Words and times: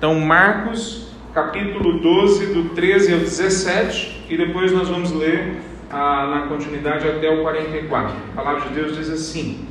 Então, 0.00 0.18
Marcos, 0.18 1.08
capítulo 1.34 2.00
12, 2.00 2.54
do 2.54 2.70
13 2.70 3.12
ao 3.12 3.18
17, 3.18 4.28
e 4.30 4.36
depois 4.38 4.72
nós 4.72 4.88
vamos 4.88 5.12
ler 5.12 5.56
ah, 5.90 6.26
na 6.26 6.46
continuidade 6.46 7.06
até 7.06 7.28
o 7.28 7.42
44. 7.42 8.16
A 8.32 8.34
palavra 8.34 8.66
de 8.66 8.74
Deus 8.76 8.96
diz 8.96 9.10
assim: 9.10 9.68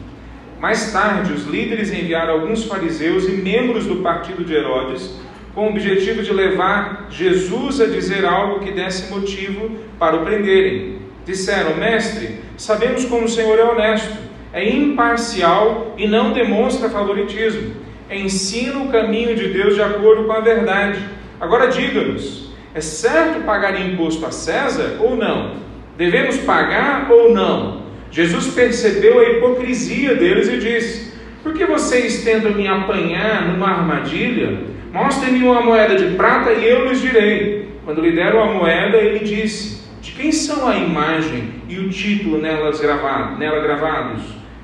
Mais 0.62 0.94
tarde, 0.94 1.34
os 1.34 1.48
líderes 1.48 1.92
enviaram 1.92 2.36
alguns 2.36 2.64
fariseus 2.66 3.28
e 3.28 3.32
membros 3.32 3.88
do 3.88 4.04
partido 4.04 4.46
de 4.46 4.54
Herodes 4.54 5.20
com 5.56 5.66
o 5.66 5.70
objetivo 5.72 6.22
de 6.22 6.32
levar 6.32 7.08
Jesus 7.10 7.82
a 7.82 7.88
dizer 7.88 8.24
algo 8.24 8.60
que 8.60 8.72
desse 8.72 9.12
motivo 9.12 9.80
para 9.98 10.16
o 10.16 10.24
prenderem. 10.24 11.00
Disseram: 11.26 11.76
Mestre, 11.78 12.38
sabemos 12.56 13.04
como 13.06 13.26
o 13.26 13.30
Senhor 13.30 13.58
é 13.58 13.64
honesto, 13.64 14.16
é 14.54 14.70
imparcial 14.70 15.96
e 15.98 16.08
não 16.08 16.34
demonstra 16.34 16.88
favoritismo 16.88 17.89
ensina 18.16 18.80
o 18.80 18.90
caminho 18.90 19.36
de 19.36 19.50
Deus 19.50 19.76
de 19.76 19.82
acordo 19.82 20.26
com 20.26 20.34
a 20.34 20.40
verdade. 20.40 21.00
Agora 21.40 21.68
diga-nos: 21.68 22.52
é 22.74 22.82
certo 22.82 23.44
pagar 23.46 23.80
imposto 23.80 24.26
a 24.26 24.32
César 24.32 24.98
ou 25.00 25.16
não? 25.16 25.56
Devemos 25.98 26.38
pagar 26.38 27.12
ou 27.12 27.34
não? 27.34 27.84
Jesus 28.12 28.48
percebeu 28.54 29.20
a 29.20 29.30
hipocrisia 29.32 30.16
deles 30.16 30.48
e 30.48 30.58
disse: 30.58 31.14
Por 31.44 31.54
que 31.54 31.66
vocês 31.66 32.24
tentam 32.24 32.52
me 32.52 32.68
apanhar 32.68 33.48
numa 33.48 33.70
armadilha? 33.70 34.60
Mostrem-me 34.92 35.44
uma 35.44 35.62
moeda 35.62 35.96
de 35.96 36.16
prata 36.16 36.52
e 36.52 36.68
eu 36.68 36.88
lhes 36.88 37.02
direi. 37.02 37.70
Quando 37.86 38.02
lhe 38.02 38.12
deram 38.12 38.42
a 38.42 38.54
moeda, 38.54 38.98
ele 38.98 39.20
disse: 39.20 39.88
De 40.02 40.12
quem 40.12 40.32
são 40.32 40.68
a 40.68 40.76
imagem 40.76 41.56
e 41.68 41.78
o 41.80 41.90
título 41.90 42.40
nelas 42.40 42.80
gravado, 42.80 43.38
nela 43.38 43.62
gravados? 43.62 44.24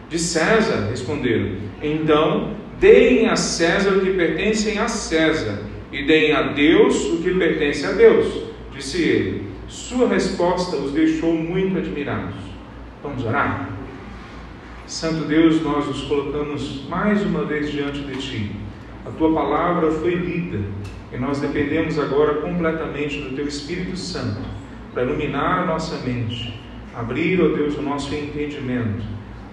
De 0.10 0.20
César, 0.20 0.88
responderam. 0.90 1.54
Então 1.82 2.52
Deem 2.80 3.28
a 3.28 3.36
César 3.36 3.92
o 3.92 4.02
que 4.02 4.12
pertence 4.12 4.78
a 4.78 4.88
César, 4.88 5.60
e 5.92 6.06
deem 6.06 6.34
a 6.34 6.42
Deus 6.42 7.06
o 7.06 7.18
que 7.24 7.34
pertence 7.34 7.86
a 7.86 7.92
Deus, 7.94 8.44
disse 8.74 9.02
ele. 9.02 9.48
Sua 9.68 10.08
resposta 10.08 10.76
os 10.76 10.92
deixou 10.92 11.34
muito 11.34 11.78
admirados. 11.78 12.36
Vamos 13.02 13.24
orar? 13.26 13.70
Santo 14.86 15.26
Deus, 15.26 15.62
nós 15.62 15.88
nos 15.88 16.02
colocamos 16.04 16.86
mais 16.88 17.24
uma 17.24 17.46
vez 17.46 17.72
diante 17.72 18.00
de 18.00 18.18
Ti. 18.18 18.52
A 19.06 19.10
Tua 19.12 19.34
palavra 19.34 19.92
foi 19.92 20.14
lida 20.14 20.60
e 21.14 21.18
nós 21.18 21.40
dependemos 21.40 21.98
agora 21.98 22.36
completamente 22.42 23.22
do 23.22 23.36
Teu 23.36 23.48
Espírito 23.48 23.96
Santo 23.96 24.42
para 24.94 25.04
iluminar 25.04 25.64
a 25.64 25.66
nossa 25.66 25.98
mente, 26.06 26.60
abrir, 26.94 27.42
ó 27.42 27.48
Deus, 27.48 27.78
o 27.78 27.82
nosso 27.82 28.14
entendimento, 28.14 29.04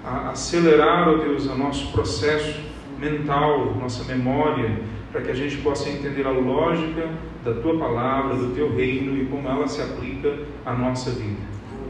acelerar, 0.04 1.08
ó 1.08 1.16
Deus, 1.16 1.46
o 1.46 1.56
nosso 1.56 1.92
processo 1.92 2.71
mental, 3.02 3.74
nossa 3.74 4.04
memória, 4.04 4.80
para 5.10 5.22
que 5.22 5.30
a 5.30 5.34
gente 5.34 5.56
possa 5.58 5.90
entender 5.90 6.24
a 6.26 6.30
lógica 6.30 7.10
da 7.44 7.52
tua 7.54 7.76
palavra, 7.76 8.36
do 8.36 8.54
teu 8.54 8.74
reino 8.74 9.20
e 9.20 9.26
como 9.26 9.48
ela 9.48 9.66
se 9.66 9.82
aplica 9.82 10.38
à 10.64 10.72
nossa 10.72 11.10
vida. 11.10 11.42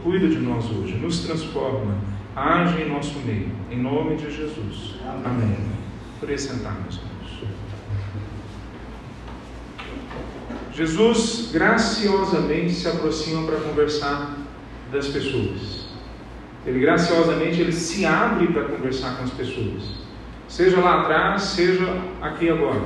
Cuida 0.03 0.27
de 0.27 0.39
nós 0.39 0.65
hoje, 0.71 0.95
nos 0.95 1.19
transforma, 1.19 1.95
age 2.35 2.81
em 2.81 2.89
nosso 2.89 3.19
meio, 3.19 3.51
em 3.71 3.79
nome 3.79 4.15
de 4.15 4.25
Jesus. 4.35 4.95
Amém. 5.23 5.55
Por 6.19 6.37
sentar, 6.37 6.81
meus 6.81 6.95
irmãos. 6.95 7.13
Jesus 10.73 11.51
graciosamente 11.53 12.73
se 12.73 12.87
aproxima 12.87 13.43
para 13.43 13.57
conversar 13.59 14.35
das 14.91 15.07
pessoas. 15.07 15.83
Ele 16.65 16.79
graciosamente 16.79 17.61
ele 17.61 17.71
se 17.71 18.05
abre 18.05 18.47
para 18.47 18.63
conversar 18.63 19.17
com 19.17 19.23
as 19.23 19.29
pessoas 19.29 20.02
seja 20.53 20.79
lá 20.79 21.01
atrás, 21.01 21.41
seja 21.41 21.97
aqui 22.21 22.47
agora. 22.47 22.83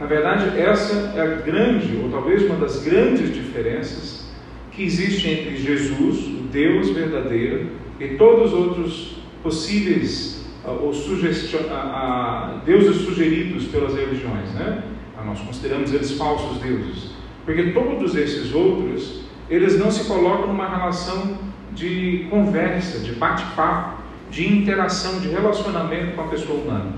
Na 0.00 0.06
verdade, 0.06 0.58
essa 0.58 1.12
é 1.14 1.20
a 1.20 1.26
grande, 1.36 1.96
ou 2.02 2.10
talvez 2.10 2.44
uma 2.44 2.56
das 2.56 2.82
grandes 2.82 3.32
diferenças 3.32 4.28
que 4.72 4.82
existe 4.82 5.28
entre 5.28 5.56
Jesus, 5.58 6.26
o 6.26 6.48
Deus 6.50 6.90
verdadeiro, 6.90 7.68
e 8.00 8.16
todos 8.16 8.52
os 8.52 8.58
outros 8.58 9.22
possíveis 9.44 10.44
uh, 10.64 10.70
ou 10.70 10.90
uh, 10.90 12.64
deuses 12.66 13.02
sugeridos 13.02 13.66
pelas 13.66 13.94
religiões. 13.94 14.52
Né? 14.52 14.82
Ah, 15.16 15.22
nós 15.24 15.38
consideramos 15.38 15.94
eles 15.94 16.10
falsos 16.18 16.60
deuses. 16.60 17.12
Porque 17.44 17.70
todos 17.70 18.16
esses 18.16 18.52
outros, 18.52 19.22
eles 19.48 19.78
não 19.78 19.88
se 19.88 20.08
colocam 20.08 20.48
numa 20.48 20.68
relação 20.68 21.38
de 21.72 22.26
conversa, 22.28 22.98
de 22.98 23.12
bate-papo 23.12 24.01
de 24.32 24.50
interação, 24.50 25.20
de 25.20 25.28
relacionamento 25.28 26.16
com 26.16 26.22
a 26.22 26.28
pessoa 26.28 26.58
humana. 26.58 26.92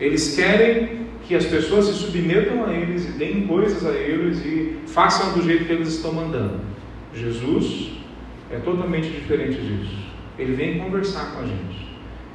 Eles 0.00 0.34
querem 0.34 1.06
que 1.26 1.34
as 1.34 1.44
pessoas 1.44 1.84
se 1.84 1.92
submetam 1.92 2.64
a 2.64 2.72
eles 2.72 3.06
e 3.06 3.12
deem 3.12 3.46
coisas 3.46 3.86
a 3.86 3.92
eles 3.92 4.38
e 4.44 4.78
façam 4.86 5.34
do 5.34 5.44
jeito 5.44 5.66
que 5.66 5.72
eles 5.72 5.88
estão 5.88 6.14
mandando. 6.14 6.60
Jesus 7.14 7.90
é 8.50 8.56
totalmente 8.56 9.10
diferente 9.10 9.60
disso. 9.60 9.98
Ele 10.38 10.54
vem 10.54 10.78
conversar 10.78 11.32
com 11.32 11.42
a 11.42 11.46
gente. 11.46 11.88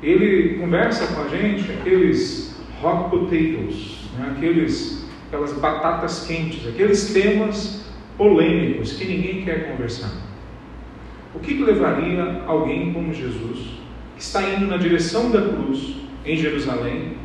Ele 0.03 0.59
conversa 0.59 1.07
com 1.15 1.23
a 1.23 1.27
gente 1.29 1.71
aqueles 1.71 2.61
hot 2.83 3.09
potatoes, 3.09 4.01
né? 4.19 4.33
aqueles, 4.35 5.09
aquelas 5.27 5.53
batatas 5.53 6.27
quentes, 6.27 6.67
aqueles 6.67 7.11
temas 7.11 7.91
polêmicos 8.17 8.93
que 8.93 9.05
ninguém 9.05 9.43
quer 9.43 9.71
conversar. 9.71 10.11
O 11.33 11.39
que, 11.39 11.55
que 11.55 11.63
levaria 11.63 12.43
alguém 12.45 12.93
como 12.93 13.11
Jesus 13.11 13.82
está 14.23 14.41
indo 14.41 14.67
na 14.67 14.78
direção 14.78 15.29
da 15.29 15.41
cruz 15.41 15.95
em 16.25 16.38
Jerusalém, 16.38 17.17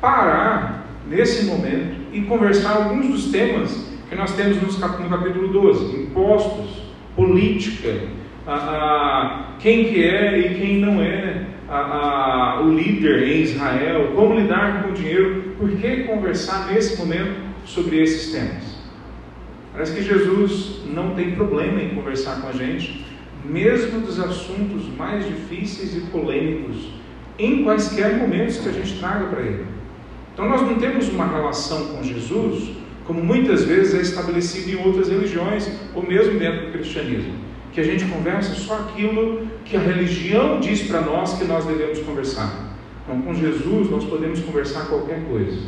parar 0.00 0.86
nesse 1.08 1.46
momento 1.46 1.96
e 2.12 2.22
conversar 2.22 2.76
alguns 2.76 3.08
dos 3.08 3.32
temas 3.32 3.88
que 4.08 4.14
nós 4.14 4.34
temos 4.36 4.56
no 4.62 5.08
capítulo 5.10 5.48
12: 5.48 6.02
impostos, 6.02 6.82
política, 7.16 8.02
a, 8.46 8.54
a, 8.54 9.46
quem 9.58 9.86
que 9.86 10.04
é 10.04 10.38
e 10.38 10.54
quem 10.54 10.78
não 10.78 11.02
é 11.02 11.44
a, 11.68 12.62
o 12.62 12.72
líder 12.72 13.28
em 13.28 13.42
Israel, 13.42 14.12
como 14.14 14.38
lidar 14.38 14.84
com 14.84 14.90
o 14.90 14.94
dinheiro. 14.94 15.54
Por 15.58 15.70
que 15.72 16.04
conversar 16.04 16.72
nesse 16.72 16.96
momento 16.98 17.34
sobre 17.66 18.00
esses 18.00 18.32
temas? 18.32 18.78
Parece 19.72 19.92
que 19.92 20.02
Jesus 20.02 20.82
não 20.86 21.16
tem 21.16 21.32
problema 21.32 21.82
em 21.82 21.90
conversar 21.90 22.40
com 22.40 22.48
a 22.48 22.52
gente, 22.52 23.04
mesmo 23.44 24.00
dos 24.00 24.18
assuntos 24.18 24.84
mais 24.96 25.26
difíceis 25.26 25.96
e 25.96 26.00
polêmicos, 26.10 26.90
em 27.38 27.62
quaisquer 27.62 28.16
momentos 28.16 28.58
que 28.58 28.68
a 28.68 28.72
gente 28.72 28.98
traga 28.98 29.26
para 29.26 29.40
Ele. 29.40 29.66
Então, 30.34 30.48
nós 30.48 30.62
não 30.62 30.76
temos 30.76 31.08
uma 31.08 31.26
relação 31.26 31.86
com 31.88 32.02
Jesus 32.02 32.78
como 33.08 33.24
muitas 33.24 33.64
vezes 33.64 33.94
é 33.94 34.02
estabelecido 34.02 34.70
em 34.70 34.86
outras 34.86 35.08
religiões, 35.08 35.66
ou 35.94 36.06
mesmo 36.06 36.38
dentro 36.38 36.66
do 36.66 36.72
cristianismo, 36.72 37.32
que 37.72 37.80
a 37.80 37.82
gente 37.82 38.04
conversa 38.04 38.52
só 38.52 38.80
aquilo 38.80 39.48
que 39.64 39.78
a 39.78 39.80
religião 39.80 40.60
diz 40.60 40.82
para 40.82 41.00
nós 41.00 41.32
que 41.38 41.44
nós 41.46 41.64
devemos 41.64 42.00
conversar. 42.00 42.76
Então, 43.02 43.22
com 43.22 43.32
Jesus, 43.32 43.90
nós 43.90 44.04
podemos 44.04 44.40
conversar 44.40 44.88
qualquer 44.88 45.24
coisa. 45.24 45.58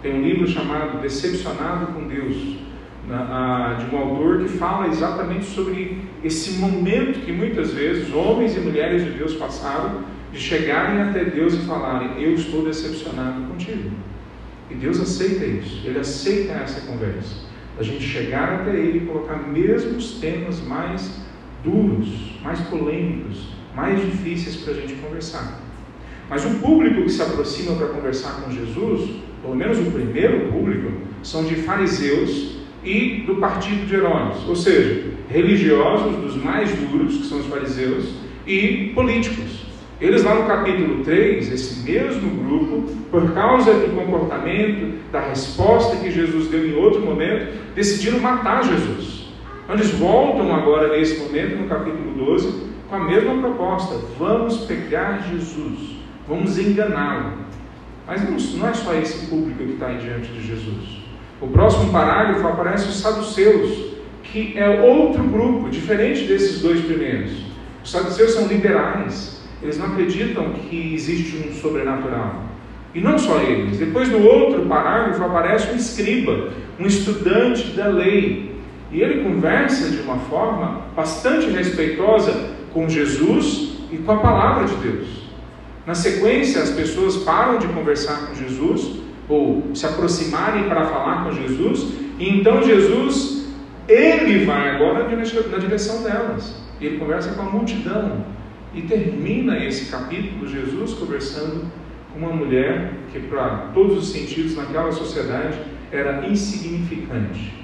Tem 0.00 0.14
um 0.14 0.22
livro 0.22 0.48
chamado 0.48 1.02
Decepcionado 1.02 1.92
com 1.92 2.08
Deus, 2.08 2.56
de 3.06 3.94
um 3.94 3.98
autor 3.98 4.42
que 4.42 4.48
fala 4.48 4.88
exatamente 4.88 5.44
sobre 5.44 5.98
esse 6.24 6.54
momento 6.54 7.24
que 7.24 7.30
muitas 7.30 7.72
vezes 7.72 8.12
homens 8.12 8.56
e 8.56 8.60
mulheres 8.60 9.04
de 9.04 9.10
Deus 9.10 9.34
passaram 9.34 10.00
de 10.32 10.40
chegarem 10.40 11.00
até 11.02 11.24
Deus 11.24 11.54
e 11.54 11.58
falarem: 11.58 12.20
Eu 12.20 12.34
estou 12.34 12.64
decepcionado 12.64 13.42
contigo. 13.42 13.90
E 14.68 14.74
Deus 14.74 15.00
aceita 15.00 15.44
isso, 15.44 15.86
Ele 15.86 16.00
aceita 16.00 16.54
essa 16.54 16.80
conversa. 16.80 17.46
A 17.78 17.82
gente 17.82 18.02
chegar 18.02 18.54
até 18.54 18.70
Ele 18.74 18.98
e 18.98 19.06
colocar 19.06 19.36
mesmo 19.36 19.96
os 19.96 20.14
temas 20.14 20.60
mais 20.60 21.24
duros, 21.62 22.08
mais 22.42 22.60
polêmicos, 22.62 23.50
mais 23.74 24.00
difíceis 24.00 24.56
para 24.56 24.72
a 24.72 24.76
gente 24.76 24.94
conversar. 24.94 25.60
Mas 26.28 26.44
o 26.44 26.58
público 26.58 27.02
que 27.02 27.10
se 27.10 27.22
aproxima 27.22 27.76
para 27.76 27.86
conversar 27.88 28.40
com 28.40 28.50
Jesus, 28.50 29.10
pelo 29.42 29.54
menos 29.54 29.78
o 29.78 29.92
primeiro 29.92 30.50
público, 30.50 30.90
são 31.22 31.44
de 31.44 31.54
fariseus 31.54 32.56
e 32.86 33.24
do 33.26 33.34
partido 33.36 33.84
de 33.84 33.96
Herodes, 33.96 34.48
ou 34.48 34.54
seja, 34.54 35.10
religiosos 35.28 36.16
dos 36.16 36.42
mais 36.42 36.70
duros, 36.70 37.16
que 37.16 37.26
são 37.26 37.40
os 37.40 37.46
fariseus, 37.46 38.14
e 38.46 38.92
políticos. 38.94 39.66
Eles 40.00 40.22
lá 40.22 40.34
no 40.36 40.46
capítulo 40.46 41.02
3, 41.02 41.52
esse 41.52 41.80
mesmo 41.80 42.30
grupo, 42.44 42.92
por 43.10 43.32
causa 43.32 43.74
do 43.74 43.94
comportamento, 43.96 44.98
da 45.10 45.20
resposta 45.20 45.96
que 45.96 46.10
Jesus 46.10 46.48
deu 46.48 46.66
em 46.66 46.76
outro 46.76 47.00
momento, 47.00 47.52
decidiram 47.74 48.20
matar 48.20 48.62
Jesus. 48.62 49.26
Então 49.64 49.74
eles 49.74 49.90
voltam 49.92 50.54
agora 50.54 50.96
nesse 50.96 51.18
momento, 51.18 51.56
no 51.56 51.66
capítulo 51.66 52.12
12, 52.12 52.66
com 52.88 52.94
a 52.94 53.04
mesma 53.04 53.34
proposta: 53.38 53.96
vamos 54.16 54.58
pegar 54.58 55.26
Jesus, 55.28 55.96
vamos 56.28 56.56
enganá-lo. 56.56 57.32
Mas 58.06 58.22
não, 58.22 58.68
é 58.68 58.74
só 58.74 58.94
esse 58.94 59.26
público 59.26 59.64
que 59.64 59.72
está 59.72 59.92
diante 59.94 60.30
de 60.30 60.46
Jesus. 60.46 60.95
O 61.40 61.48
próximo 61.48 61.92
parágrafo 61.92 62.46
aparece 62.46 62.88
os 62.88 62.96
saduceus, 62.96 63.94
que 64.22 64.56
é 64.56 64.80
outro 64.80 65.22
grupo, 65.24 65.68
diferente 65.68 66.24
desses 66.24 66.62
dois 66.62 66.80
primeiros. 66.80 67.32
Os 67.84 67.90
saduceus 67.90 68.32
são 68.32 68.46
liberais, 68.46 69.42
eles 69.62 69.78
não 69.78 69.86
acreditam 69.86 70.50
que 70.52 70.94
existe 70.94 71.46
um 71.46 71.52
sobrenatural. 71.52 72.42
E 72.94 73.00
não 73.00 73.18
só 73.18 73.38
eles. 73.42 73.78
Depois 73.78 74.08
no 74.08 74.24
outro 74.24 74.64
parágrafo 74.64 75.22
aparece 75.22 75.70
um 75.70 75.76
escriba, 75.76 76.50
um 76.80 76.86
estudante 76.86 77.68
da 77.72 77.88
lei. 77.88 78.56
E 78.90 79.02
ele 79.02 79.22
conversa 79.22 79.90
de 79.90 80.00
uma 80.00 80.16
forma 80.16 80.86
bastante 80.96 81.50
respeitosa 81.50 82.50
com 82.72 82.88
Jesus 82.88 83.74
e 83.92 83.98
com 83.98 84.12
a 84.12 84.16
palavra 84.16 84.64
de 84.64 84.74
Deus. 84.76 85.06
Na 85.86 85.94
sequência, 85.94 86.62
as 86.62 86.70
pessoas 86.70 87.18
param 87.18 87.58
de 87.58 87.66
conversar 87.68 88.26
com 88.26 88.34
Jesus 88.34 89.05
ou 89.28 89.74
se 89.74 89.86
aproximarem 89.86 90.64
para 90.64 90.86
falar 90.86 91.24
com 91.24 91.32
Jesus, 91.32 91.92
então 92.18 92.62
Jesus, 92.62 93.48
ele 93.88 94.44
vai 94.44 94.70
agora 94.70 95.08
na 95.08 95.58
direção 95.58 96.02
delas. 96.02 96.62
Ele 96.80 96.98
conversa 96.98 97.32
com 97.32 97.42
a 97.42 97.50
multidão 97.50 98.24
e 98.74 98.82
termina 98.82 99.58
esse 99.64 99.90
capítulo 99.90 100.46
Jesus 100.46 100.94
conversando 100.94 101.70
com 102.12 102.18
uma 102.18 102.32
mulher 102.32 102.92
que 103.12 103.20
para 103.20 103.70
todos 103.72 103.98
os 103.98 104.08
sentidos 104.10 104.56
naquela 104.56 104.92
sociedade 104.92 105.58
era 105.90 106.26
insignificante. 106.26 107.54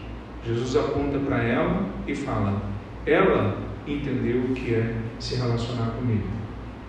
Jesus 0.46 0.76
aponta 0.76 1.18
para 1.18 1.42
ela 1.42 1.86
e 2.06 2.14
fala: 2.14 2.62
"Ela 3.06 3.58
entendeu 3.86 4.38
o 4.38 4.54
que 4.54 4.74
é 4.74 4.94
se 5.18 5.36
relacionar 5.36 5.92
comigo". 5.98 6.26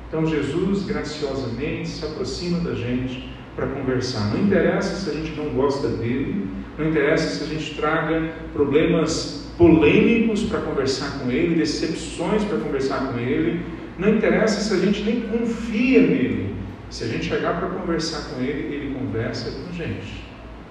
Então 0.07 0.25
Jesus 0.25 0.83
graciosamente 0.85 1.87
se 1.87 2.05
aproxima 2.05 2.59
da 2.59 2.75
gente 2.75 3.32
para 3.55 3.67
conversar. 3.67 4.33
Não 4.33 4.43
interessa 4.43 4.95
se 4.95 5.09
a 5.09 5.13
gente 5.13 5.35
não 5.35 5.49
gosta 5.49 5.87
dele, 5.87 6.47
não 6.77 6.89
interessa 6.89 7.27
se 7.27 7.43
a 7.43 7.47
gente 7.47 7.75
traga 7.75 8.31
problemas 8.53 9.51
polêmicos 9.57 10.43
para 10.43 10.61
conversar 10.61 11.19
com 11.19 11.29
ele, 11.29 11.55
decepções 11.55 12.43
para 12.43 12.57
conversar 12.57 13.11
com 13.11 13.19
ele, 13.19 13.61
não 13.97 14.09
interessa 14.09 14.59
se 14.61 14.73
a 14.73 14.85
gente 14.85 15.03
nem 15.03 15.21
confia 15.21 16.01
nele. 16.01 16.55
Se 16.89 17.03
a 17.03 17.07
gente 17.07 17.25
chegar 17.25 17.59
para 17.59 17.69
conversar 17.69 18.29
com 18.29 18.41
ele, 18.41 18.73
ele 18.73 18.95
conversa 18.95 19.51
com 19.51 19.69
a 19.69 19.73
gente. 19.73 20.23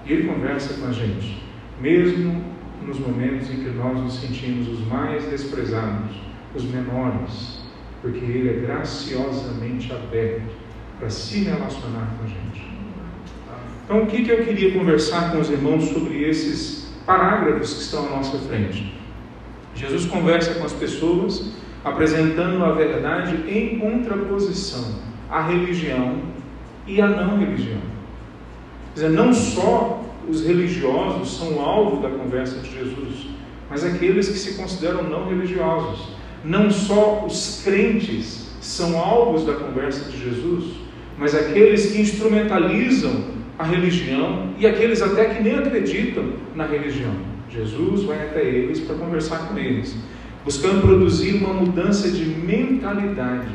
E 0.05 0.13
ele 0.13 0.29
conversa 0.29 0.75
com 0.75 0.87
a 0.89 0.93
gente, 0.93 1.43
mesmo 1.81 2.45
nos 2.85 2.99
momentos 2.99 3.49
em 3.51 3.57
que 3.57 3.71
nós 3.71 3.99
nos 4.01 4.21
sentimos 4.21 4.69
os 4.69 4.87
mais 4.87 5.25
desprezados, 5.25 6.17
os 6.55 6.65
menores 6.65 7.63
porque 8.03 8.25
Ele 8.25 8.51
é 8.51 8.67
graciosamente 8.67 9.91
aberto 9.93 10.51
para 10.99 11.09
se 11.09 11.45
relacionar 11.45 12.13
com 12.19 12.25
a 12.25 12.27
gente. 12.27 12.72
Então, 13.85 14.03
o 14.03 14.07
que, 14.07 14.25
que 14.25 14.31
eu 14.31 14.45
queria 14.45 14.73
conversar 14.73 15.33
com 15.33 15.41
os 15.41 15.51
irmãos 15.51 15.85
sobre 15.91 16.23
esses 16.23 16.93
parágrafos 17.05 17.75
que 17.75 17.81
estão 17.83 18.07
à 18.07 18.11
nossa 18.17 18.39
frente? 18.39 18.95
Jesus 19.75 20.07
conversa 20.07 20.55
com 20.55 20.65
as 20.65 20.73
pessoas, 20.73 21.53
apresentando 21.85 22.65
a 22.65 22.73
verdade 22.73 23.37
em 23.51 23.79
contraposição 23.79 25.01
à 25.29 25.43
religião 25.43 26.21
e 26.87 27.01
à 27.01 27.09
não 27.09 27.39
religião. 27.39 27.81
Quer 28.95 29.07
dizer, 29.07 29.11
não 29.11 29.33
só 29.33 30.05
os 30.29 30.47
religiosos 30.47 31.39
são 31.39 31.61
alvo 31.61 32.03
da 32.03 32.11
conversa 32.11 32.61
de 32.61 32.71
Jesus, 32.71 33.29
mas 33.69 33.85
aqueles 33.85 34.29
que 34.29 34.39
se 34.39 34.55
consideram 34.55 35.03
não 35.05 35.29
religiosos 35.29 36.13
não 36.45 36.71
só 36.71 37.25
os 37.25 37.63
crentes 37.65 38.49
são 38.61 38.99
alvos 38.99 39.45
da 39.45 39.55
conversa 39.55 40.11
de 40.11 40.19
Jesus, 40.19 40.65
mas 41.19 41.35
aqueles 41.35 41.93
que 41.93 42.01
instrumentalizam 42.01 43.32
a 43.59 43.65
religião 43.65 44.55
e 44.59 44.67
aqueles 44.67 45.03
até 45.03 45.27
que 45.27 45.43
nem 45.43 45.55
acreditam 45.55 46.33
na 46.55 46.67
religião. 46.67 47.15
Jesus 47.51 48.05
vai 48.05 48.21
até 48.23 48.43
eles 48.43 48.81
para 48.81 48.97
conversar 48.97 49.49
com 49.49 49.59
eles, 49.59 49.95
buscando 50.45 50.81
produzir 50.81 51.35
uma 51.35 51.53
mudança 51.53 52.11
de 52.11 52.25
mentalidade 52.25 53.53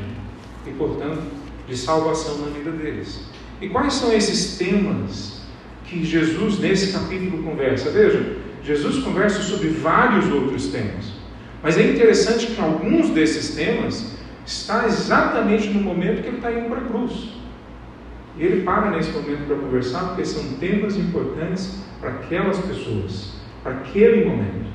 e, 0.65 0.71
portanto, 0.71 1.21
de 1.67 1.75
salvação 1.75 2.38
na 2.39 2.47
vida 2.51 2.71
deles. 2.71 3.25
E 3.59 3.67
quais 3.67 3.94
são 3.94 4.13
esses 4.13 4.57
temas 4.57 5.41
que 5.85 6.03
Jesus, 6.05 6.59
nesse 6.59 6.94
capítulo, 6.94 7.44
conversa? 7.44 7.89
Veja, 7.89 8.38
Jesus 8.63 9.03
conversa 9.03 9.41
sobre 9.41 9.69
vários 9.69 10.31
outros 10.31 10.67
temas. 10.67 11.17
Mas 11.63 11.77
é 11.77 11.91
interessante 11.91 12.47
que 12.47 12.61
alguns 12.61 13.09
desses 13.09 13.55
temas 13.55 14.15
está 14.45 14.85
exatamente 14.85 15.69
no 15.69 15.81
momento 15.81 16.21
que 16.21 16.27
ele 16.27 16.38
está 16.38 16.51
indo 16.51 16.69
para 16.69 16.81
a 16.81 16.85
cruz. 16.85 17.37
Ele 18.39 18.63
para 18.63 18.92
nesse 18.92 19.12
momento 19.12 19.48
para 19.48 19.56
conversar, 19.56 20.10
porque 20.10 20.25
são 20.25 20.44
temas 20.60 20.95
importantes 20.95 21.80
para 22.00 22.12
aquelas 22.12 22.60
pessoas, 22.60 23.34
para 23.63 23.74
aquele 23.74 24.25
momento. 24.25 24.68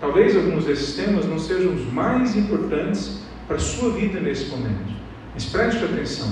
Talvez 0.00 0.36
alguns 0.36 0.64
desses 0.64 0.94
temas 0.94 1.26
não 1.26 1.38
sejam 1.38 1.72
os 1.74 1.90
mais 1.92 2.36
importantes 2.36 3.22
para 3.46 3.56
a 3.56 3.60
sua 3.60 3.90
vida 3.92 4.20
nesse 4.20 4.46
momento. 4.50 4.92
Mas 5.32 5.46
preste 5.46 5.84
atenção: 5.84 6.28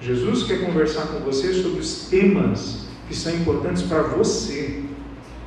Jesus 0.00 0.44
quer 0.44 0.64
conversar 0.64 1.06
com 1.08 1.20
você 1.20 1.52
sobre 1.54 1.80
os 1.80 2.06
temas 2.08 2.86
que 3.08 3.16
são 3.16 3.34
importantes 3.34 3.82
para 3.82 4.02
você. 4.02 4.82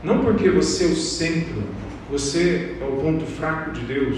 Não 0.04 0.24
porque 0.24 0.50
você 0.50 0.86
é 0.86 0.88
o 0.88 0.96
centro, 0.96 1.64
você 2.10 2.78
é 2.80 2.86
o 2.86 2.98
ponto 3.02 3.26
fraco 3.26 3.72
de 3.72 3.82
Deus, 3.82 4.18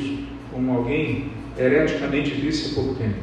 como 0.51 0.73
alguém 0.73 1.31
hereticamente 1.57 2.35
disse 2.35 2.71
há 2.71 2.75
pouco 2.75 2.95
tempo, 2.95 3.17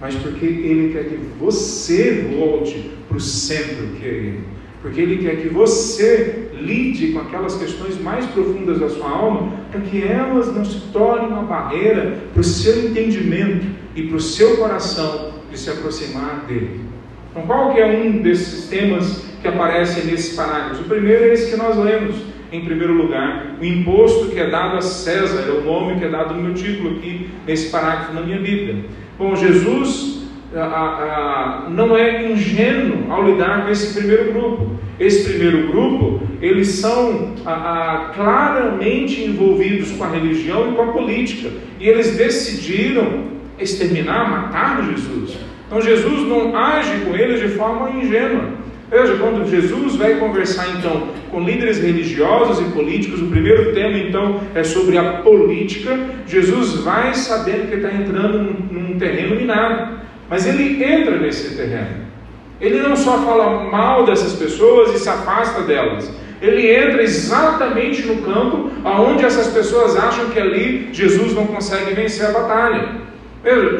mas 0.00 0.14
porque 0.14 0.46
Ele 0.46 0.92
quer 0.92 1.04
que 1.04 1.16
você 1.38 2.26
volte 2.36 2.90
para 3.08 3.16
o 3.16 3.20
centro 3.20 3.88
que 3.98 4.06
é 4.06 4.08
Ele. 4.08 4.40
Porque 4.80 5.00
Ele 5.00 5.18
quer 5.18 5.36
que 5.36 5.48
você 5.48 6.48
lide 6.58 7.12
com 7.12 7.20
aquelas 7.20 7.56
questões 7.56 8.00
mais 8.00 8.24
profundas 8.26 8.80
da 8.80 8.88
sua 8.88 9.10
alma, 9.10 9.52
para 9.70 9.80
que 9.80 10.02
elas 10.02 10.54
não 10.54 10.64
se 10.64 10.80
tornem 10.92 11.28
uma 11.28 11.42
barreira 11.42 12.18
para 12.32 12.40
o 12.40 12.44
seu 12.44 12.86
entendimento 12.86 13.66
e 13.94 14.04
para 14.04 14.16
o 14.16 14.20
seu 14.20 14.56
coração 14.56 15.32
de 15.50 15.58
se 15.58 15.70
aproximar 15.70 16.44
dele. 16.46 16.80
Então, 17.30 17.46
qual 17.46 17.72
que 17.72 17.80
é 17.80 17.86
um 17.86 18.22
desses 18.22 18.68
temas 18.68 19.24
que 19.40 19.48
aparecem 19.48 20.04
nesses 20.04 20.34
parágrafos? 20.34 20.80
O 20.80 20.84
primeiro 20.84 21.24
é 21.24 21.32
esse 21.32 21.50
que 21.50 21.56
nós 21.56 21.76
lemos, 21.76 22.16
em 22.50 22.64
primeiro 22.64 22.94
lugar, 22.94 23.56
o 23.60 23.64
imposto 23.64 24.28
que 24.30 24.40
é 24.40 24.50
dado 24.50 24.78
a 24.78 24.80
César, 24.80 25.44
é 25.46 25.52
o 25.52 25.62
nome 25.62 25.98
que 25.98 26.04
é 26.04 26.08
dado 26.08 26.34
no 26.34 26.42
meu 26.42 26.54
título 26.54 26.96
aqui, 26.96 27.30
nesse 27.46 27.70
parágrafo 27.70 28.14
na 28.14 28.22
minha 28.22 28.38
Bíblia. 28.38 28.84
Bom, 29.20 29.36
Jesus 29.36 30.22
a, 30.56 30.62
a, 30.62 31.68
não 31.68 31.94
é 31.94 32.32
ingênuo 32.32 33.12
ao 33.12 33.30
lidar 33.30 33.66
com 33.66 33.70
esse 33.70 33.92
primeiro 33.92 34.32
grupo. 34.32 34.70
Esse 34.98 35.28
primeiro 35.28 35.68
grupo, 35.68 36.22
eles 36.40 36.68
são 36.68 37.34
claramente 38.14 39.22
envolvidos 39.22 39.92
com 39.92 40.04
a 40.04 40.08
religião 40.08 40.70
e 40.70 40.74
com 40.74 40.82
a 40.82 40.86
política, 40.86 41.50
e 41.78 41.86
eles 41.86 42.16
decidiram 42.16 43.24
exterminar, 43.58 44.30
matar 44.30 44.86
Jesus. 44.86 45.36
Então 45.66 45.82
Jesus 45.82 46.26
não 46.26 46.56
age 46.56 47.04
com 47.04 47.14
eles 47.14 47.40
de 47.40 47.48
forma 47.48 47.90
ingênua. 47.90 48.54
Veja, 48.90 49.16
quando 49.18 49.48
Jesus 49.48 49.94
vai 49.94 50.16
conversar 50.16 50.68
então 50.76 51.08
com 51.30 51.44
líderes 51.44 51.78
religiosos 51.78 52.60
e 52.60 52.72
políticos, 52.72 53.22
o 53.22 53.26
primeiro 53.26 53.72
tema 53.72 53.96
então 53.96 54.40
é 54.52 54.64
sobre 54.64 54.98
a 54.98 55.18
política. 55.18 55.96
Jesus 56.26 56.82
vai 56.82 57.14
sabendo 57.14 57.68
que 57.68 57.76
está 57.76 57.92
entrando 57.92 58.38
num, 58.38 58.66
num 58.72 58.98
terreno 58.98 59.36
minado, 59.36 60.00
mas 60.28 60.44
ele 60.44 60.82
entra 60.82 61.16
nesse 61.18 61.56
terreno. 61.56 62.10
Ele 62.60 62.80
não 62.80 62.96
só 62.96 63.18
fala 63.18 63.70
mal 63.70 64.04
dessas 64.04 64.32
pessoas 64.32 64.92
e 64.92 64.98
se 64.98 65.08
afasta 65.08 65.62
delas, 65.62 66.12
ele 66.42 66.74
entra 66.74 67.02
exatamente 67.02 68.02
no 68.02 68.22
campo 68.22 68.70
aonde 68.82 69.24
essas 69.24 69.48
pessoas 69.48 69.96
acham 69.96 70.30
que 70.30 70.38
ali 70.40 70.88
Jesus 70.92 71.32
não 71.32 71.46
consegue 71.46 71.94
vencer 71.94 72.26
a 72.26 72.32
batalha. 72.32 72.88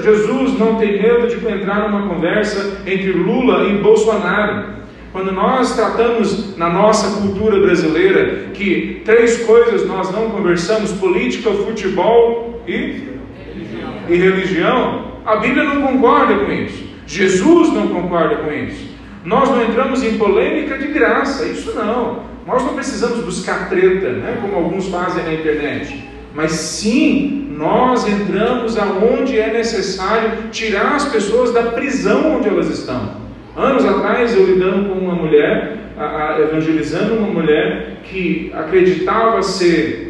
Jesus 0.03 0.59
não 0.59 0.77
tem 0.77 1.03
medo 1.03 1.27
de 1.27 1.37
entrar 1.47 1.91
numa 1.91 2.15
conversa 2.15 2.81
entre 2.87 3.13
Lula 3.13 3.67
e 3.67 3.79
Bolsonaro. 3.79 4.80
Quando 5.13 5.33
nós 5.33 5.75
tratamos 5.75 6.57
na 6.57 6.69
nossa 6.69 7.21
cultura 7.21 7.59
brasileira 7.59 8.51
que 8.55 9.03
três 9.05 9.45
coisas 9.45 9.87
nós 9.87 10.11
não 10.13 10.31
conversamos: 10.31 10.93
política, 10.93 11.51
futebol 11.51 12.63
e 12.67 12.77
religião. 12.77 13.93
e 14.09 14.17
religião, 14.17 15.05
a 15.27 15.37
Bíblia 15.37 15.65
não 15.65 15.83
concorda 15.83 16.35
com 16.45 16.53
isso. 16.53 16.85
Jesus 17.07 17.73
não 17.73 17.89
concorda 17.89 18.37
com 18.37 18.53
isso. 18.53 18.89
Nós 19.25 19.51
não 19.51 19.65
entramos 19.65 20.03
em 20.05 20.17
polêmica 20.17 20.79
de 20.79 20.89
graça, 20.89 21.45
isso 21.45 21.75
não. 21.75 22.31
Nós 22.47 22.63
não 22.63 22.75
precisamos 22.75 23.25
buscar 23.25 23.69
treta, 23.69 24.13
né, 24.13 24.39
como 24.41 24.55
alguns 24.57 24.89
fazem 24.89 25.25
na 25.25 25.35
internet. 25.35 26.09
Mas 26.35 26.53
sim, 26.53 27.49
nós 27.51 28.07
entramos 28.09 28.79
aonde 28.79 29.39
é 29.39 29.53
necessário 29.53 30.49
tirar 30.51 30.95
as 30.95 31.07
pessoas 31.07 31.53
da 31.53 31.65
prisão 31.65 32.37
onde 32.37 32.49
elas 32.49 32.69
estão. 32.71 33.30
Anos 33.57 33.85
atrás, 33.85 34.37
eu 34.37 34.47
lidando 34.47 34.89
com 34.89 34.99
uma 34.99 35.15
mulher, 35.15 35.77
evangelizando 36.41 37.15
uma 37.15 37.29
mulher 37.29 37.97
que 38.05 38.53
acreditava 38.55 39.43
ser 39.43 40.10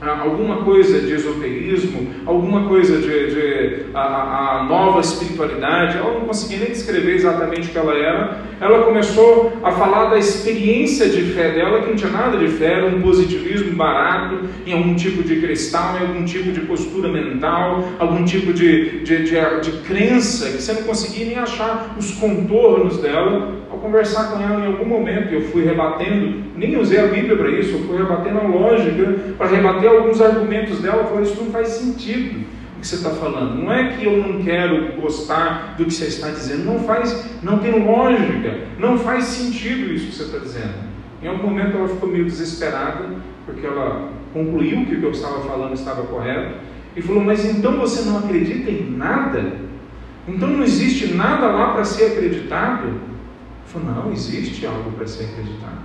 alguma 0.00 0.56
coisa 0.64 1.00
de 1.00 1.14
esoterismo, 1.14 2.08
alguma 2.26 2.68
coisa 2.68 2.98
de, 2.98 3.30
de 3.30 3.86
a, 3.94 4.60
a, 4.60 4.64
nova 4.64 5.00
espiritualidade, 5.00 5.96
ela 5.96 6.14
não 6.14 6.26
conseguia 6.26 6.58
nem 6.58 6.68
descrever 6.68 7.14
exatamente 7.14 7.68
o 7.68 7.70
que 7.70 7.78
ela 7.78 7.94
era. 7.94 8.40
Ela 8.60 8.84
começou 8.84 9.52
a 9.62 9.72
falar 9.72 10.10
da 10.10 10.18
experiência 10.18 11.08
de 11.08 11.22
fé 11.32 11.52
dela, 11.52 11.80
que 11.80 11.88
não 11.88 11.96
tinha 11.96 12.10
nada 12.10 12.36
de 12.36 12.48
fé, 12.48 12.74
era 12.74 12.86
um 12.86 13.00
positivismo 13.00 13.74
barato, 13.74 14.40
em 14.66 14.72
algum 14.72 14.94
tipo 14.94 15.22
de 15.22 15.40
cristal, 15.40 15.96
em 15.98 16.06
algum 16.06 16.24
tipo 16.24 16.52
de 16.52 16.60
postura 16.60 17.08
mental, 17.08 17.84
algum 17.98 18.24
tipo 18.24 18.52
de, 18.52 19.00
de, 19.00 19.24
de, 19.24 19.60
de 19.60 19.72
crença, 19.86 20.50
que 20.50 20.62
você 20.62 20.72
não 20.74 20.82
conseguia 20.82 21.26
nem 21.26 21.38
achar 21.38 21.94
os 21.98 22.12
contornos 22.12 22.98
dela. 22.98 23.65
Conversar 23.80 24.30
com 24.30 24.40
ela 24.40 24.64
em 24.64 24.66
algum 24.66 24.84
momento. 24.84 25.32
Eu 25.32 25.42
fui 25.42 25.64
rebatendo, 25.64 26.44
nem 26.56 26.78
usei 26.78 26.98
a 26.98 27.06
Bíblia 27.06 27.36
para 27.36 27.50
isso, 27.50 27.72
eu 27.72 27.80
fui 27.80 27.96
rebatendo 27.96 28.38
a 28.38 28.42
lógica, 28.42 29.16
para 29.36 29.46
rebater 29.46 29.90
alguns 29.90 30.20
argumentos 30.20 30.80
dela. 30.80 31.04
Falei, 31.04 31.24
isso 31.24 31.42
não 31.42 31.50
faz 31.50 31.68
sentido 31.68 32.44
o 32.76 32.80
que 32.80 32.86
você 32.86 32.96
está 32.96 33.10
falando. 33.10 33.62
Não 33.62 33.72
é 33.72 33.92
que 33.92 34.04
eu 34.04 34.16
não 34.16 34.42
quero 34.42 35.00
gostar 35.00 35.74
do 35.76 35.84
que 35.84 35.94
você 35.94 36.06
está 36.06 36.28
dizendo, 36.28 36.64
não 36.64 36.80
faz, 36.80 37.28
não 37.42 37.58
tem 37.58 37.84
lógica, 37.84 38.58
não 38.78 38.98
faz 38.98 39.24
sentido 39.24 39.92
isso 39.92 40.06
que 40.06 40.14
você 40.14 40.22
está 40.24 40.38
dizendo. 40.38 40.86
Em 41.22 41.28
algum 41.28 41.48
momento 41.48 41.76
ela 41.76 41.88
ficou 41.88 42.08
meio 42.08 42.24
desesperada, 42.24 43.08
porque 43.44 43.66
ela 43.66 44.10
concluiu 44.32 44.84
que 44.84 44.94
o 44.94 45.00
que 45.00 45.06
eu 45.06 45.10
estava 45.12 45.40
falando 45.40 45.74
estava 45.74 46.02
correto, 46.02 46.56
e 46.94 47.02
falou: 47.02 47.22
Mas 47.22 47.44
então 47.44 47.76
você 47.78 48.08
não 48.08 48.18
acredita 48.18 48.70
em 48.70 48.90
nada? 48.90 49.52
Então 50.28 50.48
não 50.48 50.62
existe 50.62 51.14
nada 51.14 51.46
lá 51.46 51.72
para 51.72 51.84
ser 51.84 52.12
acreditado? 52.12 53.15
Falei: 53.66 53.88
Não, 53.88 54.12
existe 54.12 54.66
algo 54.66 54.92
para 54.92 55.06
ser 55.06 55.24
acreditado. 55.24 55.84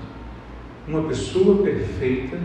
Uma 0.87 1.03
pessoa 1.03 1.63
perfeita 1.63 2.37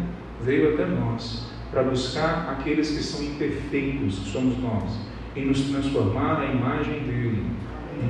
veio 0.45 0.75
até 0.75 0.87
nós 0.87 1.47
para 1.71 1.83
buscar 1.83 2.57
aqueles 2.59 2.91
que 2.91 3.03
são 3.03 3.25
imperfeitos, 3.25 4.19
que 4.21 4.31
somos 4.31 4.59
nós, 4.59 4.99
e 5.35 5.41
nos 5.41 5.63
transformar 5.63 6.39
na 6.39 6.47
imagem 6.47 7.01
dele. 7.01 7.45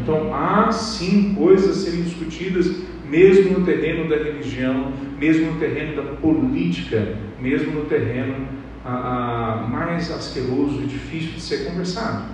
Então 0.01 0.35
há 0.35 0.71
sim 0.71 1.35
coisas 1.35 1.71
a 1.71 1.81
serem 1.81 2.03
discutidas, 2.03 2.83
mesmo 3.09 3.59
no 3.59 3.65
terreno 3.65 4.09
da 4.09 4.17
religião, 4.17 4.93
mesmo 5.19 5.53
no 5.53 5.61
terreno 5.61 5.97
da 5.97 6.03
política, 6.17 7.17
mesmo 7.41 7.73
no 7.73 7.85
terreno 7.87 8.47
a, 8.85 9.65
a 9.65 9.69
mais 9.69 10.11
asqueroso 10.11 10.83
e 10.83 10.87
difícil 10.87 11.33
de 11.33 11.41
ser 11.41 11.65
conversado. 11.65 12.25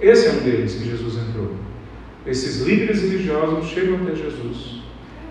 Esse 0.00 0.26
é 0.26 0.32
um 0.32 0.40
deles 0.40 0.74
que 0.74 0.84
Jesus 0.84 1.16
entrou. 1.16 1.54
Esses 2.26 2.64
líderes 2.64 3.02
religiosos 3.02 3.68
chegam 3.70 3.96
até 3.96 4.14
Jesus 4.14 4.82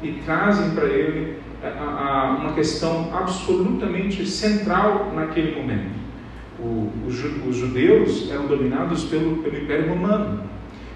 e 0.03 0.13
trazem 0.25 0.71
para 0.71 0.85
ele 0.85 1.37
a, 1.63 1.67
a, 1.67 2.37
uma 2.41 2.53
questão 2.53 3.09
absolutamente 3.13 4.25
central 4.25 5.11
naquele 5.15 5.55
momento. 5.55 6.01
O, 6.59 6.91
os 7.47 7.55
judeus 7.55 8.29
eram 8.29 8.47
dominados 8.47 9.05
pelo, 9.05 9.37
pelo 9.37 9.57
Império 9.57 9.89
Romano. 9.89 10.43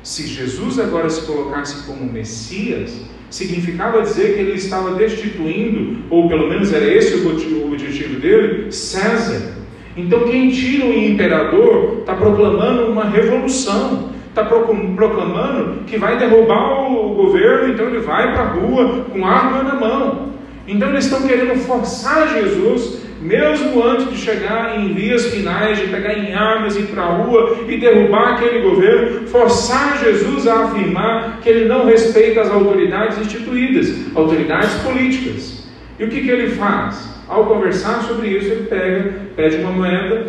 Se 0.03 0.27
Jesus 0.27 0.79
agora 0.79 1.09
se 1.09 1.25
colocasse 1.25 1.87
como 1.87 2.11
Messias, 2.11 3.01
significava 3.29 4.01
dizer 4.01 4.35
que 4.35 4.41
ele 4.41 4.53
estava 4.53 4.93
destituindo, 4.95 6.03
ou 6.09 6.29
pelo 6.29 6.47
menos 6.47 6.71
era 6.71 6.85
esse 6.85 7.15
o 7.15 7.67
objetivo 7.67 8.19
dele, 8.19 8.71
César. 8.71 9.55
Então 9.97 10.25
quem 10.25 10.51
tira 10.51 10.85
o 10.85 10.93
imperador 10.93 11.99
está 11.99 12.15
proclamando 12.15 12.87
uma 12.87 13.05
revolução, 13.05 14.13
está 14.35 14.43
proclamando 14.43 15.83
que 15.87 15.97
vai 15.97 16.17
derrubar 16.17 16.91
o 16.91 17.15
governo, 17.15 17.69
então 17.69 17.85
ele 17.85 17.99
vai 17.99 18.33
para 18.33 18.43
a 18.43 18.47
rua 18.47 19.05
com 19.09 19.25
arma 19.25 19.63
na 19.63 19.75
mão. 19.75 20.29
Então 20.67 20.89
eles 20.89 21.05
estão 21.05 21.25
querendo 21.25 21.57
forçar 21.59 22.33
Jesus, 22.33 23.01
mesmo 23.21 23.81
antes 23.81 24.09
de 24.09 24.17
chegar 24.17 24.77
em 24.77 24.93
vias 24.93 25.27
finais, 25.27 25.77
de 25.77 25.87
pegar 25.87 26.13
em 26.13 26.33
armas, 26.33 26.75
ir 26.75 26.87
para 26.87 27.03
a 27.03 27.13
rua 27.13 27.59
e 27.65 27.77
derrubar 27.77 28.33
aquele 28.33 28.59
governo, 28.59 29.25
forçar 29.27 29.97
Jesus 30.03 30.45
a 30.47 30.65
afirmar 30.65 31.39
que 31.41 31.47
ele 31.47 31.65
não 31.65 31.85
respeita 31.85 32.41
as 32.41 32.51
autoridades 32.51 33.17
instituídas, 33.19 33.95
autoridades 34.13 34.73
políticas. 34.81 35.65
E 35.97 36.03
o 36.03 36.09
que, 36.09 36.21
que 36.21 36.29
ele 36.29 36.49
faz? 36.49 37.09
Ao 37.27 37.45
conversar 37.45 38.01
sobre 38.03 38.27
isso, 38.27 38.51
ele 38.51 38.65
pega, 38.65 39.13
pede 39.35 39.57
uma 39.57 39.71
moeda, 39.71 40.27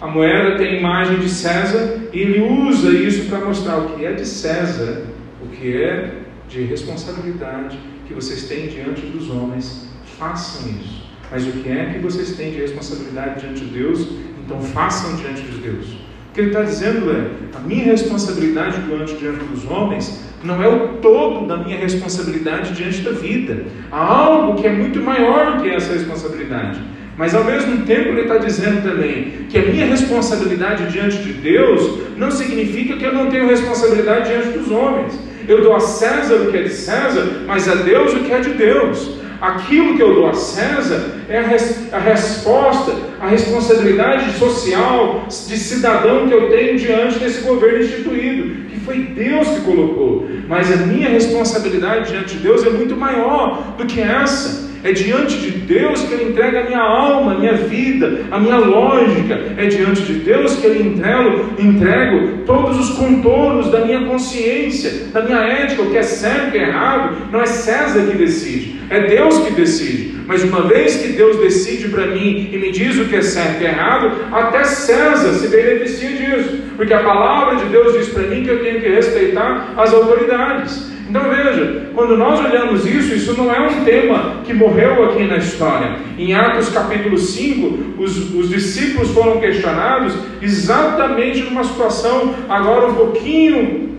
a 0.00 0.06
moeda 0.06 0.56
tem 0.56 0.78
imagem 0.78 1.18
de 1.18 1.28
César 1.28 2.00
e 2.12 2.20
ele 2.20 2.40
usa 2.40 2.90
isso 2.90 3.28
para 3.28 3.44
mostrar 3.44 3.78
o 3.78 3.90
que 3.90 4.04
é 4.04 4.12
de 4.12 4.26
César, 4.26 5.04
o 5.42 5.46
que 5.48 5.82
é 5.82 6.22
de 6.48 6.62
responsabilidade 6.62 7.78
que 8.06 8.14
vocês 8.14 8.44
têm 8.44 8.68
diante 8.68 9.00
dos 9.06 9.30
homens, 9.30 9.88
façam 10.18 10.68
isso. 10.70 11.06
Mas 11.30 11.46
o 11.46 11.52
que 11.52 11.68
é 11.68 11.92
que 11.92 11.98
vocês 11.98 12.36
têm 12.36 12.52
de 12.52 12.58
responsabilidade 12.58 13.40
diante 13.40 13.64
de 13.64 13.78
Deus, 13.78 14.08
então 14.44 14.60
façam 14.60 15.16
diante 15.16 15.42
de 15.42 15.58
Deus. 15.58 15.86
O 15.86 16.34
que 16.34 16.40
ele 16.40 16.48
está 16.48 16.62
dizendo 16.62 17.10
é: 17.10 17.56
a 17.56 17.60
minha 17.60 17.84
responsabilidade 17.84 18.80
diante, 18.82 19.14
diante 19.14 19.44
dos 19.44 19.68
homens 19.68 20.24
não 20.44 20.62
é 20.62 20.68
o 20.68 20.98
todo 20.98 21.46
da 21.46 21.56
minha 21.56 21.78
responsabilidade 21.78 22.74
diante 22.74 23.00
da 23.00 23.10
vida. 23.12 23.64
Há 23.90 23.98
algo 23.98 24.60
que 24.60 24.66
é 24.66 24.72
muito 24.72 25.00
maior 25.00 25.56
do 25.56 25.62
que 25.62 25.70
essa 25.70 25.92
responsabilidade. 25.92 26.80
Mas 27.16 27.34
ao 27.34 27.44
mesmo 27.44 27.84
tempo 27.86 28.10
ele 28.10 28.22
está 28.22 28.36
dizendo 28.36 28.82
também 28.82 29.46
que 29.48 29.58
a 29.58 29.62
minha 29.62 29.86
responsabilidade 29.86 30.90
diante 30.92 31.16
de 31.18 31.32
Deus 31.32 32.00
não 32.16 32.30
significa 32.30 32.96
que 32.96 33.04
eu 33.04 33.14
não 33.14 33.30
tenho 33.30 33.48
responsabilidade 33.48 34.28
diante 34.28 34.58
dos 34.58 34.70
homens. 34.70 35.18
Eu 35.48 35.62
dou 35.62 35.74
a 35.74 35.80
César 35.80 36.34
o 36.36 36.50
que 36.50 36.56
é 36.56 36.62
de 36.62 36.70
César, 36.70 37.44
mas 37.46 37.68
a 37.68 37.76
Deus 37.76 38.12
o 38.12 38.20
que 38.20 38.32
é 38.32 38.40
de 38.40 38.50
Deus. 38.50 39.16
Aquilo 39.40 39.96
que 39.96 40.02
eu 40.02 40.14
dou 40.14 40.28
a 40.28 40.34
César 40.34 41.10
é 41.28 41.38
a, 41.38 41.42
res, 41.42 41.92
a 41.92 41.98
resposta, 41.98 42.92
a 43.20 43.28
responsabilidade 43.28 44.32
social 44.38 45.26
de 45.28 45.56
cidadão 45.56 46.26
que 46.26 46.34
eu 46.34 46.48
tenho 46.48 46.78
diante 46.78 47.18
desse 47.18 47.42
governo 47.42 47.84
instituído, 47.84 48.66
que 48.68 48.80
foi 48.80 48.98
Deus 48.98 49.48
que 49.48 49.60
colocou. 49.60 50.26
Mas 50.48 50.72
a 50.72 50.76
minha 50.76 51.08
responsabilidade 51.08 52.10
diante 52.10 52.36
de 52.36 52.42
Deus 52.42 52.64
é 52.64 52.70
muito 52.70 52.96
maior 52.96 53.74
do 53.76 53.86
que 53.86 54.00
essa. 54.00 54.65
É 54.84 54.92
diante 54.92 55.36
de 55.38 55.50
Deus 55.50 56.02
que 56.02 56.14
Ele 56.14 56.30
entrega 56.30 56.60
a 56.60 56.64
minha 56.64 56.80
alma, 56.80 57.32
a 57.32 57.38
minha 57.38 57.54
vida, 57.54 58.20
a 58.30 58.38
minha 58.38 58.56
lógica. 58.56 59.38
É 59.56 59.66
diante 59.66 60.02
de 60.02 60.14
Deus 60.14 60.56
que 60.56 60.66
Ele 60.66 60.88
entrego, 60.88 61.50
entrego 61.58 62.38
todos 62.46 62.78
os 62.78 62.96
contornos 62.96 63.70
da 63.70 63.84
minha 63.84 64.04
consciência, 64.06 65.08
da 65.12 65.22
minha 65.22 65.38
ética, 65.38 65.82
o 65.82 65.90
que 65.90 65.98
é 65.98 66.02
certo, 66.02 66.48
o 66.48 66.50
que 66.52 66.58
é 66.58 66.68
errado. 66.68 67.16
Não 67.32 67.40
é 67.40 67.46
César 67.46 68.06
que 68.06 68.16
decide, 68.16 68.80
é 68.90 69.00
Deus 69.06 69.38
que 69.38 69.52
decide. 69.52 70.16
Mas 70.26 70.42
uma 70.42 70.62
vez 70.62 70.96
que 70.96 71.08
Deus 71.12 71.38
decide 71.38 71.88
para 71.88 72.06
mim 72.06 72.48
e 72.52 72.58
me 72.58 72.72
diz 72.72 72.98
o 72.98 73.04
que 73.04 73.16
é 73.16 73.22
certo 73.22 73.62
e 73.62 73.66
errado, 73.66 74.10
até 74.32 74.64
César 74.64 75.32
se 75.34 75.48
beneficia 75.48 76.10
disso. 76.10 76.62
Porque 76.76 76.92
a 76.92 77.02
palavra 77.02 77.56
de 77.56 77.66
Deus 77.66 77.96
diz 77.96 78.08
para 78.08 78.24
mim 78.24 78.42
que 78.42 78.50
eu 78.50 78.62
tenho 78.62 78.80
que 78.80 78.88
respeitar 78.88 79.72
as 79.76 79.94
autoridades. 79.94 80.95
Então 81.08 81.22
veja, 81.30 81.90
quando 81.94 82.16
nós 82.16 82.40
olhamos 82.40 82.84
isso, 82.84 83.14
isso 83.14 83.34
não 83.36 83.52
é 83.52 83.60
um 83.60 83.84
tema 83.84 84.42
que 84.44 84.52
morreu 84.52 85.04
aqui 85.04 85.24
na 85.24 85.36
história. 85.36 85.96
Em 86.18 86.34
Atos 86.34 86.68
capítulo 86.68 87.16
5, 87.16 88.02
os, 88.02 88.34
os 88.34 88.48
discípulos 88.48 89.10
foram 89.12 89.40
questionados 89.40 90.14
exatamente 90.42 91.42
numa 91.42 91.62
situação 91.62 92.34
agora 92.48 92.88
um 92.88 92.94
pouquinho 92.94 93.96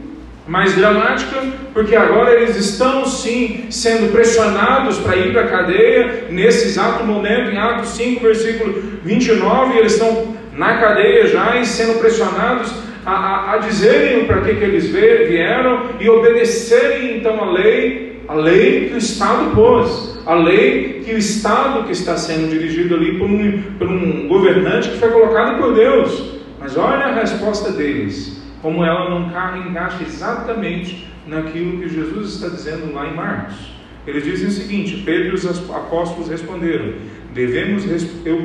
mais 0.47 0.75
dramática, 0.75 1.43
porque 1.73 1.95
agora 1.95 2.33
eles 2.33 2.55
estão 2.55 3.05
sim 3.05 3.65
sendo 3.69 4.11
pressionados 4.11 4.97
para 4.97 5.15
ir 5.17 5.33
para 5.33 5.41
a 5.41 5.47
cadeia, 5.47 6.25
nesse 6.29 6.67
exato 6.67 7.03
momento, 7.03 7.51
em 7.51 7.57
Atos 7.57 7.89
5, 7.89 8.21
versículo 8.21 8.81
29, 9.03 9.77
eles 9.77 9.93
estão 9.93 10.35
na 10.53 10.77
cadeia 10.77 11.27
já 11.27 11.57
e 11.57 11.65
sendo 11.65 11.99
pressionados 11.99 12.73
a, 13.07 13.11
a, 13.11 13.53
a 13.53 13.57
dizerem 13.59 14.25
para 14.25 14.41
que, 14.41 14.53
que 14.53 14.63
eles 14.65 14.87
vieram 14.87 15.91
e 15.97 16.09
obedecerem 16.09 17.17
então 17.17 17.41
a 17.41 17.51
lei, 17.53 18.21
a 18.27 18.33
lei 18.33 18.89
que 18.89 18.95
o 18.95 18.97
Estado 18.97 19.55
pôs, 19.55 20.19
a 20.25 20.35
lei 20.35 21.01
que 21.05 21.13
o 21.13 21.17
Estado 21.17 21.85
que 21.85 21.93
está 21.93 22.17
sendo 22.17 22.49
dirigido 22.49 22.95
ali 22.95 23.17
por 23.17 23.29
um, 23.29 23.61
por 23.79 23.87
um 23.87 24.27
governante 24.27 24.89
que 24.89 24.97
foi 24.97 25.09
colocado 25.09 25.57
por 25.57 25.73
Deus. 25.73 26.37
Mas 26.59 26.75
olha 26.75 27.05
a 27.05 27.13
resposta 27.13 27.71
deles, 27.71 28.41
como 28.61 28.83
ela 28.83 29.09
não 29.09 29.29
encaixa 29.69 30.03
exatamente 30.03 31.07
naquilo 31.25 31.79
que 31.79 31.87
Jesus 31.87 32.33
está 32.33 32.49
dizendo 32.49 32.93
lá 32.93 33.07
em 33.07 33.15
Marcos. 33.15 33.55
Eles 34.05 34.25
dizem 34.25 34.49
o 34.49 34.51
seguinte: 34.51 35.03
Pedro 35.05 35.29
e 35.29 35.33
os 35.35 35.45
apóstolos 35.69 36.27
responderam: 36.27 36.95
devemos 37.33 37.85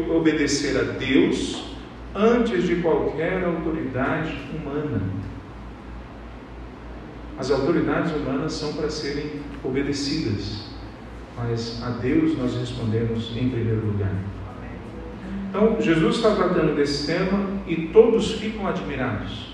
obedecer 0.09 0.79
a 0.79 0.83
Deus 0.83 1.72
antes 2.15 2.65
de 2.65 2.77
qualquer 2.77 3.45
autoridade 3.45 4.37
humana. 4.55 5.01
As 7.39 7.51
autoridades 7.51 8.13
humanas 8.13 8.53
são 8.53 8.75
para 8.75 8.91
serem 8.91 9.41
obedecidas, 9.65 10.69
mas 11.37 11.83
a 11.83 11.91
Deus 11.91 12.37
nós 12.37 12.55
respondemos 12.57 13.31
em 13.37 13.49
primeiro 13.49 13.87
lugar. 13.87 14.15
Então, 15.49 15.77
Jesus 15.81 16.17
está 16.17 16.35
tratando 16.35 16.75
desse 16.75 17.07
tema 17.07 17.47
e 17.67 17.89
todos 17.89 18.33
ficam 18.33 18.67
admirados. 18.67 19.53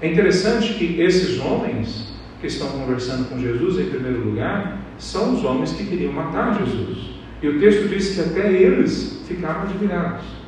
É 0.00 0.10
interessante 0.10 0.74
que 0.74 1.00
esses 1.00 1.40
homens 1.40 2.14
que 2.40 2.46
estão 2.46 2.68
conversando 2.68 3.28
com 3.28 3.38
Jesus 3.38 3.78
em 3.78 3.90
primeiro 3.90 4.24
lugar 4.24 4.78
são 4.98 5.34
os 5.34 5.44
homens 5.44 5.72
que 5.72 5.84
queriam 5.86 6.12
matar 6.12 6.58
Jesus. 6.58 7.10
E 7.42 7.48
o 7.48 7.58
texto 7.58 7.88
diz 7.88 8.14
que 8.14 8.20
até 8.20 8.52
eles 8.52 9.22
ficaram 9.26 9.62
admirados. 9.62 10.39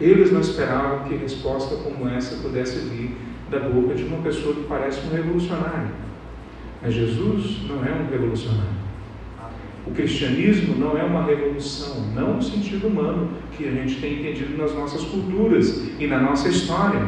Eles 0.00 0.32
não 0.32 0.40
esperavam 0.40 1.04
que 1.04 1.14
resposta 1.14 1.76
como 1.76 2.08
essa 2.08 2.36
pudesse 2.36 2.78
vir 2.88 3.16
da 3.50 3.58
boca 3.58 3.94
de 3.94 4.04
uma 4.04 4.18
pessoa 4.18 4.54
que 4.54 4.62
parece 4.62 5.00
um 5.06 5.14
revolucionário. 5.14 5.88
Mas 6.80 6.94
Jesus 6.94 7.58
não 7.68 7.84
é 7.84 7.92
um 7.92 8.10
revolucionário. 8.10 8.80
O 9.86 9.90
cristianismo 9.90 10.76
não 10.78 10.96
é 10.96 11.02
uma 11.02 11.24
revolução, 11.24 12.06
não 12.14 12.34
no 12.34 12.42
sentido 12.42 12.86
humano 12.86 13.28
que 13.56 13.66
a 13.66 13.72
gente 13.72 14.00
tem 14.00 14.20
entendido 14.20 14.56
nas 14.56 14.74
nossas 14.74 15.02
culturas 15.02 15.90
e 15.98 16.06
na 16.06 16.20
nossa 16.20 16.48
história. 16.48 17.02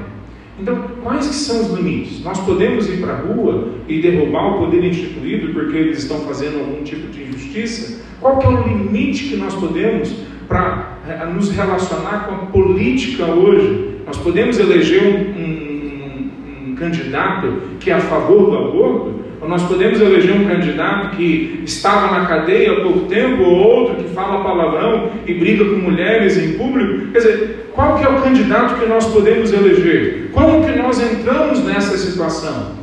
Então, 0.58 0.82
quais 1.02 1.26
que 1.28 1.34
são 1.34 1.62
os 1.62 1.78
limites? 1.78 2.22
Nós 2.22 2.38
podemos 2.40 2.88
ir 2.88 3.00
para 3.00 3.14
a 3.14 3.20
rua 3.20 3.70
e 3.88 4.02
derrubar 4.02 4.56
o 4.56 4.66
poder 4.66 4.84
instituído 4.84 5.52
porque 5.52 5.76
eles 5.76 5.98
estão 5.98 6.20
fazendo 6.20 6.60
algum 6.60 6.82
tipo 6.82 7.10
de 7.10 7.22
injustiça? 7.22 8.02
Qual 8.20 8.38
que 8.38 8.46
é 8.46 8.50
o 8.50 8.68
limite 8.68 9.28
que 9.30 9.36
nós 9.36 9.54
podemos 9.54 10.14
para 10.46 10.91
eh, 11.08 11.26
nos 11.26 11.50
relacionar 11.50 12.26
com 12.26 12.34
a 12.34 12.38
política 12.46 13.26
hoje? 13.26 13.98
Nós 14.06 14.18
podemos 14.18 14.58
eleger 14.58 15.02
um, 15.02 15.40
um, 15.40 16.70
um 16.70 16.74
candidato 16.74 17.62
que 17.80 17.90
é 17.90 17.94
a 17.94 18.00
favor 18.00 18.50
do 18.50 18.56
aborto? 18.56 19.22
Ou 19.42 19.48
nós 19.48 19.62
podemos 19.64 20.00
eleger 20.00 20.40
um 20.40 20.46
candidato 20.46 21.16
que 21.16 21.62
estava 21.64 22.16
na 22.16 22.26
cadeia 22.26 22.74
há 22.74 22.80
pouco 22.82 23.06
tempo, 23.06 23.42
ou 23.42 23.56
outro 23.56 23.96
que 23.96 24.14
fala 24.14 24.44
palavrão 24.44 25.10
e 25.26 25.34
briga 25.34 25.64
com 25.64 25.76
mulheres 25.78 26.38
em 26.38 26.56
público? 26.56 27.10
Quer 27.10 27.18
dizer, 27.18 27.70
qual 27.74 27.98
que 27.98 28.04
é 28.04 28.08
o 28.08 28.22
candidato 28.22 28.78
que 28.78 28.86
nós 28.86 29.04
podemos 29.06 29.52
eleger? 29.52 30.30
Como 30.32 30.64
que 30.64 30.78
nós 30.78 31.02
entramos 31.02 31.58
nessa 31.64 31.98
situação? 31.98 32.76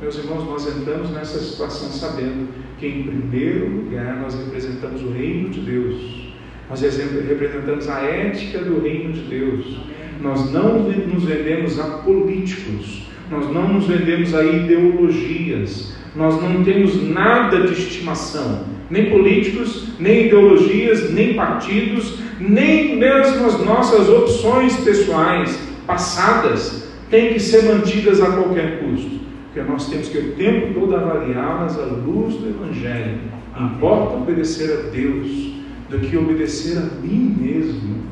Meus 0.00 0.16
irmãos, 0.18 0.44
nós 0.44 0.68
entramos 0.68 1.10
nessa 1.10 1.40
situação 1.40 1.88
sabendo 1.88 2.48
que, 2.78 2.86
em 2.86 3.02
primeiro 3.02 3.68
lugar, 3.68 4.16
nós 4.20 4.36
representamos 4.36 5.02
o 5.02 5.10
reino 5.10 5.48
de 5.50 5.60
Deus. 5.60 6.31
Nós 6.72 6.80
representamos 6.80 7.86
a 7.86 8.00
ética 8.00 8.60
do 8.60 8.80
reino 8.80 9.12
de 9.12 9.20
Deus. 9.20 9.76
Nós 10.22 10.50
não 10.50 10.78
nos 10.88 11.22
vendemos 11.22 11.78
a 11.78 11.98
políticos. 11.98 13.02
Nós 13.30 13.52
não 13.52 13.74
nos 13.74 13.86
vendemos 13.86 14.34
a 14.34 14.42
ideologias. 14.42 15.94
Nós 16.16 16.40
não 16.40 16.64
temos 16.64 17.02
nada 17.10 17.66
de 17.66 17.74
estimação, 17.74 18.64
nem 18.88 19.10
políticos, 19.10 19.88
nem 20.00 20.28
ideologias, 20.28 21.12
nem 21.12 21.34
partidos, 21.34 22.18
nem 22.40 22.96
mesmo 22.96 23.46
as 23.46 23.62
nossas 23.62 24.08
opções 24.08 24.74
pessoais 24.78 25.58
passadas 25.86 26.90
têm 27.10 27.34
que 27.34 27.40
ser 27.40 27.64
mantidas 27.64 28.18
a 28.22 28.32
qualquer 28.32 28.80
custo, 28.80 29.20
porque 29.44 29.70
nós 29.70 29.88
temos 29.90 30.08
que 30.08 30.18
o 30.18 30.32
tempo 30.32 30.72
todo 30.72 30.96
avaliá-las 30.96 31.78
à 31.78 31.84
luz 31.84 32.34
do 32.34 32.48
Evangelho. 32.48 33.20
Importa 33.58 34.16
obedecer 34.16 34.70
a 34.72 34.90
Deus 34.90 35.51
do 35.92 36.00
que 36.00 36.16
obedecer 36.16 36.78
a 36.78 36.80
mim 36.80 37.36
mesmo. 37.38 38.02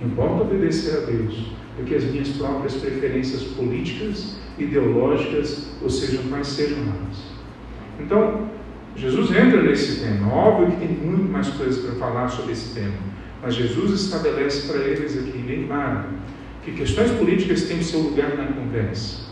Importa 0.00 0.42
obedecer 0.42 0.98
a 0.98 1.00
Deus 1.00 1.50
do 1.76 1.84
que 1.84 1.94
as 1.96 2.04
minhas 2.04 2.28
próprias 2.28 2.74
preferências 2.74 3.42
políticas, 3.42 4.36
ideológicas, 4.56 5.72
ou 5.82 5.90
sejam 5.90 6.22
quais 6.28 6.46
sejam 6.46 6.78
elas. 6.78 7.24
Então, 7.98 8.48
Jesus 8.94 9.30
entra 9.30 9.60
nesse 9.62 10.00
tema. 10.00 10.32
Óbvio 10.32 10.70
que 10.70 10.86
tem 10.86 10.96
muito 10.96 11.30
mais 11.30 11.48
coisas 11.48 11.84
para 11.84 11.94
falar 11.96 12.28
sobre 12.28 12.52
esse 12.52 12.74
tema. 12.74 12.94
Mas 13.42 13.54
Jesus 13.54 14.02
estabelece 14.02 14.68
para 14.68 14.80
eles 14.82 15.18
aqui, 15.18 15.38
bem 15.38 15.66
claro, 15.66 16.04
que 16.64 16.72
questões 16.72 17.10
políticas 17.12 17.62
têm 17.62 17.80
o 17.80 17.84
seu 17.84 18.00
lugar 18.00 18.36
na 18.36 18.46
conversa. 18.46 19.30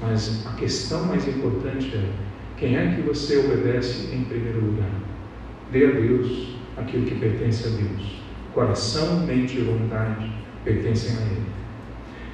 Mas 0.00 0.46
a 0.46 0.52
questão 0.52 1.06
mais 1.06 1.26
importante 1.26 1.90
é: 1.94 2.08
quem 2.56 2.76
é 2.76 2.94
que 2.94 3.02
você 3.02 3.38
obedece 3.38 4.14
em 4.14 4.24
primeiro 4.24 4.60
lugar? 4.60 4.90
Dê 5.72 5.86
a 5.86 5.90
Deus 5.90 6.55
aquilo 6.76 7.06
que 7.06 7.14
pertence 7.14 7.66
a 7.66 7.70
Deus. 7.70 8.16
Coração, 8.54 9.20
mente 9.26 9.58
e 9.58 9.62
vontade 9.62 10.30
pertencem 10.64 11.16
a 11.16 11.20
Ele. 11.20 11.46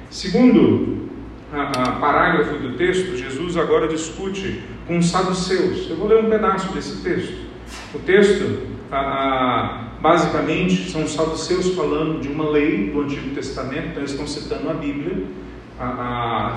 Segundo 0.09 1.09
a, 1.51 1.61
a 1.63 1.91
parágrafo 1.99 2.55
do 2.57 2.75
texto, 2.77 3.15
Jesus 3.15 3.57
agora 3.57 3.87
discute 3.87 4.63
com 4.87 4.97
os 4.97 5.09
saduceus. 5.09 5.89
Eu 5.89 5.97
vou 5.97 6.07
ler 6.07 6.23
um 6.23 6.29
pedaço 6.29 6.73
desse 6.73 7.01
texto. 7.01 7.47
O 7.93 7.99
texto 7.99 8.67
a, 8.91 9.93
basicamente 10.01 10.91
são 10.91 11.03
os 11.03 11.13
saduceus 11.13 11.73
falando 11.75 12.19
de 12.19 12.27
uma 12.27 12.49
lei 12.49 12.91
do 12.91 13.01
Antigo 13.01 13.33
Testamento, 13.33 13.87
então 13.87 13.99
eles 13.99 14.11
estão 14.11 14.27
citando 14.27 14.69
a 14.69 14.73
Bíblia, 14.73 15.25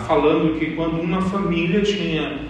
falando 0.06 0.58
que 0.58 0.74
quando 0.74 1.00
uma 1.00 1.22
família 1.22 1.80
tinha 1.82 2.40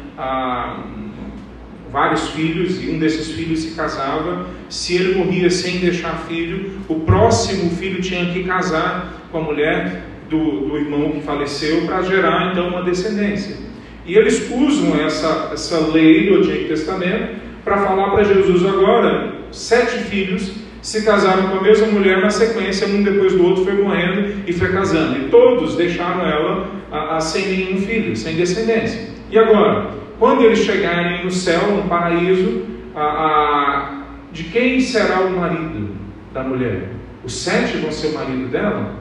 vários 1.90 2.28
filhos 2.30 2.82
e 2.82 2.90
um 2.90 2.98
desses 2.98 3.32
filhos 3.32 3.60
se 3.60 3.70
casava, 3.72 4.46
se 4.68 4.94
ele 4.94 5.14
morria 5.16 5.50
sem 5.50 5.78
deixar 5.78 6.24
filho, 6.28 6.72
o 6.88 7.00
próximo 7.00 7.70
filho 7.70 8.02
tinha 8.02 8.32
que 8.32 8.44
casar 8.44 9.28
com 9.30 9.38
a 9.38 9.42
mulher 9.42 10.04
do, 10.28 10.68
do 10.68 10.76
irmão 10.76 11.12
que 11.12 11.20
faleceu 11.20 11.82
para 11.82 12.02
gerar 12.02 12.52
então 12.52 12.68
uma 12.68 12.82
descendência. 12.82 13.56
E 14.04 14.14
eles 14.14 14.50
usam 14.50 15.00
essa, 15.04 15.50
essa 15.52 15.78
lei 15.88 16.28
do 16.28 16.36
Antigo 16.36 16.68
Testamento 16.68 17.36
para 17.64 17.78
falar 17.78 18.10
para 18.10 18.24
Jesus 18.24 18.64
agora: 18.64 19.34
sete 19.50 19.98
filhos 20.04 20.52
se 20.80 21.02
casaram 21.02 21.48
com 21.48 21.56
a 21.58 21.62
mesma 21.62 21.88
mulher 21.88 22.20
na 22.20 22.30
sequência, 22.30 22.86
um 22.86 23.02
depois 23.02 23.32
do 23.32 23.44
outro 23.44 23.64
foi 23.64 23.74
morrendo 23.74 24.42
e 24.46 24.52
foi 24.52 24.70
casando. 24.70 25.18
E 25.18 25.28
todos 25.28 25.74
deixaram 25.74 26.24
ela 26.24 26.70
a, 26.92 27.16
a, 27.16 27.20
sem 27.20 27.46
nenhum 27.48 27.80
filho, 27.80 28.16
sem 28.16 28.36
descendência. 28.36 29.08
E 29.28 29.36
agora, 29.36 29.90
quando 30.18 30.42
eles 30.42 30.60
chegarem 30.60 31.24
no 31.24 31.30
céu, 31.30 31.76
no 31.76 31.88
paraíso, 31.88 32.64
a, 32.94 34.02
de 34.32 34.44
quem 34.44 34.80
será 34.80 35.20
o 35.20 35.38
marido 35.38 35.94
da 36.32 36.42
mulher? 36.42 36.90
Os 37.24 37.34
sete 37.34 37.78
vão 37.78 37.90
ser 37.92 38.08
o 38.08 38.14
marido 38.14 38.48
dela? 38.48 38.94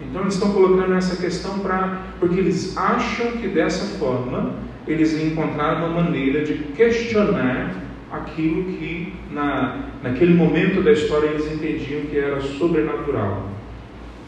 Então 0.00 0.22
eles 0.22 0.34
estão 0.34 0.52
colocando 0.52 0.94
essa 0.94 1.16
questão 1.16 1.58
para. 1.60 2.02
porque 2.20 2.38
eles 2.38 2.76
acham 2.76 3.32
que 3.32 3.48
dessa 3.48 3.98
forma 3.98 4.54
eles 4.86 5.12
encontraram 5.20 5.90
uma 5.90 6.02
maneira 6.02 6.44
de 6.44 6.54
questionar 6.74 7.74
aquilo 8.10 8.64
que 8.64 9.12
na, 9.30 9.90
naquele 10.02 10.34
momento 10.34 10.82
da 10.82 10.92
história 10.92 11.28
eles 11.28 11.50
entendiam 11.52 12.02
que 12.02 12.18
era 12.18 12.40
sobrenatural, 12.40 13.48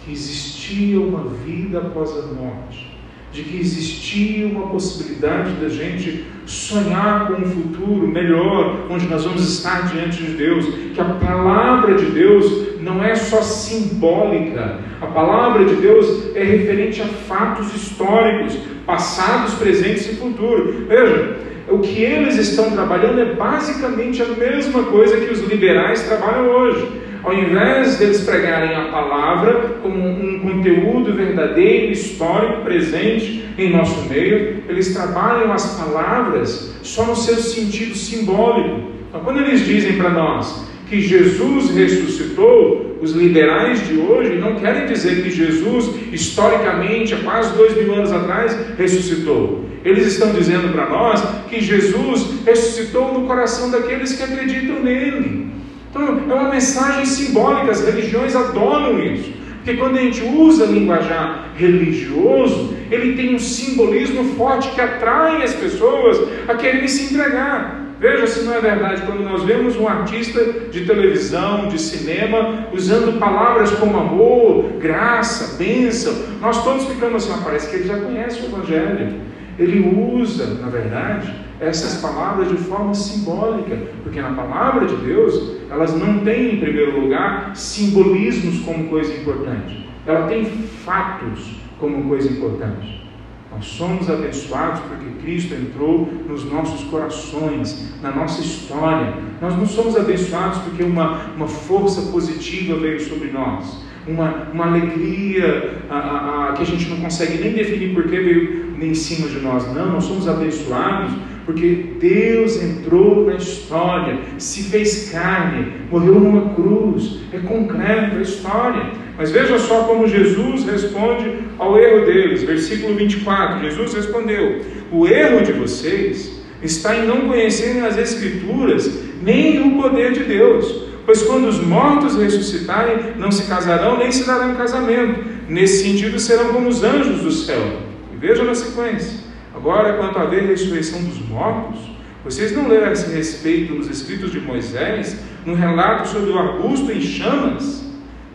que 0.00 0.12
existia 0.12 1.00
uma 1.00 1.24
vida 1.24 1.78
após 1.78 2.10
a 2.10 2.34
morte, 2.34 2.89
de 3.32 3.42
que 3.42 3.60
existia 3.60 4.46
uma 4.46 4.68
possibilidade 4.68 5.52
da 5.54 5.68
gente 5.68 6.24
sonhar 6.46 7.28
com 7.28 7.42
um 7.42 7.44
futuro 7.44 8.08
melhor, 8.08 8.86
onde 8.90 9.06
nós 9.06 9.24
vamos 9.24 9.48
estar 9.48 9.92
diante 9.92 10.22
de 10.22 10.32
Deus, 10.32 10.66
que 10.92 11.00
a 11.00 11.04
palavra 11.04 11.94
de 11.94 12.06
Deus 12.06 12.80
não 12.80 13.04
é 13.04 13.14
só 13.14 13.40
simbólica, 13.40 14.80
a 15.00 15.06
palavra 15.06 15.64
de 15.64 15.76
Deus 15.76 16.34
é 16.34 16.42
referente 16.42 17.00
a 17.02 17.06
fatos 17.06 17.72
históricos, 17.74 18.58
passados, 18.84 19.54
presentes 19.54 20.10
e 20.10 20.16
futuros. 20.16 20.88
Veja, 20.88 21.36
o 21.68 21.78
que 21.78 22.02
eles 22.02 22.36
estão 22.36 22.72
trabalhando 22.72 23.20
é 23.20 23.34
basicamente 23.34 24.20
a 24.20 24.26
mesma 24.26 24.82
coisa 24.84 25.16
que 25.20 25.32
os 25.32 25.40
liberais 25.48 26.02
trabalham 26.02 26.48
hoje. 26.48 26.99
Ao 27.22 27.34
invés 27.34 27.96
deles 27.96 28.22
pregarem 28.22 28.74
a 28.74 28.84
palavra 28.90 29.76
como 29.82 29.96
um 29.96 30.38
conteúdo 30.40 31.12
verdadeiro, 31.12 31.92
histórico, 31.92 32.62
presente 32.62 33.44
em 33.58 33.70
nosso 33.70 34.08
meio, 34.08 34.62
eles 34.68 34.94
trabalham 34.94 35.52
as 35.52 35.78
palavras 35.78 36.74
só 36.82 37.04
no 37.04 37.14
seu 37.14 37.36
sentido 37.36 37.94
simbólico. 37.94 38.90
Então, 39.08 39.20
quando 39.20 39.40
eles 39.40 39.66
dizem 39.66 39.98
para 39.98 40.10
nós 40.10 40.66
que 40.88 41.00
Jesus 41.00 41.70
ressuscitou, 41.70 42.96
os 43.02 43.12
liberais 43.12 43.86
de 43.86 43.98
hoje 43.98 44.36
não 44.36 44.56
querem 44.56 44.86
dizer 44.86 45.22
que 45.22 45.30
Jesus, 45.30 45.94
historicamente, 46.12 47.14
há 47.14 47.18
quase 47.18 47.56
dois 47.56 47.76
mil 47.76 47.94
anos 47.94 48.12
atrás, 48.12 48.56
ressuscitou. 48.78 49.64
Eles 49.84 50.06
estão 50.06 50.32
dizendo 50.32 50.72
para 50.72 50.88
nós 50.88 51.22
que 51.48 51.60
Jesus 51.60 52.44
ressuscitou 52.44 53.12
no 53.12 53.26
coração 53.26 53.70
daqueles 53.70 54.12
que 54.14 54.22
acreditam 54.22 54.82
nele. 54.82 55.59
Então, 55.90 56.02
é 56.30 56.34
uma 56.34 56.50
mensagem 56.50 57.04
simbólica, 57.04 57.72
as 57.72 57.84
religiões 57.84 58.36
adoram 58.36 59.02
isso. 59.02 59.32
Porque 59.56 59.76
quando 59.76 59.98
a 59.98 60.00
gente 60.00 60.22
usa 60.24 60.64
linguajar 60.64 61.50
religioso, 61.56 62.74
ele 62.90 63.14
tem 63.14 63.34
um 63.34 63.38
simbolismo 63.38 64.24
forte 64.36 64.70
que 64.70 64.80
atrai 64.80 65.42
as 65.42 65.52
pessoas 65.52 66.18
a 66.48 66.54
quererem 66.54 66.88
se 66.88 67.12
entregar. 67.12 67.80
Veja 68.00 68.26
se 68.26 68.44
não 68.44 68.54
é 68.54 68.60
verdade, 68.60 69.02
quando 69.02 69.22
nós 69.22 69.42
vemos 69.42 69.76
um 69.76 69.86
artista 69.86 70.42
de 70.70 70.86
televisão, 70.86 71.68
de 71.68 71.78
cinema, 71.78 72.68
usando 72.72 73.18
palavras 73.18 73.70
como 73.72 73.98
amor, 73.98 74.70
graça, 74.80 75.58
bênção, 75.58 76.14
nós 76.40 76.64
todos 76.64 76.86
ficamos 76.86 77.24
assim, 77.24 77.38
ah, 77.38 77.42
parece 77.44 77.68
que 77.68 77.76
ele 77.76 77.88
já 77.88 77.98
conhece 77.98 78.40
o 78.40 78.46
Evangelho. 78.46 79.20
Ele 79.60 79.94
usa, 80.16 80.54
na 80.54 80.68
verdade, 80.68 81.32
essas 81.60 82.00
palavras 82.00 82.48
de 82.48 82.56
forma 82.56 82.94
simbólica, 82.94 83.76
porque 84.02 84.18
na 84.18 84.32
palavra 84.32 84.86
de 84.86 84.96
Deus, 84.96 85.58
elas 85.70 85.94
não 85.94 86.20
têm, 86.20 86.54
em 86.54 86.60
primeiro 86.60 86.98
lugar, 86.98 87.54
simbolismos 87.54 88.60
como 88.64 88.88
coisa 88.88 89.12
importante. 89.12 89.86
Ela 90.06 90.26
tem 90.26 90.46
fatos 90.46 91.56
como 91.78 92.08
coisa 92.08 92.32
importante. 92.32 93.06
Nós 93.52 93.66
somos 93.66 94.08
abençoados 94.08 94.80
porque 94.80 95.22
Cristo 95.22 95.54
entrou 95.54 96.10
nos 96.26 96.50
nossos 96.50 96.88
corações, 96.88 97.92
na 98.00 98.10
nossa 98.12 98.40
história. 98.40 99.12
Nós 99.42 99.54
não 99.56 99.66
somos 99.66 99.94
abençoados 99.94 100.58
porque 100.58 100.82
uma, 100.82 101.26
uma 101.36 101.48
força 101.48 102.10
positiva 102.10 102.78
veio 102.78 103.00
sobre 103.00 103.30
nós. 103.30 103.84
Uma, 104.06 104.48
uma 104.52 104.66
alegria 104.66 105.82
a, 105.88 105.94
a, 105.94 106.48
a, 106.48 106.52
que 106.52 106.62
a 106.62 106.66
gente 106.66 106.88
não 106.88 106.98
consegue 106.98 107.38
nem 107.38 107.52
definir 107.52 107.94
porque 107.94 108.18
veio 108.18 108.74
em 108.80 108.94
cima 108.94 109.28
de 109.28 109.40
nós. 109.40 109.66
Não, 109.74 109.92
nós 109.92 110.04
somos 110.04 110.28
abençoados 110.28 111.12
porque 111.44 111.94
Deus 111.98 112.62
entrou 112.62 113.26
na 113.26 113.34
história, 113.34 114.18
se 114.38 114.64
fez 114.64 115.10
carne, 115.10 115.72
morreu 115.90 116.20
numa 116.20 116.54
cruz, 116.54 117.20
é 117.32 117.38
concreto 117.38 118.16
a 118.16 118.22
história. 118.22 118.86
Mas 119.18 119.30
veja 119.30 119.58
só 119.58 119.82
como 119.82 120.06
Jesus 120.06 120.64
responde 120.64 121.30
ao 121.58 121.78
erro 121.78 122.06
deles. 122.06 122.42
Versículo 122.42 122.94
24: 122.94 123.60
Jesus 123.62 123.94
respondeu: 123.94 124.62
O 124.92 125.06
erro 125.06 125.44
de 125.44 125.52
vocês 125.52 126.40
está 126.62 126.96
em 126.96 127.06
não 127.06 127.28
conhecerem 127.28 127.82
as 127.82 127.98
Escrituras 127.98 129.10
nem 129.22 129.60
o 129.60 129.82
poder 129.82 130.12
de 130.12 130.24
Deus. 130.24 130.89
Pois 131.06 131.22
quando 131.22 131.48
os 131.48 131.58
mortos 131.60 132.16
ressuscitarem, 132.16 133.14
não 133.16 133.30
se 133.30 133.48
casarão 133.48 133.98
nem 133.98 134.12
se 134.12 134.24
darão 134.24 134.54
casamento. 134.54 135.24
Nesse 135.48 135.84
sentido, 135.84 136.18
serão 136.18 136.52
como 136.52 136.68
os 136.68 136.82
anjos 136.84 137.22
do 137.22 137.32
céu. 137.32 137.80
E 138.12 138.16
veja 138.16 138.44
na 138.44 138.54
sequência. 138.54 139.18
Agora, 139.54 139.94
quanto 139.94 140.30
ver 140.30 140.44
a 140.44 140.46
ressurreição 140.46 141.02
dos 141.02 141.18
mortos, 141.28 141.80
vocês 142.24 142.54
não 142.54 142.68
leram 142.68 142.92
esse 142.92 143.14
respeito 143.14 143.74
nos 143.74 143.88
escritos 143.88 144.30
de 144.30 144.40
Moisés, 144.40 145.18
no 145.44 145.54
relato 145.54 146.08
sobre 146.08 146.30
o 146.30 146.38
arbusto 146.38 146.92
em 146.92 147.00
chamas? 147.00 147.84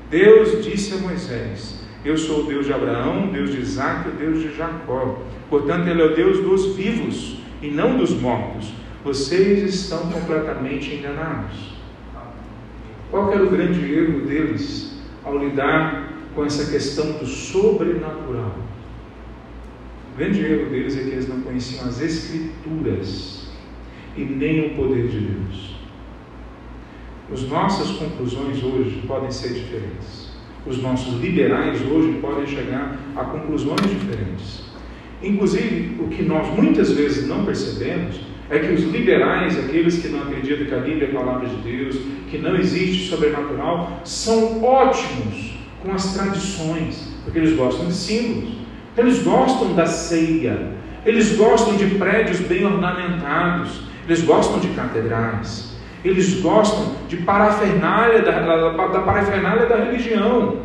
Deus 0.10 0.64
disse 0.64 0.94
a 0.94 0.98
Moisés: 0.98 1.80
Eu 2.04 2.18
sou 2.18 2.44
o 2.44 2.48
Deus 2.48 2.66
de 2.66 2.74
Abraão, 2.74 3.28
Deus 3.28 3.52
de 3.52 3.62
Isaac, 3.62 4.10
o 4.10 4.12
Deus 4.12 4.42
de 4.42 4.56
Jacó. 4.56 5.22
Portanto, 5.50 5.88
Ele 5.88 6.02
é 6.02 6.06
o 6.06 6.16
Deus 6.16 6.40
dos 6.40 6.76
vivos 6.76 7.38
e 7.62 7.70
não 7.70 7.98
dos 7.98 8.12
mortos. 8.12 8.74
Vocês 9.04 9.64
estão 9.74 10.00
completamente 10.12 10.94
enganados. 10.94 11.75
Qual 13.16 13.32
era 13.32 13.46
o 13.46 13.50
grande 13.50 13.80
erro 13.94 14.26
deles 14.26 14.94
ao 15.24 15.38
lidar 15.38 16.12
com 16.36 16.44
essa 16.44 16.70
questão 16.70 17.14
do 17.14 17.26
sobrenatural? 17.26 18.58
O 20.12 20.18
grande 20.18 20.42
erro 20.42 20.70
deles 20.70 20.98
é 20.98 21.04
que 21.04 21.10
eles 21.12 21.30
não 21.30 21.40
conheciam 21.40 21.86
as 21.86 22.02
Escrituras 22.02 23.48
e 24.18 24.22
nem 24.26 24.68
o 24.68 24.76
poder 24.76 25.08
de 25.08 25.20
Deus. 25.20 25.78
As 27.32 27.44
nossas 27.44 27.92
conclusões 27.92 28.62
hoje 28.62 29.02
podem 29.08 29.32
ser 29.32 29.54
diferentes. 29.54 30.36
Os 30.68 30.82
nossos 30.82 31.18
liberais 31.22 31.80
hoje 31.90 32.20
podem 32.20 32.46
chegar 32.46 33.00
a 33.16 33.24
conclusões 33.24 33.80
diferentes. 33.80 34.66
Inclusive, 35.24 36.04
o 36.04 36.10
que 36.10 36.22
nós 36.22 36.54
muitas 36.54 36.92
vezes 36.92 37.30
não 37.30 37.46
percebemos 37.46 38.20
é 38.50 38.60
que 38.60 38.74
os 38.74 38.84
liberais, 38.84 39.58
aqueles 39.58 39.98
que 40.00 40.10
não 40.10 40.22
acreditam 40.22 40.68
que 40.68 40.76
a 40.76 40.80
Bíblia 40.80 41.08
é 41.08 41.12
a 41.12 41.20
palavra 41.20 41.48
de 41.48 41.56
Deus, 41.56 41.96
que 42.30 42.38
não 42.38 42.56
existe 42.56 43.10
sobrenatural, 43.10 44.02
são 44.04 44.64
ótimos 44.64 45.58
com 45.82 45.92
as 45.92 46.14
tradições, 46.14 47.16
porque 47.24 47.40
eles 47.40 47.56
gostam 47.56 47.88
de 47.88 47.94
símbolos. 47.94 48.56
Então, 48.94 49.06
eles 49.06 49.24
gostam 49.24 49.74
da 49.74 49.86
ceia, 49.88 50.72
eles 51.06 51.36
gostam 51.36 51.76
de 51.76 51.86
prédios 51.96 52.40
bem 52.40 52.66
ornamentados, 52.66 53.82
eles 54.06 54.22
gostam 54.22 54.60
de 54.60 54.68
catedrais, 54.70 55.76
eles 56.04 56.40
gostam 56.40 56.96
de 57.08 57.18
parafernália 57.18 58.22
da, 58.22 58.40
da, 58.42 58.88
da 58.88 59.00
parafernália 59.02 59.66
da 59.66 59.78
religião. 59.78 60.58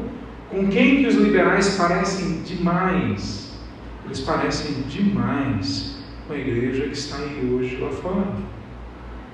Com 0.50 0.68
quem 0.68 0.98
que 0.98 1.06
os 1.06 1.14
liberais 1.14 1.76
parecem 1.76 2.42
demais? 2.42 3.58
Eles 4.04 4.20
parecem 4.20 4.82
demais 4.88 5.99
com 6.30 6.34
a 6.34 6.38
igreja 6.38 6.82
que 6.84 6.92
está 6.92 7.16
aí 7.16 7.50
hoje 7.52 7.76
lá 7.80 7.90
fora. 7.90 8.28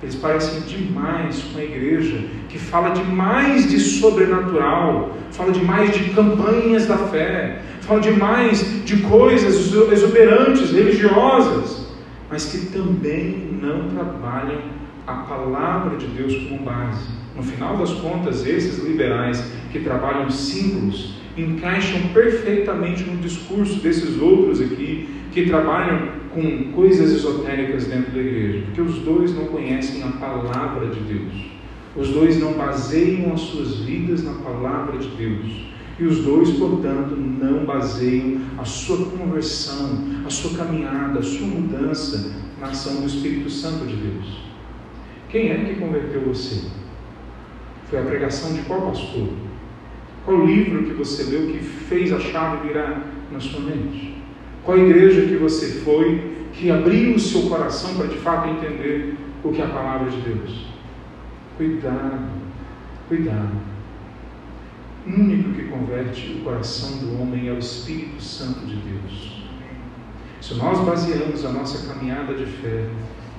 Eles 0.02 0.14
parecem 0.14 0.62
demais 0.62 1.42
com 1.42 1.58
a 1.58 1.62
igreja 1.62 2.24
que 2.48 2.58
fala 2.58 2.94
demais 2.94 3.70
de 3.70 3.78
sobrenatural, 3.78 5.14
fala 5.30 5.52
demais 5.52 5.90
de 5.90 6.10
campanhas 6.14 6.86
da 6.86 6.96
fé, 6.96 7.60
fala 7.82 8.00
demais 8.00 8.82
de 8.86 8.96
coisas 9.02 9.74
exuberantes, 9.92 10.70
religiosas, 10.70 11.86
mas 12.30 12.46
que 12.46 12.66
também 12.66 13.58
não 13.60 13.88
trabalham 13.90 14.62
a 15.06 15.14
palavra 15.16 15.98
de 15.98 16.06
Deus 16.06 16.34
como 16.48 16.62
base. 16.62 17.08
No 17.36 17.42
final 17.42 17.76
das 17.76 17.92
contas, 17.92 18.46
esses 18.46 18.82
liberais 18.82 19.44
que 19.70 19.80
trabalham 19.80 20.30
símbolos 20.30 21.16
encaixam 21.36 22.00
perfeitamente 22.14 23.02
no 23.02 23.18
discurso 23.18 23.80
desses 23.80 24.18
outros 24.18 24.62
aqui 24.62 25.08
que 25.32 25.44
trabalham 25.44 26.24
com 26.36 26.72
coisas 26.72 27.12
esotéricas 27.12 27.86
dentro 27.86 28.12
da 28.12 28.20
igreja, 28.20 28.66
porque 28.66 28.82
os 28.82 28.98
dois 28.98 29.34
não 29.34 29.46
conhecem 29.46 30.02
a 30.02 30.08
palavra 30.08 30.88
de 30.88 31.00
Deus. 31.00 31.32
Os 31.96 32.10
dois 32.10 32.38
não 32.38 32.52
baseiam 32.52 33.32
as 33.32 33.40
suas 33.40 33.76
vidas 33.76 34.22
na 34.22 34.34
palavra 34.34 34.98
de 34.98 35.08
Deus. 35.08 35.66
E 35.98 36.04
os 36.04 36.18
dois, 36.18 36.50
portanto, 36.50 37.16
não 37.16 37.64
baseiam 37.64 38.42
a 38.58 38.66
sua 38.66 39.06
conversão, 39.06 40.04
a 40.26 40.30
sua 40.30 40.58
caminhada, 40.58 41.20
a 41.20 41.22
sua 41.22 41.46
mudança 41.46 42.34
na 42.60 42.66
ação 42.66 43.00
do 43.00 43.06
Espírito 43.06 43.48
Santo 43.48 43.86
de 43.86 43.96
Deus. 43.96 44.42
Quem 45.30 45.48
é 45.50 45.64
que 45.64 45.80
converteu 45.80 46.20
você? 46.20 46.68
Foi 47.88 47.98
a 47.98 48.02
pregação 48.02 48.52
de 48.52 48.60
qual 48.62 48.82
pastor? 48.82 49.28
Qual 50.26 50.44
livro 50.44 50.84
que 50.84 50.92
você 50.92 51.22
leu 51.22 51.46
que 51.46 51.60
fez 51.60 52.12
a 52.12 52.20
chave 52.20 52.68
virar 52.68 53.06
na 53.32 53.40
sua 53.40 53.60
mente? 53.60 54.15
Qual 54.66 54.76
igreja 54.76 55.28
que 55.28 55.36
você 55.36 55.80
foi 55.84 56.48
que 56.52 56.72
abriu 56.72 57.14
o 57.14 57.20
seu 57.20 57.42
coração 57.42 57.94
para 57.94 58.08
de 58.08 58.16
fato 58.16 58.48
entender 58.48 59.14
o 59.44 59.52
que 59.52 59.62
é 59.62 59.64
a 59.64 59.68
palavra 59.68 60.10
de 60.10 60.20
Deus? 60.22 60.66
Cuidado, 61.56 62.28
cuidado. 63.06 63.52
O 65.06 65.10
único 65.10 65.52
que 65.52 65.68
converte 65.68 66.32
o 66.32 66.42
coração 66.42 66.98
do 66.98 67.22
homem 67.22 67.48
é 67.48 67.52
o 67.52 67.58
Espírito 67.60 68.20
Santo 68.20 68.66
de 68.66 68.74
Deus. 68.74 69.44
Se 70.40 70.54
nós 70.54 70.80
baseamos 70.80 71.44
a 71.44 71.52
nossa 71.52 71.86
caminhada 71.86 72.34
de 72.34 72.46
fé 72.46 72.88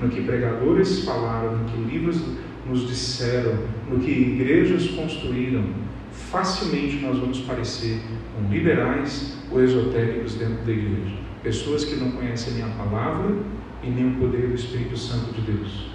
no 0.02 0.08
que 0.08 0.22
pregadores 0.22 1.04
falaram, 1.04 1.58
no 1.58 1.66
que 1.66 1.78
livros 1.78 2.22
nos 2.66 2.88
disseram, 2.88 3.58
no 3.92 4.00
que 4.00 4.12
igrejas 4.12 4.88
construíram, 4.92 5.66
facilmente 6.10 7.00
nós 7.00 7.20
vamos 7.20 7.42
parecer 7.42 8.00
com 8.34 8.50
liberais 8.50 9.37
ou 9.52 9.64
esotéricos 9.64 10.36
dentro 10.36 10.66
da 10.66 10.72
igreja. 10.72 11.16
Pessoas 11.44 11.86
que 11.86 11.96
não 11.96 12.12
conhecem 12.12 12.54
nem 12.54 12.64
a 12.64 12.68
palavra 12.70 13.36
e 13.84 13.90
nem 13.90 14.10
o 14.10 14.16
poder 14.16 14.48
do 14.48 14.56
Espírito 14.56 14.98
Santo 14.98 15.34
de 15.34 15.42
Deus. 15.42 15.88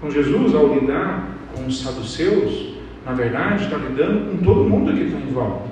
Com 0.00 0.10
Jesus, 0.10 0.54
ao 0.54 0.74
lidar 0.74 1.36
com 1.54 1.66
os 1.66 1.80
saduceus, 1.80 2.74
na 3.04 3.12
verdade, 3.12 3.64
está 3.64 3.76
lidando 3.76 4.30
com 4.30 4.44
todo 4.44 4.68
mundo 4.68 4.92
que 4.92 5.04
está 5.04 5.18
em 5.18 5.32
volta. 5.32 5.70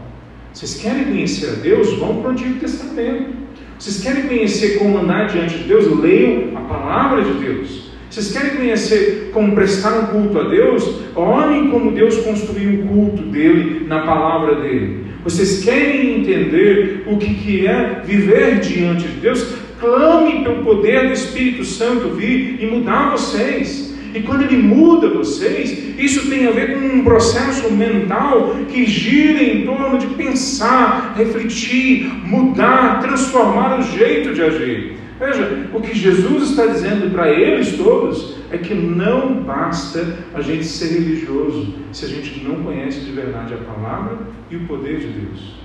Vocês 0.52 0.80
querem 0.80 1.04
conhecer 1.04 1.50
a 1.50 1.54
Deus? 1.54 1.92
Vão 1.98 2.20
para 2.20 2.28
o 2.28 2.32
Antigo 2.32 2.58
Testamento. 2.58 3.40
Vocês 3.78 4.02
querem 4.02 4.28
conhecer 4.28 4.78
como 4.78 4.98
andar 4.98 5.28
diante 5.28 5.58
de 5.58 5.64
Deus? 5.64 5.86
Leiam 6.00 6.56
a 6.56 6.60
palavra 6.62 7.22
de 7.22 7.32
Deus. 7.34 7.90
Vocês 8.10 8.32
querem 8.32 8.56
conhecer 8.56 9.30
como 9.32 9.54
prestar 9.54 9.96
um 10.00 10.06
culto 10.06 10.38
a 10.40 10.48
Deus? 10.48 11.00
Olhem 11.14 11.70
como 11.70 11.92
Deus 11.92 12.16
construiu 12.18 12.80
o 12.80 12.88
culto 12.88 13.22
dele 13.22 13.86
na 13.86 14.00
palavra 14.00 14.56
dele. 14.56 15.06
Vocês 15.22 15.62
querem 15.62 16.20
entender 16.20 17.04
o 17.06 17.18
que, 17.18 17.34
que 17.34 17.66
é 17.66 18.02
viver 18.04 18.60
diante 18.60 19.06
de 19.06 19.20
Deus? 19.20 19.54
Clame 19.78 20.42
pelo 20.42 20.64
poder 20.64 21.08
do 21.08 21.12
Espírito 21.12 21.64
Santo 21.64 22.10
vir 22.10 22.58
e 22.60 22.66
mudar 22.66 23.10
vocês. 23.10 23.94
E 24.14 24.20
quando 24.20 24.42
ele 24.42 24.56
muda 24.56 25.08
vocês, 25.08 25.94
isso 25.98 26.28
tem 26.28 26.46
a 26.46 26.50
ver 26.50 26.74
com 26.74 26.84
um 26.84 27.04
processo 27.04 27.70
mental 27.70 28.56
que 28.68 28.84
gira 28.84 29.42
em 29.42 29.64
torno 29.64 29.98
de 29.98 30.06
pensar, 30.08 31.14
refletir, 31.16 32.10
mudar, 32.24 33.00
transformar 33.00 33.78
o 33.78 33.82
jeito 33.82 34.34
de 34.34 34.42
agir. 34.42 34.96
Veja, 35.20 35.68
o 35.74 35.82
que 35.82 35.94
Jesus 35.94 36.50
está 36.50 36.64
dizendo 36.64 37.12
para 37.12 37.28
eles 37.28 37.76
todos 37.76 38.36
é 38.50 38.56
que 38.56 38.72
não 38.72 39.42
basta 39.42 40.16
a 40.32 40.40
gente 40.40 40.64
ser 40.64 40.94
religioso 40.94 41.74
se 41.92 42.06
a 42.06 42.08
gente 42.08 42.42
não 42.42 42.64
conhece 42.64 43.00
de 43.00 43.12
verdade 43.12 43.52
a 43.52 43.58
palavra 43.58 44.16
e 44.50 44.56
o 44.56 44.66
poder 44.66 44.98
de 44.98 45.08
Deus. 45.08 45.60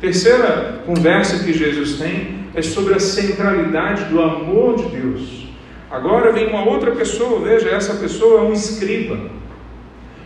Terceira 0.00 0.82
conversa 0.86 1.44
que 1.44 1.52
Jesus 1.52 1.98
tem 1.98 2.46
é 2.54 2.62
sobre 2.62 2.94
a 2.94 2.98
centralidade 2.98 4.04
do 4.04 4.22
amor 4.22 4.76
de 4.76 4.96
Deus. 4.96 5.46
Agora 5.90 6.32
vem 6.32 6.48
uma 6.48 6.64
outra 6.64 6.92
pessoa, 6.92 7.40
veja, 7.40 7.68
essa 7.68 7.94
pessoa 7.96 8.40
é 8.40 8.44
um 8.44 8.52
escriba. 8.54 9.18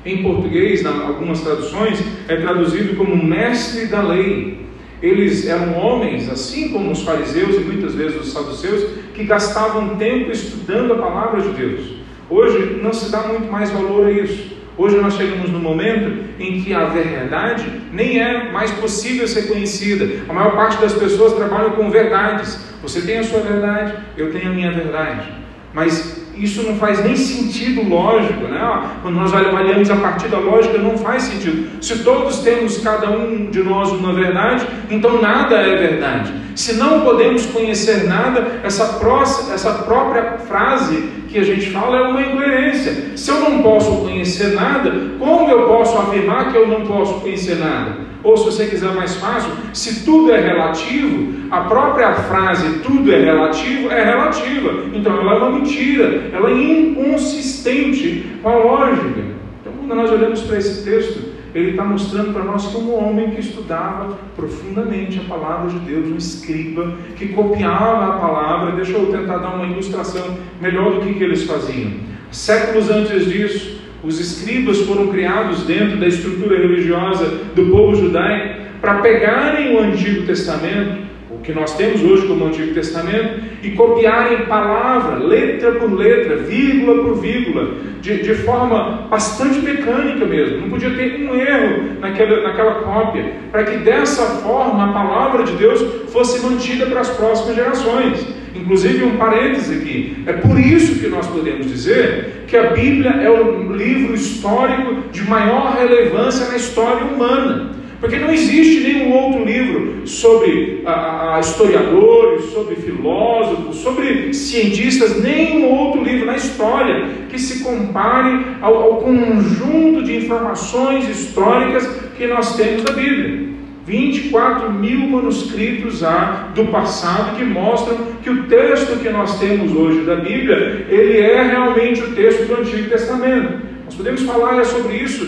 Em 0.07 0.23
português, 0.23 0.83
em 0.83 0.87
algumas 0.87 1.41
traduções, 1.41 2.01
é 2.29 2.37
traduzido 2.37 2.97
como 2.97 3.17
mestre 3.17 3.87
da 3.87 4.01
lei. 4.01 4.60
Eles 5.03 5.47
eram 5.47 5.79
homens, 5.79 6.29
assim 6.29 6.69
como 6.69 6.91
os 6.91 7.03
fariseus 7.03 7.57
e 7.57 7.61
muitas 7.61 7.95
vezes 7.95 8.21
os 8.21 8.33
saduceus, 8.33 8.85
que 9.15 9.25
gastavam 9.25 9.97
tempo 9.97 10.31
estudando 10.31 10.93
a 10.93 10.99
palavra 10.99 11.41
de 11.41 11.49
Deus. 11.51 11.95
Hoje 12.29 12.79
não 12.83 12.93
se 12.93 13.11
dá 13.11 13.23
muito 13.23 13.51
mais 13.51 13.71
valor 13.71 14.07
a 14.07 14.11
isso. 14.13 14.59
Hoje 14.77 14.97
nós 14.97 15.15
chegamos 15.15 15.51
no 15.51 15.59
momento 15.59 16.25
em 16.39 16.63
que 16.63 16.73
a 16.73 16.87
verdade 16.87 17.67
nem 17.93 18.19
é 18.21 18.51
mais 18.51 18.71
possível 18.71 19.27
ser 19.27 19.49
conhecida. 19.49 20.09
A 20.29 20.33
maior 20.33 20.53
parte 20.53 20.81
das 20.81 20.95
pessoas 20.95 21.35
trabalham 21.35 21.73
com 21.73 21.91
verdades. 21.91 22.59
Você 22.83 23.03
tem 23.03 23.19
a 23.19 23.25
sua 23.25 23.41
verdade, 23.41 23.95
eu 24.17 24.33
tenho 24.33 24.51
a 24.51 24.55
minha 24.55 24.73
verdade. 24.73 25.33
Mas 25.75 26.20
isso 26.41 26.63
não 26.63 26.77
faz 26.77 27.05
nem 27.05 27.17
sentido 27.17 27.89
lógico, 27.89 28.45
né? 28.45 28.61
Quando 29.03 29.17
nós 29.17 29.33
avaliamos 29.33 29.91
a 29.91 29.97
partir 29.97 30.29
da 30.29 30.39
lógica, 30.39 30.79
não 30.79 30.97
faz 30.97 31.25
sentido. 31.25 31.83
Se 31.83 32.03
todos 32.03 32.39
temos 32.39 32.79
cada 32.79 33.11
um 33.11 33.51
de 33.51 33.63
nós 33.63 33.91
uma 33.93 34.13
verdade, 34.13 34.67
então 34.91 35.21
nada 35.21 35.57
é 35.57 35.77
verdade. 35.77 36.33
Se 36.55 36.75
não 36.75 37.01
podemos 37.01 37.47
conhecer 37.47 38.05
nada, 38.05 38.61
essa, 38.63 38.85
próxima, 38.99 39.55
essa 39.55 39.73
própria 39.85 40.39
frase 40.39 41.21
que 41.29 41.39
a 41.39 41.45
gente 41.45 41.71
fala 41.71 41.97
é 41.97 42.03
uma 42.03 42.23
incoerência. 42.23 43.17
Se 43.17 43.31
eu 43.31 43.41
não 43.41 43.63
posso 43.63 44.03
conhecer 44.03 44.55
nada, 44.55 44.93
como 45.19 45.51
eu 45.51 45.67
posso 45.67 45.97
afirmar 45.99 46.51
que 46.51 46.57
eu 46.59 46.67
não 46.67 46.87
posso 46.87 47.21
conhecer 47.21 47.57
nada? 47.57 48.11
Ou 48.23 48.37
se 48.37 48.45
você 48.45 48.67
quiser 48.67 48.93
mais 48.93 49.15
fácil, 49.17 49.51
se 49.73 50.05
tudo 50.05 50.33
é 50.33 50.41
relativo, 50.41 51.49
a 51.51 51.63
própria 51.63 52.15
frase 52.15 52.81
tudo 52.81 53.13
é 53.13 53.19
relativo 53.19 53.91
é 53.91 54.05
relativa. 54.05 54.85
Então 54.93 55.19
ela 55.21 55.33
é 55.33 55.39
uma 55.39 55.59
mentira, 55.59 56.31
ela 56.33 56.51
é 56.51 56.55
inconsistente 56.55 58.27
com 58.43 58.49
a 58.49 58.57
lógica. 58.57 59.21
Então 59.61 59.73
quando 59.79 59.95
nós 59.95 60.11
olhamos 60.11 60.43
para 60.43 60.59
esse 60.59 60.85
texto, 60.85 61.30
ele 61.55 61.71
está 61.71 61.85
mostrando 61.85 62.33
para 62.33 62.45
nós 62.45 62.67
que 62.67 62.77
um 62.77 62.95
homem 62.95 63.31
que 63.31 63.41
estudava 63.41 64.19
profundamente 64.37 65.19
a 65.19 65.29
palavra 65.29 65.71
de 65.71 65.79
Deus, 65.81 66.09
um 66.09 66.17
escriba, 66.17 66.95
que 67.17 67.29
copiava 67.29 68.07
a 68.07 68.19
palavra, 68.19 68.77
deixa 68.77 68.93
eu 68.93 69.07
tentar 69.07 69.39
dar 69.39 69.57
uma 69.57 69.67
ilustração 69.67 70.39
melhor 70.61 70.95
do 70.95 71.01
que, 71.01 71.15
que 71.15 71.25
eles 71.25 71.45
faziam. 71.45 71.93
Séculos 72.31 72.91
antes 72.91 73.27
disso, 73.27 73.81
os 74.03 74.19
escribas 74.19 74.79
foram 74.83 75.09
criados 75.09 75.65
dentro 75.65 75.99
da 75.99 76.07
estrutura 76.07 76.57
religiosa 76.57 77.27
do 77.55 77.67
povo 77.67 77.97
judaico 77.97 78.61
para 78.81 79.01
pegarem 79.01 79.77
o 79.77 79.81
Antigo 79.81 80.25
Testamento, 80.27 81.10
o 81.41 81.43
que 81.43 81.53
nós 81.53 81.75
temos 81.75 82.03
hoje 82.03 82.27
como 82.27 82.45
Antigo 82.45 82.75
Testamento, 82.75 83.41
e 83.63 83.71
copiarem 83.71 84.45
palavra, 84.45 85.17
letra 85.17 85.73
por 85.73 85.91
letra, 85.91 86.37
vírgula 86.37 87.03
por 87.03 87.15
vírgula, 87.21 87.75
de, 88.01 88.23
de 88.23 88.35
forma 88.35 89.07
bastante 89.11 89.59
mecânica 89.61 90.27
mesmo. 90.27 90.61
Não 90.61 90.71
podia 90.71 90.91
ter 90.91 91.29
um 91.29 91.35
erro 91.35 91.99
naquela, 91.99 92.43
naquela 92.43 92.75
cópia, 92.83 93.33
para 93.51 93.65
que 93.65 93.79
dessa 93.79 94.23
forma 94.43 94.91
a 94.91 94.93
palavra 94.93 95.45
de 95.45 95.53
Deus 95.53 95.83
fosse 96.13 96.45
mantida 96.47 96.87
para 96.87 97.01
as 97.01 97.09
próximas 97.09 97.57
gerações. 97.57 98.27
Inclusive, 98.55 99.05
um 99.05 99.17
parêntese 99.17 99.75
aqui: 99.77 100.23
é 100.27 100.35
por 100.35 100.59
isso 100.59 101.01
que 101.01 101.09
nós 101.09 101.27
podemos 101.27 101.67
dizer 101.67 102.45
que 102.47 102.57
a 102.57 102.71
Bíblia 102.71 103.11
é 103.13 103.31
o 103.31 103.73
livro 103.73 104.15
histórico 104.15 105.09
de 105.11 105.23
maior 105.23 105.75
relevância 105.75 106.49
na 106.49 106.57
história 106.57 107.05
humana. 107.05 107.80
Porque 108.01 108.17
não 108.17 108.33
existe 108.33 108.81
nenhum 108.81 109.13
outro 109.13 109.45
livro 109.45 110.07
sobre 110.07 110.83
a, 110.87 111.37
a 111.37 111.41
historiadores, 111.41 112.47
sobre 112.47 112.77
filósofos, 112.77 113.77
sobre 113.77 114.33
cientistas, 114.33 115.23
nenhum 115.23 115.67
outro 115.67 116.03
livro 116.03 116.25
na 116.25 116.37
história 116.37 117.09
que 117.29 117.39
se 117.39 117.63
compare 117.63 118.47
ao, 118.63 118.75
ao 118.75 118.97
conjunto 118.97 120.03
de 120.03 120.17
informações 120.17 121.09
históricas 121.11 121.87
que 122.17 122.27
nós 122.27 122.57
temos 122.57 122.83
da 122.85 122.93
Bíblia. 122.93 123.51
24 123.87 124.73
mil 124.73 125.01
manuscritos 125.01 126.05
há 126.05 126.53
do 126.55 126.67
passado 126.67 127.37
que 127.37 127.45
mostram 127.45 127.99
que 128.23 128.31
o 128.31 128.45
texto 128.45 129.01
que 129.01 129.09
nós 129.11 129.39
temos 129.41 129.73
hoje 129.73 130.03
da 130.03 130.17
Bíblia, 130.17 130.87
ele 130.89 131.19
é 131.19 131.43
realmente 131.43 132.01
o 132.03 132.15
texto 132.15 132.47
do 132.47 132.61
Antigo 132.61 132.89
Testamento. 132.89 133.61
Nós 133.85 133.95
podemos 133.95 134.23
falar 134.23 134.65
sobre 134.65 134.97
isso 134.97 135.27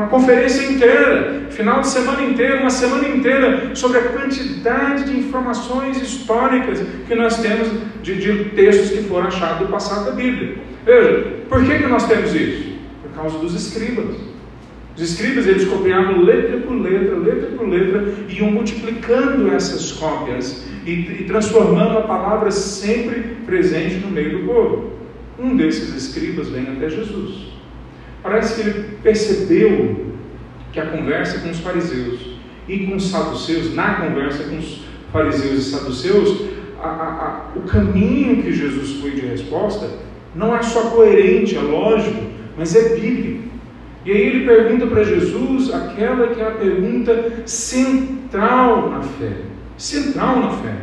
uma 0.00 0.08
conferência 0.08 0.64
inteira, 0.64 1.46
final 1.50 1.82
de 1.82 1.88
semana 1.88 2.22
inteira, 2.22 2.60
uma 2.60 2.70
semana 2.70 3.06
inteira, 3.06 3.74
sobre 3.74 3.98
a 3.98 4.02
quantidade 4.04 5.04
de 5.04 5.18
informações 5.18 6.00
históricas 6.00 6.80
que 7.06 7.14
nós 7.14 7.38
temos 7.42 7.68
de, 8.02 8.16
de 8.16 8.44
textos 8.50 8.90
que 8.90 9.02
foram 9.04 9.26
achados 9.26 9.66
do 9.66 9.70
passado 9.70 10.06
da 10.06 10.12
Bíblia. 10.12 10.56
Veja, 10.86 11.26
por 11.50 11.62
que, 11.62 11.78
que 11.78 11.86
nós 11.86 12.08
temos 12.08 12.34
isso? 12.34 12.78
Por 13.02 13.10
causa 13.12 13.38
dos 13.38 13.54
escribas. 13.54 14.16
Os 14.96 15.02
escribas 15.02 15.46
eles 15.46 15.68
copiavam 15.68 16.22
letra 16.22 16.56
por 16.58 16.80
letra, 16.80 17.16
letra 17.16 17.50
por 17.56 17.68
letra, 17.68 18.14
e 18.26 18.38
iam 18.38 18.50
multiplicando 18.50 19.52
essas 19.52 19.92
cópias 19.92 20.66
e, 20.86 20.92
e 20.92 21.24
transformando 21.26 21.98
a 21.98 22.02
palavra 22.02 22.50
sempre 22.50 23.36
presente 23.44 23.96
no 23.96 24.10
meio 24.10 24.38
do 24.38 24.46
povo. 24.46 24.92
Um 25.38 25.56
desses 25.56 25.94
escribas 25.94 26.48
vem 26.48 26.62
até 26.62 26.88
Jesus. 26.88 27.49
Parece 28.22 28.54
que 28.54 28.68
ele 28.68 28.98
percebeu 29.02 30.14
que 30.72 30.80
a 30.80 30.86
conversa 30.86 31.40
com 31.40 31.50
os 31.50 31.58
fariseus 31.58 32.38
e 32.68 32.86
com 32.86 32.96
os 32.96 33.10
saduceus, 33.10 33.74
na 33.74 33.94
conversa 33.94 34.44
com 34.44 34.58
os 34.58 34.84
fariseus 35.12 35.66
e 35.66 35.70
saduceus, 35.70 36.42
a, 36.82 36.88
a, 36.88 36.92
a, 36.92 37.58
o 37.58 37.62
caminho 37.62 38.42
que 38.42 38.52
Jesus 38.52 39.00
foi 39.00 39.12
de 39.12 39.22
resposta 39.22 39.88
não 40.34 40.54
é 40.54 40.62
só 40.62 40.90
coerente, 40.90 41.56
é 41.56 41.60
lógico, 41.60 42.22
mas 42.56 42.74
é 42.74 42.94
bíblico. 42.94 43.50
E 44.04 44.12
aí 44.12 44.20
ele 44.22 44.46
pergunta 44.46 44.86
para 44.86 45.04
Jesus 45.04 45.72
aquela 45.74 46.28
que 46.28 46.40
é 46.40 46.46
a 46.46 46.52
pergunta 46.52 47.42
central 47.44 48.90
na 48.90 49.02
fé. 49.02 49.32
Central 49.76 50.40
na 50.40 50.50
fé. 50.50 50.74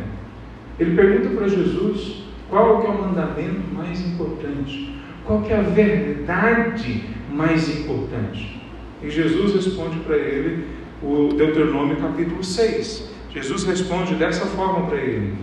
Ele 0.78 0.94
pergunta 0.94 1.34
para 1.36 1.48
Jesus 1.48 2.24
qual 2.48 2.84
é 2.84 2.88
o 2.88 3.02
mandamento 3.02 3.62
mais 3.74 4.00
importante, 4.06 4.94
qual 5.28 5.42
que 5.42 5.52
é 5.52 5.58
a 5.58 5.62
verdade 5.62 7.04
mais 7.30 7.68
importante. 7.68 8.58
E 9.02 9.10
Jesus 9.10 9.54
responde 9.54 9.98
para 9.98 10.16
ele 10.16 10.64
o 11.02 11.28
Deuteronômio 11.34 11.96
capítulo 11.98 12.42
6. 12.42 13.10
Jesus 13.32 13.64
responde 13.64 14.14
dessa 14.14 14.46
forma 14.46 14.86
para 14.86 14.96
ele. 14.96 15.34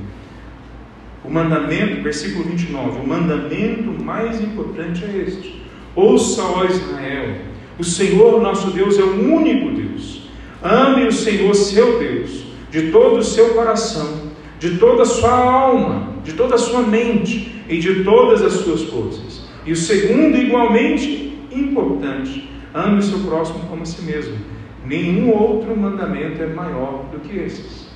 O 1.24 1.30
mandamento, 1.30 2.02
versículo 2.02 2.46
29, 2.46 3.00
o 3.00 3.08
mandamento 3.08 4.04
mais 4.04 4.42
importante 4.42 5.06
é 5.06 5.24
este: 5.28 5.62
Ouça, 5.96 6.42
ó 6.42 6.66
Israel, 6.66 7.36
o 7.78 7.84
Senhor 7.84 8.42
nosso 8.42 8.72
Deus 8.72 8.98
é 8.98 9.04
o 9.04 9.36
único 9.36 9.70
Deus. 9.70 10.30
Ame 10.64 11.06
o 11.06 11.12
Senhor 11.12 11.54
seu 11.54 12.00
Deus 12.00 12.44
de 12.72 12.92
todo 12.92 13.20
o 13.20 13.24
seu 13.24 13.54
coração, 13.54 14.32
de 14.60 14.78
toda 14.78 15.04
a 15.04 15.06
sua 15.06 15.32
alma, 15.32 16.16
de 16.24 16.34
toda 16.34 16.56
a 16.56 16.58
sua 16.58 16.82
mente 16.82 17.64
e 17.70 17.78
de 17.78 18.04
todas 18.04 18.42
as 18.42 18.54
suas 18.54 18.82
forças. 18.84 19.45
E 19.66 19.72
o 19.72 19.76
segundo, 19.76 20.38
igualmente 20.38 21.38
importante, 21.52 22.50
ame 22.74 23.00
o 23.00 23.04
seu 23.04 23.20
próximo 23.20 23.60
como 23.68 23.82
a 23.82 23.86
si 23.86 24.02
mesmo. 24.04 24.38
Nenhum 24.86 25.32
outro 25.32 25.76
mandamento 25.76 26.42
é 26.44 26.48
maior 26.48 27.10
do 27.12 27.20
que 27.20 27.36
esses. 27.38 27.88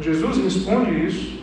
Jesus 0.00 0.38
responde 0.38 1.06
isso 1.06 1.40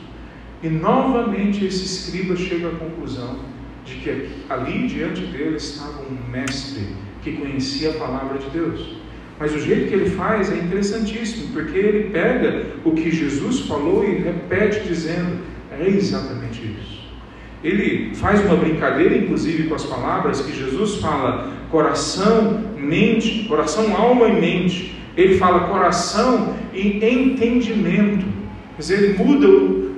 e 0.61 0.69
novamente 0.69 1.65
esse 1.65 1.85
escriba 1.85 2.35
chega 2.35 2.67
à 2.67 2.71
conclusão 2.71 3.39
de 3.85 3.95
que 3.95 4.29
ali 4.49 4.87
diante 4.87 5.21
dele 5.21 5.57
estava 5.57 6.01
um 6.03 6.31
mestre 6.31 6.87
que 7.21 7.33
conhecia 7.33 7.91
a 7.91 7.93
palavra 7.93 8.37
de 8.37 8.49
Deus. 8.49 8.97
Mas 9.39 9.53
o 9.53 9.59
jeito 9.59 9.89
que 9.89 9.95
ele 9.95 10.09
faz 10.11 10.51
é 10.51 10.55
interessantíssimo, 10.55 11.53
porque 11.53 11.77
ele 11.77 12.09
pega 12.11 12.67
o 12.85 12.91
que 12.91 13.11
Jesus 13.11 13.61
falou 13.61 14.07
e 14.07 14.17
repete 14.17 14.87
dizendo: 14.87 15.39
é 15.71 15.87
exatamente 15.87 16.61
isso. 16.61 16.92
Ele 17.63 18.13
faz 18.15 18.43
uma 18.45 18.55
brincadeira, 18.55 19.15
inclusive, 19.15 19.69
com 19.69 19.75
as 19.75 19.85
palavras 19.85 20.41
que 20.41 20.53
Jesus 20.53 20.95
fala: 20.95 21.49
coração, 21.71 22.61
mente, 22.77 23.45
coração, 23.47 23.95
alma 23.95 24.27
e 24.27 24.39
mente. 24.39 24.95
Ele 25.15 25.37
fala 25.37 25.67
coração 25.67 26.55
e 26.73 27.05
entendimento. 27.05 28.25
Quer 28.75 28.81
dizer, 28.81 29.03
ele 29.03 29.23
muda 29.23 29.47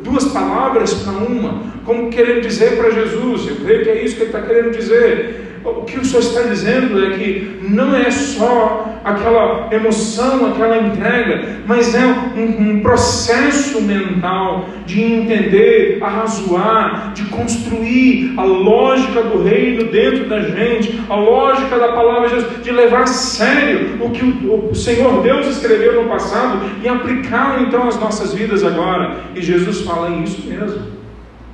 duas 0.03 0.25
palavras 0.25 0.93
para 0.93 1.13
uma, 1.13 1.63
como 1.85 2.09
querendo 2.09 2.41
dizer 2.41 2.77
para 2.77 2.91
Jesus. 2.91 3.47
Eu 3.47 3.55
creio 3.55 3.83
que 3.83 3.89
é 3.89 4.03
isso 4.03 4.15
que 4.15 4.23
ele 4.23 4.29
está 4.29 4.41
querendo 4.41 4.71
dizer 4.71 5.44
o 5.65 5.83
que 5.83 5.99
o 5.99 6.05
Senhor 6.05 6.21
está 6.21 6.41
dizendo 6.43 7.03
é 7.05 7.17
que 7.17 7.59
não 7.61 7.95
é 7.95 8.11
só 8.11 8.99
aquela 9.03 9.67
emoção, 9.71 10.51
aquela 10.51 10.77
entrega, 10.77 11.61
mas 11.65 11.93
é 11.95 12.05
um, 12.05 12.71
um 12.71 12.79
processo 12.81 13.81
mental 13.81 14.69
de 14.85 15.01
entender, 15.01 15.99
arrazoar, 16.01 17.13
de 17.13 17.23
construir 17.25 18.33
a 18.37 18.43
lógica 18.43 19.23
do 19.23 19.43
reino 19.43 19.85
dentro 19.85 20.27
da 20.27 20.41
gente, 20.41 21.01
a 21.09 21.15
lógica 21.15 21.77
da 21.77 21.89
palavra 21.89 22.29
de 22.29 22.35
Deus, 22.35 22.63
de 22.63 22.71
levar 22.71 23.03
a 23.03 23.07
sério 23.07 23.97
o 24.03 24.09
que 24.11 24.23
o, 24.23 24.69
o 24.69 24.75
Senhor 24.75 25.21
Deus 25.21 25.47
escreveu 25.47 26.03
no 26.03 26.09
passado 26.09 26.59
e 26.83 26.87
aplicá-lo 26.87 27.63
então 27.63 27.87
às 27.87 27.99
nossas 27.99 28.33
vidas 28.33 28.63
agora. 28.63 29.17
E 29.35 29.41
Jesus 29.41 29.81
fala 29.81 30.09
isso 30.23 30.47
mesmo. 30.47 30.95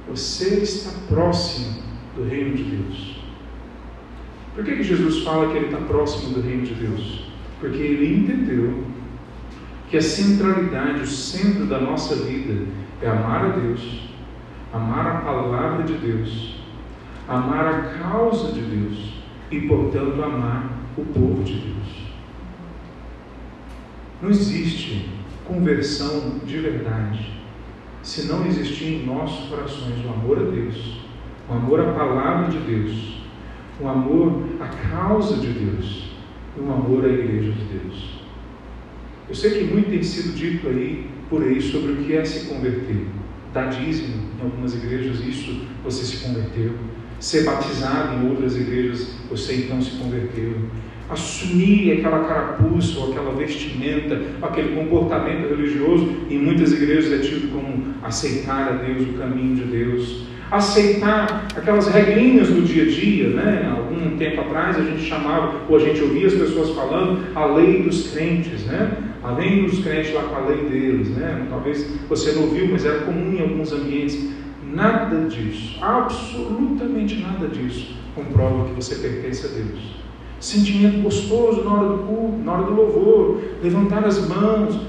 Você 0.10 0.56
está 0.56 0.92
próximo 1.08 1.82
do 2.16 2.24
reino 2.24 2.56
de 2.56 2.64
Deus. 2.64 3.11
Por 4.56 4.66
que, 4.66 4.76
que 4.76 4.84
Jesus 4.84 5.24
fala 5.24 5.50
que 5.52 5.58
ele 5.58 5.68
está 5.68 5.78
próximo 5.78 6.34
do 6.34 6.42
reino 6.42 6.64
de 6.64 6.74
Deus? 6.74 7.26
Porque 7.60 7.78
ele 7.78 8.16
entendeu 8.16 8.84
que 9.90 9.98
a 9.98 10.02
centralidade, 10.02 11.02
o 11.02 11.08
centro 11.08 11.66
da 11.66 11.80
nossa 11.80 12.16
vida 12.16 12.66
é 13.02 13.10
amar 13.10 13.46
a 13.46 13.50
Deus, 13.50 14.10
amar 14.74 15.08
a 15.08 15.20
palavra 15.22 15.84
de 15.84 15.94
Deus, 15.94 16.56
amar 17.28 17.68
a 17.68 17.82
causa 18.00 18.52
de 18.52 18.62
Deus 18.62 19.14
e, 19.52 19.62
portanto, 19.62 20.22
amar 20.22 20.72
o 20.98 21.06
povo 21.06 21.44
de 21.44 21.54
Deus. 21.54 22.12
Não 24.22 24.30
existe 24.30 25.10
conversão 25.46 26.40
de 26.46 26.58
verdade 26.60 27.42
se 28.04 28.28
não 28.28 28.46
existir 28.46 28.86
em 28.86 29.06
nossos 29.06 29.50
corações 29.50 30.04
o 30.06 30.10
amor 30.10 30.40
a 30.40 30.44
Deus, 30.44 31.00
o 31.48 31.54
o 31.54 31.54
amor 31.54 31.82
à 31.82 31.94
palavra 31.94 32.50
de 32.50 32.58
Deus, 32.60 33.21
o 33.82 33.88
amor 33.88 34.44
à 34.60 34.68
causa 34.68 35.38
de 35.38 35.48
Deus 35.48 36.12
e 36.58 36.60
o 36.60 36.72
amor 36.72 37.06
à 37.06 37.10
igreja 37.10 37.52
de 37.52 37.64
Deus. 37.66 38.22
Eu 39.28 39.36
sei 39.36 39.52
que 39.52 39.74
muito 39.74 39.90
tem 39.90 40.04
sido 40.04 40.36
dito 40.36 40.68
aí 40.68 41.08
por 41.30 41.42
aí 41.44 41.62
sobre 41.62 41.94
o 41.94 41.96
que 41.98 42.14
é 42.14 42.24
se 42.26 42.48
converter. 42.48 43.08
Dar 43.54 43.68
dízimo 43.68 44.16
em 44.40 44.44
algumas 44.44 44.76
igrejas, 44.76 45.20
isso 45.22 45.62
você 45.84 46.04
se 46.06 46.26
converteu. 46.26 46.74
Ser 47.20 47.44
batizado 47.44 48.16
em 48.16 48.30
outras 48.30 48.56
igrejas, 48.56 49.16
você 49.30 49.56
então 49.56 49.82
se 49.82 49.98
converteu 49.98 50.54
assumir 51.12 51.92
aquela 51.92 52.24
carapuça 52.24 53.00
ou 53.00 53.12
aquela 53.12 53.34
vestimenta, 53.34 54.22
aquele 54.42 54.76
comportamento 54.76 55.50
religioso, 55.50 56.10
em 56.30 56.40
muitas 56.40 56.72
igrejas 56.72 57.12
é 57.12 57.18
tido 57.18 57.52
como 57.52 57.94
aceitar 58.02 58.70
a 58.70 58.72
Deus, 58.78 59.10
o 59.10 59.14
caminho 59.14 59.56
de 59.56 59.64
Deus. 59.64 60.31
Aceitar 60.52 61.48
aquelas 61.56 61.88
regrinhas 61.88 62.50
do 62.50 62.62
dia 62.62 62.84
a 62.84 62.88
dia, 62.88 63.30
né? 63.30 63.74
Algum 63.76 64.18
tempo 64.18 64.42
atrás 64.42 64.78
a 64.78 64.84
gente 64.84 65.04
chamava, 65.04 65.62
ou 65.70 65.78
a 65.78 65.80
gente 65.80 66.02
ouvia 66.02 66.28
as 66.28 66.34
pessoas 66.34 66.72
falando, 66.72 67.26
a 67.34 67.46
lei 67.46 67.82
dos 67.84 68.12
crentes, 68.12 68.66
né? 68.66 68.92
A 69.24 69.32
lei 69.32 69.66
dos 69.66 69.80
crentes 69.80 70.14
lá 70.14 70.24
com 70.24 70.36
a 70.36 70.48
lei 70.48 70.66
deles, 70.66 71.10
né? 71.10 71.48
Talvez 71.50 71.88
você 72.10 72.34
não 72.34 72.44
ouviu, 72.44 72.68
mas 72.70 72.86
era 72.86 73.00
comum 73.00 73.34
em 73.34 73.42
alguns 73.42 73.72
ambientes. 73.72 74.30
Nada 74.74 75.28
disso, 75.28 75.78
absolutamente 75.82 77.16
nada 77.18 77.48
disso, 77.48 77.96
comprova 78.16 78.70
que 78.70 78.76
você 78.76 78.96
pertence 78.96 79.46
a 79.46 79.50
Deus 79.50 80.02
sentimento 80.42 81.04
gostoso 81.04 81.64
na 81.64 81.74
hora 81.74 81.90
do 81.90 82.04
culto, 82.04 82.38
na 82.44 82.54
hora 82.54 82.64
do 82.64 82.74
louvor, 82.74 83.42
levantar 83.64 84.04
as 84.04 84.28
mãos. 84.28 84.80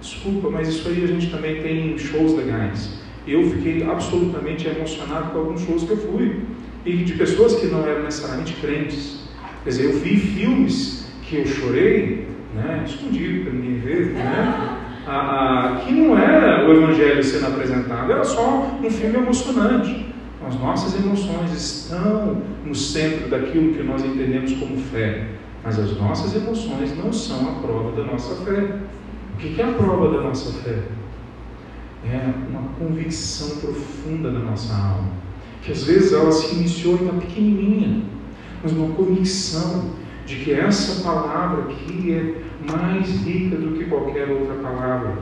Desculpa, 0.00 0.50
mas 0.50 0.68
isso 0.68 0.88
aí 0.88 1.04
a 1.04 1.06
gente 1.06 1.30
também 1.30 1.62
tem 1.62 1.96
shows 1.96 2.34
legais. 2.36 3.00
Eu 3.26 3.48
fiquei 3.50 3.88
absolutamente 3.88 4.66
emocionado 4.66 5.30
com 5.30 5.38
alguns 5.38 5.62
shows 5.62 5.84
que 5.84 5.90
eu 5.90 5.96
fui, 5.96 6.40
e 6.84 6.96
de 6.96 7.12
pessoas 7.14 7.54
que 7.54 7.66
não 7.66 7.86
eram 7.86 8.02
necessariamente 8.02 8.54
crentes. 8.54 9.22
Quer 9.62 9.70
dizer, 9.70 9.84
eu 9.84 9.98
vi 9.98 10.16
filmes 10.16 11.06
que 11.22 11.36
eu 11.36 11.46
chorei, 11.46 12.26
né, 12.54 12.84
escondido 12.86 13.44
para 13.44 13.52
ninguém 13.52 13.78
ver, 13.78 14.06
né, 14.14 14.78
a, 15.06 15.76
a, 15.76 15.76
que 15.80 15.92
não 15.92 16.18
era 16.18 16.68
o 16.68 16.72
Evangelho 16.72 17.22
sendo 17.22 17.46
apresentado, 17.46 18.10
era 18.10 18.24
só 18.24 18.78
um 18.82 18.90
filme 18.90 19.16
emocionante. 19.16 20.06
As 20.46 20.58
nossas 20.58 21.00
emoções 21.00 21.52
estão 21.52 22.42
no 22.64 22.74
centro 22.74 23.28
daquilo 23.28 23.74
que 23.74 23.82
nós 23.84 24.04
entendemos 24.04 24.52
como 24.54 24.76
fé, 24.76 25.26
mas 25.64 25.78
as 25.78 25.96
nossas 25.96 26.34
emoções 26.34 26.96
não 26.96 27.12
são 27.12 27.48
a 27.48 27.52
prova 27.60 27.92
da 27.92 28.04
nossa 28.04 28.44
fé. 28.44 28.78
O 29.34 29.36
que 29.38 29.60
é 29.60 29.64
a 29.64 29.68
prova 29.68 30.16
da 30.16 30.22
nossa 30.22 30.52
fé? 30.62 30.78
É 32.04 32.32
uma 32.50 32.68
convicção 32.78 33.58
profunda 33.58 34.30
na 34.30 34.40
nossa 34.40 34.74
alma, 34.74 35.08
que 35.62 35.70
às 35.70 35.84
vezes 35.84 36.12
ela 36.12 36.32
se 36.32 36.56
iniciou 36.56 36.98
ainda 36.98 37.12
pequenininha, 37.12 38.02
mas 38.62 38.72
uma 38.72 38.94
convicção 38.94 39.90
de 40.26 40.36
que 40.36 40.52
essa 40.52 41.02
palavra 41.02 41.64
aqui 41.64 42.12
é 42.12 42.72
mais 42.72 43.08
rica 43.24 43.56
do 43.56 43.76
que 43.76 43.84
qualquer 43.84 44.28
outra 44.28 44.54
palavra, 44.54 45.18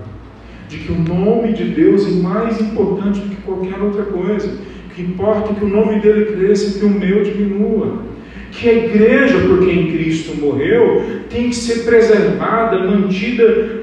de 0.69 0.79
que 0.79 0.93
o 0.93 0.99
nome 0.99 1.53
de 1.53 1.65
Deus 1.65 2.07
é 2.07 2.11
mais 2.23 2.61
importante 2.61 3.21
do 3.21 3.29
que 3.29 3.43
qualquer 3.43 3.79
outra 3.79 4.05
coisa, 4.05 4.59
que 4.95 5.03
importa 5.03 5.55
que 5.55 5.65
o 5.65 5.69
nome 5.69 6.01
dele 6.01 6.37
cresça 6.37 6.77
e 6.77 6.81
que 6.81 6.85
o 6.87 6.91
meu 6.91 7.23
diminua. 7.23 8.11
Que 8.53 8.69
a 8.69 8.73
igreja, 8.73 9.39
por 9.47 9.65
quem 9.65 9.93
Cristo 9.93 10.37
morreu, 10.41 11.23
tem 11.31 11.51
que 11.51 11.57
ser 11.57 11.85
preservada, 11.85 12.81
mantida 12.81 13.80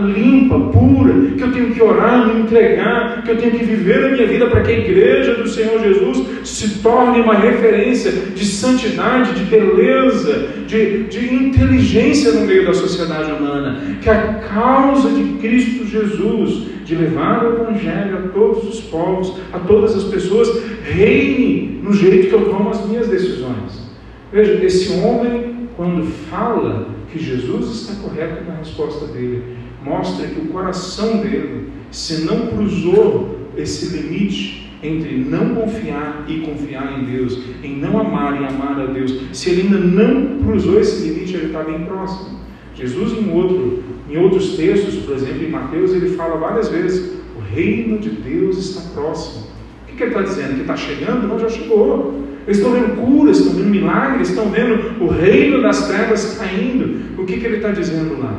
limpa, 0.00 0.58
pura, 0.58 1.12
que 1.36 1.42
eu 1.42 1.52
tenho 1.52 1.70
que 1.72 1.82
orar, 1.82 2.26
me 2.26 2.42
entregar, 2.42 3.22
que 3.22 3.30
eu 3.30 3.36
tenho 3.36 3.52
que 3.52 3.64
viver 3.64 4.04
a 4.04 4.08
minha 4.10 4.26
vida 4.26 4.46
para 4.46 4.62
que 4.62 4.72
a 4.72 4.78
igreja 4.78 5.34
do 5.34 5.48
Senhor 5.48 5.80
Jesus 5.80 6.48
se 6.48 6.80
torne 6.80 7.20
uma 7.20 7.34
referência 7.34 8.10
de 8.12 8.44
santidade, 8.44 9.34
de 9.34 9.44
beleza, 9.44 10.48
de, 10.66 11.04
de 11.04 11.34
inteligência 11.34 12.32
no 12.32 12.46
meio 12.46 12.66
da 12.66 12.74
sociedade 12.74 13.32
humana. 13.32 13.80
Que 14.00 14.10
a 14.10 14.34
causa 14.34 15.10
de 15.10 15.38
Cristo 15.38 15.86
Jesus, 15.86 16.68
de 16.84 16.94
levar 16.94 17.44
o 17.44 17.62
Evangelho 17.62 18.18
a 18.18 18.28
todos 18.28 18.68
os 18.68 18.80
povos, 18.80 19.38
a 19.52 19.58
todas 19.58 19.96
as 19.96 20.04
pessoas, 20.04 20.62
reine 20.82 21.80
no 21.82 21.92
jeito 21.92 22.28
que 22.28 22.34
eu 22.34 22.50
tomo 22.50 22.70
as 22.70 22.86
minhas 22.86 23.08
decisões. 23.08 23.84
Veja, 24.32 24.64
esse 24.64 24.92
homem, 25.00 25.68
quando 25.76 26.06
fala, 26.30 26.93
que 27.14 27.24
Jesus 27.24 27.82
está 27.82 27.94
correto 28.02 28.42
na 28.44 28.56
resposta 28.56 29.06
dele. 29.06 29.56
Mostra 29.84 30.26
que 30.26 30.40
o 30.40 30.46
coração 30.46 31.18
dele, 31.18 31.68
se 31.92 32.24
não 32.24 32.48
cruzou 32.48 33.38
esse 33.56 33.96
limite 33.96 34.68
entre 34.82 35.16
não 35.16 35.54
confiar 35.54 36.26
e 36.28 36.40
confiar 36.40 36.98
em 36.98 37.04
Deus, 37.04 37.38
em 37.62 37.76
não 37.76 38.00
amar 38.00 38.42
e 38.42 38.44
amar 38.44 38.80
a 38.80 38.86
Deus, 38.86 39.14
se 39.32 39.50
ele 39.50 39.62
ainda 39.62 39.78
não 39.78 40.42
cruzou 40.42 40.80
esse 40.80 41.06
limite, 41.06 41.34
ele 41.34 41.46
está 41.46 41.62
bem 41.62 41.84
próximo. 41.84 42.40
Jesus, 42.74 43.12
em, 43.12 43.30
outro, 43.32 43.84
em 44.10 44.16
outros 44.18 44.56
textos, 44.56 44.96
por 44.96 45.14
exemplo, 45.14 45.44
em 45.44 45.50
Mateus, 45.50 45.92
ele 45.92 46.16
fala 46.16 46.36
várias 46.36 46.68
vezes: 46.68 47.12
o 47.36 47.54
reino 47.54 47.98
de 47.98 48.10
Deus 48.10 48.58
está 48.58 48.80
próximo. 48.92 49.44
O 49.84 49.86
que, 49.86 49.96
que 49.96 50.02
ele 50.02 50.10
está 50.10 50.22
dizendo? 50.22 50.54
Que 50.56 50.60
está 50.62 50.76
chegando? 50.76 51.28
Não, 51.28 51.38
já 51.38 51.48
chegou. 51.48 52.24
Eles 52.46 52.58
estão 52.58 52.72
vendo 52.72 52.96
curas, 52.96 53.38
estão 53.38 53.54
vendo 53.54 53.70
milagres, 53.70 54.28
estão 54.28 54.50
vendo 54.50 55.02
o 55.02 55.08
reino 55.08 55.62
das 55.62 55.86
trevas 55.88 56.36
caindo. 56.38 57.20
O 57.20 57.24
que, 57.24 57.38
que 57.38 57.46
ele 57.46 57.56
está 57.56 57.70
dizendo 57.70 58.20
lá? 58.20 58.38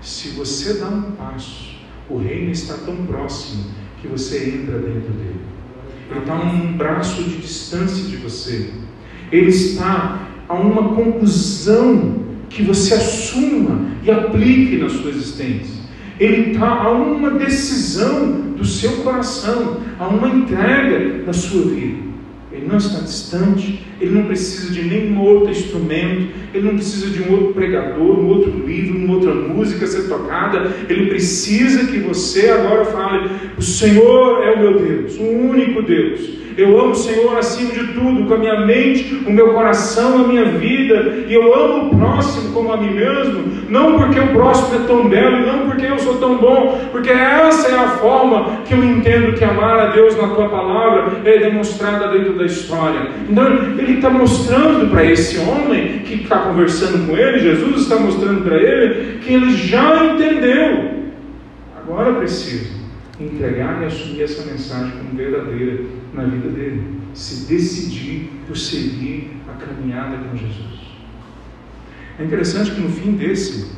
Se 0.00 0.28
você 0.30 0.74
dá 0.74 0.86
um 0.86 1.12
passo, 1.12 1.76
o 2.08 2.18
reino 2.18 2.50
está 2.50 2.74
tão 2.74 2.96
próximo 3.06 3.64
que 4.00 4.06
você 4.06 4.60
entra 4.60 4.78
dentro 4.78 5.12
dele. 5.12 5.40
Ele 6.10 6.20
está 6.20 6.34
a 6.34 6.42
um 6.42 6.72
braço 6.74 7.22
de 7.24 7.38
distância 7.38 8.04
de 8.08 8.16
você. 8.16 8.70
Ele 9.30 9.48
está 9.48 10.28
a 10.48 10.54
uma 10.54 10.94
conclusão 10.94 12.22
que 12.48 12.62
você 12.62 12.94
assuma 12.94 13.86
e 14.04 14.10
aplique 14.10 14.76
na 14.76 14.88
sua 14.88 15.10
existência. 15.10 15.82
Ele 16.20 16.52
está 16.52 16.68
a 16.68 16.92
uma 16.92 17.30
decisão 17.30 18.52
do 18.56 18.64
seu 18.64 18.98
coração, 18.98 19.80
a 19.98 20.06
uma 20.06 20.28
entrega 20.28 21.24
da 21.24 21.32
sua 21.32 21.62
vida. 21.70 22.11
Ele 22.62 22.70
não 22.70 22.78
está 22.78 23.00
distante, 23.00 23.80
ele 24.00 24.14
não 24.14 24.22
precisa 24.22 24.72
de 24.72 24.82
nenhum 24.82 25.20
outro 25.20 25.50
instrumento, 25.50 26.28
ele 26.54 26.64
não 26.64 26.76
precisa 26.76 27.10
de 27.10 27.20
um 27.20 27.32
outro 27.32 27.54
pregador, 27.54 28.20
um 28.20 28.28
outro 28.28 28.52
livro, 28.64 28.98
uma 28.98 29.14
outra 29.14 29.34
música 29.34 29.84
ser 29.84 30.08
tocada. 30.08 30.72
Ele 30.88 31.06
precisa 31.06 31.90
que 31.90 31.98
você 31.98 32.50
agora 32.50 32.84
fale: 32.84 33.28
O 33.58 33.62
Senhor 33.62 34.44
é 34.44 34.52
o 34.52 34.60
meu 34.60 34.78
Deus, 34.78 35.16
o 35.16 35.24
único 35.24 35.82
Deus. 35.82 36.20
Eu 36.56 36.78
amo 36.80 36.90
o 36.90 36.94
Senhor 36.94 37.36
acima 37.38 37.72
de 37.72 37.92
tudo, 37.92 38.26
com 38.26 38.34
a 38.34 38.38
minha 38.38 38.66
mente, 38.66 39.22
o 39.26 39.32
meu 39.32 39.52
coração, 39.54 40.24
a 40.24 40.28
minha 40.28 40.44
vida, 40.44 41.24
e 41.26 41.32
eu 41.32 41.54
amo 41.54 41.86
o 41.86 41.96
próximo 41.96 42.52
como 42.52 42.72
a 42.72 42.76
mim 42.76 42.94
mesmo, 42.94 43.44
não 43.68 43.98
porque 43.98 44.20
o 44.20 44.28
próximo 44.28 44.82
é 44.82 44.86
tão 44.86 45.08
belo, 45.08 45.46
não 45.46 45.70
porque 45.70 45.86
eu 45.86 45.98
sou 45.98 46.18
tão 46.18 46.36
bom, 46.36 46.80
porque 46.90 47.10
essa 47.10 47.68
é 47.68 47.78
a 47.78 47.88
forma 47.88 48.62
que 48.64 48.74
eu 48.74 48.84
entendo 48.84 49.34
que 49.34 49.44
amar 49.44 49.78
a 49.78 49.86
Deus 49.86 50.16
na 50.16 50.28
tua 50.28 50.48
palavra 50.48 51.20
é 51.24 51.38
demonstrada 51.38 52.08
dentro 52.08 52.34
da 52.34 52.44
história. 52.44 53.08
Então, 53.28 53.46
ele 53.78 53.94
está 53.94 54.10
mostrando 54.10 54.90
para 54.90 55.04
esse 55.04 55.38
homem 55.38 56.00
que 56.00 56.22
está 56.22 56.38
conversando 56.40 57.06
com 57.06 57.16
ele, 57.16 57.38
Jesus 57.38 57.82
está 57.82 57.96
mostrando 57.96 58.42
para 58.42 58.56
ele 58.56 59.18
que 59.20 59.32
ele 59.34 59.52
já 59.52 60.04
entendeu. 60.04 61.02
Agora 61.76 62.12
precisa 62.14 62.82
entregar 63.20 63.82
e 63.82 63.86
assumir 63.86 64.22
essa 64.22 64.50
mensagem 64.50 64.92
como 64.92 65.16
verdadeira 65.16 66.01
na 66.12 66.24
vida 66.24 66.48
dele, 66.48 66.82
se 67.14 67.46
decidir 67.46 68.30
por 68.46 68.56
seguir 68.56 69.36
a 69.48 69.64
caminhada 69.64 70.16
com 70.16 70.36
Jesus. 70.36 70.82
É 72.18 72.24
interessante 72.24 72.72
que 72.72 72.80
no 72.80 72.90
fim 72.90 73.12
desse, 73.12 73.72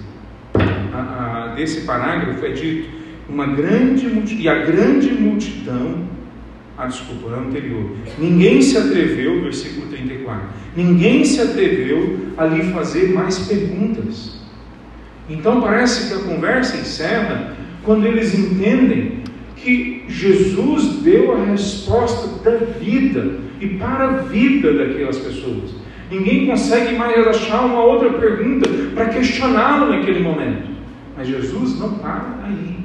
a, 0.92 1.50
a, 1.52 1.54
desse 1.54 1.82
parágrafo 1.82 2.44
é 2.44 2.50
dito 2.50 2.94
uma 3.28 3.46
grande 3.46 4.06
e 4.38 4.48
a 4.48 4.64
grande 4.64 5.10
multidão, 5.12 6.04
ah, 6.76 6.86
desculpa, 6.86 7.36
é 7.36 7.38
anterior, 7.38 7.90
ninguém 8.18 8.60
se 8.60 8.76
atreveu, 8.76 9.42
versículo 9.42 9.86
34, 9.86 10.42
ninguém 10.76 11.24
se 11.24 11.40
atreveu 11.40 12.18
a 12.36 12.46
lhe 12.46 12.64
fazer 12.72 13.14
mais 13.14 13.38
perguntas. 13.38 14.40
Então 15.28 15.60
parece 15.60 16.08
que 16.08 16.14
a 16.14 16.24
conversa 16.24 16.76
encerra 16.76 17.56
quando 17.82 18.06
eles 18.06 18.34
entendem 18.36 19.22
que 19.56 19.93
Jesus 20.08 21.02
deu 21.02 21.32
a 21.32 21.44
resposta 21.44 22.42
da 22.48 22.56
vida 22.58 23.38
e 23.60 23.68
para 23.78 24.04
a 24.04 24.16
vida 24.18 24.72
daquelas 24.72 25.18
pessoas. 25.18 25.74
Ninguém 26.10 26.46
consegue 26.46 26.96
mais 26.96 27.26
achar 27.26 27.64
uma 27.64 27.82
outra 27.82 28.12
pergunta 28.12 28.68
para 28.94 29.06
questioná-lo 29.06 29.90
naquele 29.90 30.20
momento. 30.20 30.68
Mas 31.16 31.28
Jesus 31.28 31.78
não 31.78 31.94
para 31.94 32.40
aí. 32.44 32.84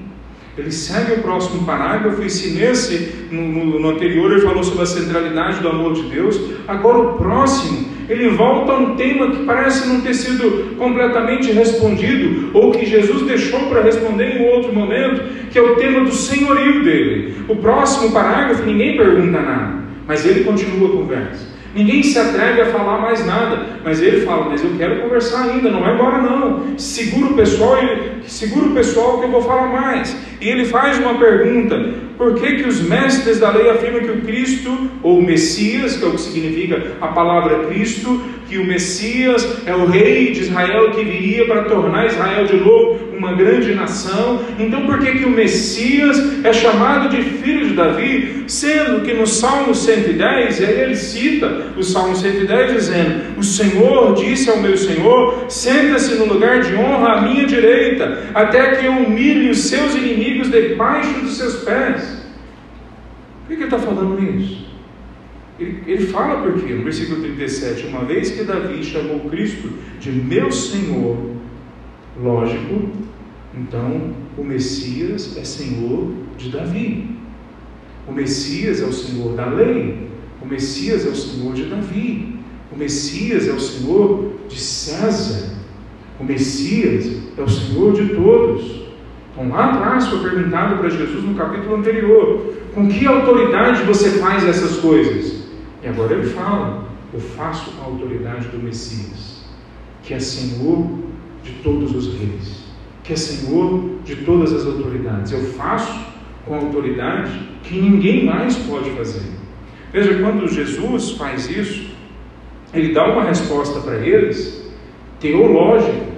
Ele 0.57 0.71
segue 0.71 1.13
o 1.13 1.21
próximo 1.21 1.65
parágrafo, 1.65 2.21
e 2.21 2.29
se 2.29 2.51
nesse, 2.51 3.27
no, 3.31 3.79
no, 3.79 3.89
anterior, 3.89 4.31
ele 4.31 4.41
falou 4.41 4.63
sobre 4.63 4.83
a 4.83 4.85
centralidade 4.85 5.61
do 5.61 5.69
amor 5.69 5.93
de 5.93 6.03
Deus, 6.03 6.37
agora 6.67 6.99
o 6.99 7.13
próximo, 7.13 7.88
ele 8.09 8.29
volta 8.29 8.71
a 8.71 8.77
um 8.77 8.95
tema 8.95 9.29
que 9.29 9.43
parece 9.45 9.87
não 9.87 10.01
ter 10.01 10.15
sido 10.15 10.75
completamente 10.77 11.51
respondido, 11.51 12.49
ou 12.53 12.71
que 12.71 12.85
Jesus 12.85 13.21
deixou 13.21 13.59
para 13.67 13.83
responder 13.83 14.35
em 14.35 14.49
outro 14.49 14.73
momento, 14.73 15.21
que 15.51 15.59
é 15.59 15.61
o 15.61 15.75
tema 15.75 16.03
do 16.03 16.11
senhorio 16.11 16.83
dele. 16.83 17.35
O 17.47 17.55
próximo 17.55 18.11
parágrafo, 18.11 18.65
ninguém 18.65 18.97
pergunta 18.97 19.39
nada. 19.39 19.79
mas 20.07 20.25
ele 20.25 20.43
continua 20.43 20.89
a 20.89 20.91
conversa. 20.91 21.59
Ninguém 21.75 22.01
se 22.01 22.17
atreve 22.17 22.61
a 22.61 22.65
falar 22.65 22.99
mais 22.99 23.23
nada, 23.27 23.79
mas 23.83 24.01
ele 24.01 24.21
fala: 24.21 24.49
Mas 24.49 24.63
eu 24.63 24.71
quero 24.75 25.03
conversar 25.03 25.43
ainda, 25.43 25.69
não 25.69 25.81
vai 25.81 25.93
embora 25.93 26.19
não. 26.19 26.77
Segura 26.79 27.27
o 27.27 27.35
pessoal, 27.35 27.77
segura 28.23 28.69
o 28.69 28.73
pessoal 28.73 29.19
que 29.19 29.25
eu 29.25 29.29
vou 29.29 29.41
falar 29.41 29.67
mais. 29.67 30.17
E 30.41 30.47
ele 30.47 30.65
faz 30.65 30.97
uma 30.97 31.17
pergunta: 31.17 31.93
Por 32.17 32.35
que, 32.35 32.55
que 32.57 32.67
os 32.67 32.81
mestres 32.81 33.39
da 33.39 33.51
lei 33.51 33.69
afirmam 33.69 34.01
que 34.01 34.11
o 34.11 34.21
Cristo, 34.21 34.89
ou 35.03 35.19
o 35.19 35.23
Messias, 35.23 35.97
que 35.97 36.05
é 36.05 36.07
o 36.07 36.11
que 36.11 36.21
significa 36.21 36.93
a 37.01 37.07
palavra 37.07 37.65
Cristo, 37.67 38.21
que 38.49 38.57
o 38.57 38.65
Messias 38.65 39.61
é 39.65 39.75
o 39.75 39.85
rei 39.85 40.31
de 40.31 40.41
Israel 40.41 40.91
que 40.91 41.03
viria 41.03 41.45
para 41.45 41.63
tornar 41.63 42.07
Israel 42.07 42.45
de 42.45 42.57
novo 42.57 43.09
uma 43.15 43.33
grande 43.33 43.75
nação. 43.75 44.41
Então, 44.57 44.85
por 44.85 44.99
que, 44.99 45.19
que 45.19 45.25
o 45.25 45.29
Messias 45.29 46.43
é 46.43 46.53
chamado 46.53 47.09
de 47.09 47.21
filho 47.21 47.67
de 47.67 47.73
Davi, 47.73 48.45
sendo 48.47 49.01
que 49.01 49.13
no 49.13 49.27
Salmo 49.27 49.75
110, 49.75 50.61
ele 50.61 50.95
cita 50.95 51.67
o 51.77 51.83
Salmo 51.83 52.15
110 52.15 52.73
dizendo: 52.73 53.37
O 53.37 53.43
Senhor 53.43 54.15
disse 54.15 54.49
ao 54.49 54.57
meu 54.57 54.77
Senhor: 54.77 55.45
Senta-se 55.49 56.15
no 56.15 56.25
lugar 56.25 56.61
de 56.61 56.73
honra 56.75 57.17
à 57.17 57.21
minha 57.21 57.45
direita, 57.45 58.29
até 58.33 58.77
que 58.77 58.85
eu 58.85 58.93
humilhe 58.93 59.49
os 59.49 59.67
seus 59.67 59.93
inimigos 59.95 60.28
debaixo 60.43 61.19
dos 61.21 61.37
seus 61.37 61.63
pés. 61.63 62.19
Por 63.41 63.49
que, 63.49 63.55
que 63.55 63.63
ele 63.63 63.63
está 63.63 63.79
falando 63.79 64.21
isso? 64.23 64.69
Ele, 65.59 65.83
ele 65.87 66.07
fala 66.07 66.41
porque, 66.41 66.73
no 66.73 66.83
versículo 66.83 67.21
37, 67.21 67.87
uma 67.87 68.05
vez 68.05 68.31
que 68.31 68.43
Davi 68.43 68.83
chamou 68.83 69.29
Cristo 69.29 69.69
de 69.99 70.11
meu 70.11 70.51
Senhor, 70.51 71.17
lógico, 72.21 72.89
então 73.53 74.13
o 74.37 74.43
Messias 74.43 75.35
é 75.37 75.43
Senhor 75.43 76.13
de 76.37 76.49
Davi. 76.49 77.17
O 78.07 78.13
Messias 78.13 78.81
é 78.81 78.85
o 78.85 78.93
Senhor 78.93 79.35
da 79.35 79.47
lei. 79.47 80.09
O 80.41 80.47
Messias 80.47 81.05
é 81.05 81.09
o 81.09 81.15
Senhor 81.15 81.53
de 81.53 81.65
Davi. 81.65 82.39
O 82.71 82.77
Messias 82.77 83.47
é 83.47 83.51
o 83.51 83.59
Senhor 83.59 84.33
de 84.47 84.59
César. 84.59 85.55
O 86.19 86.23
Messias 86.23 87.17
é 87.37 87.41
o 87.41 87.49
Senhor 87.49 87.93
de 87.93 88.15
todos. 88.15 88.88
Então, 89.31 89.49
lá 89.49 89.71
atrás 89.71 90.07
foi 90.07 90.29
perguntado 90.29 90.77
para 90.77 90.89
Jesus 90.89 91.23
no 91.23 91.35
capítulo 91.35 91.75
anterior: 91.75 92.53
com 92.73 92.87
que 92.87 93.05
autoridade 93.05 93.83
você 93.83 94.19
faz 94.19 94.45
essas 94.45 94.77
coisas? 94.77 95.43
E 95.83 95.87
agora 95.87 96.13
ele 96.13 96.27
fala: 96.27 96.85
Eu 97.13 97.19
faço 97.19 97.71
com 97.71 97.81
a 97.81 97.85
autoridade 97.85 98.47
do 98.47 98.57
Messias, 98.57 99.43
que 100.03 100.13
é 100.13 100.19
Senhor 100.19 100.87
de 101.43 101.51
todos 101.63 101.95
os 101.95 102.17
reis, 102.17 102.65
que 103.03 103.13
é 103.13 103.15
Senhor 103.15 103.89
de 104.03 104.17
todas 104.17 104.53
as 104.53 104.65
autoridades. 104.65 105.31
Eu 105.31 105.41
faço 105.53 105.99
com 106.45 106.55
a 106.55 106.57
autoridade 106.57 107.31
que 107.63 107.79
ninguém 107.79 108.25
mais 108.25 108.55
pode 108.55 108.89
fazer. 108.91 109.29
Veja, 109.91 110.19
quando 110.19 110.47
Jesus 110.47 111.11
faz 111.11 111.49
isso, 111.49 111.89
ele 112.73 112.93
dá 112.93 113.07
uma 113.07 113.23
resposta 113.23 113.79
para 113.79 113.97
eles 113.97 114.69
teológica. 115.19 116.09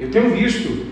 Eu 0.00 0.10
tenho 0.10 0.30
visto 0.30 0.85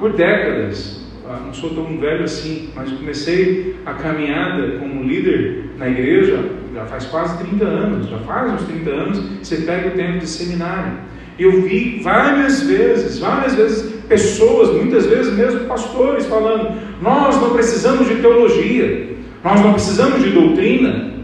por 0.00 0.12
décadas, 0.12 1.04
não 1.44 1.52
sou 1.52 1.70
tão 1.70 1.98
velho 1.98 2.24
assim, 2.24 2.70
mas 2.74 2.90
comecei 2.92 3.76
a 3.84 3.94
caminhada 3.94 4.78
como 4.78 5.02
líder 5.02 5.70
na 5.76 5.88
igreja 5.88 6.56
já 6.76 6.84
faz 6.84 7.06
quase 7.06 7.38
30 7.44 7.64
anos, 7.64 8.06
já 8.08 8.18
faz 8.18 8.52
uns 8.52 8.62
30 8.64 8.90
anos, 8.90 9.22
você 9.42 9.56
pega 9.56 9.88
o 9.88 9.92
tempo 9.92 10.18
de 10.18 10.26
seminário. 10.26 10.92
Eu 11.38 11.62
vi 11.62 12.00
várias 12.02 12.62
vezes, 12.62 13.18
várias 13.18 13.54
vezes, 13.54 13.94
pessoas, 14.04 14.70
muitas 14.74 15.06
vezes 15.06 15.34
mesmo 15.34 15.60
pastores, 15.60 16.26
falando: 16.26 16.78
nós 17.00 17.40
não 17.40 17.50
precisamos 17.50 18.06
de 18.08 18.16
teologia, 18.16 19.16
nós 19.42 19.60
não 19.62 19.72
precisamos 19.72 20.22
de 20.22 20.30
doutrina. 20.30 21.15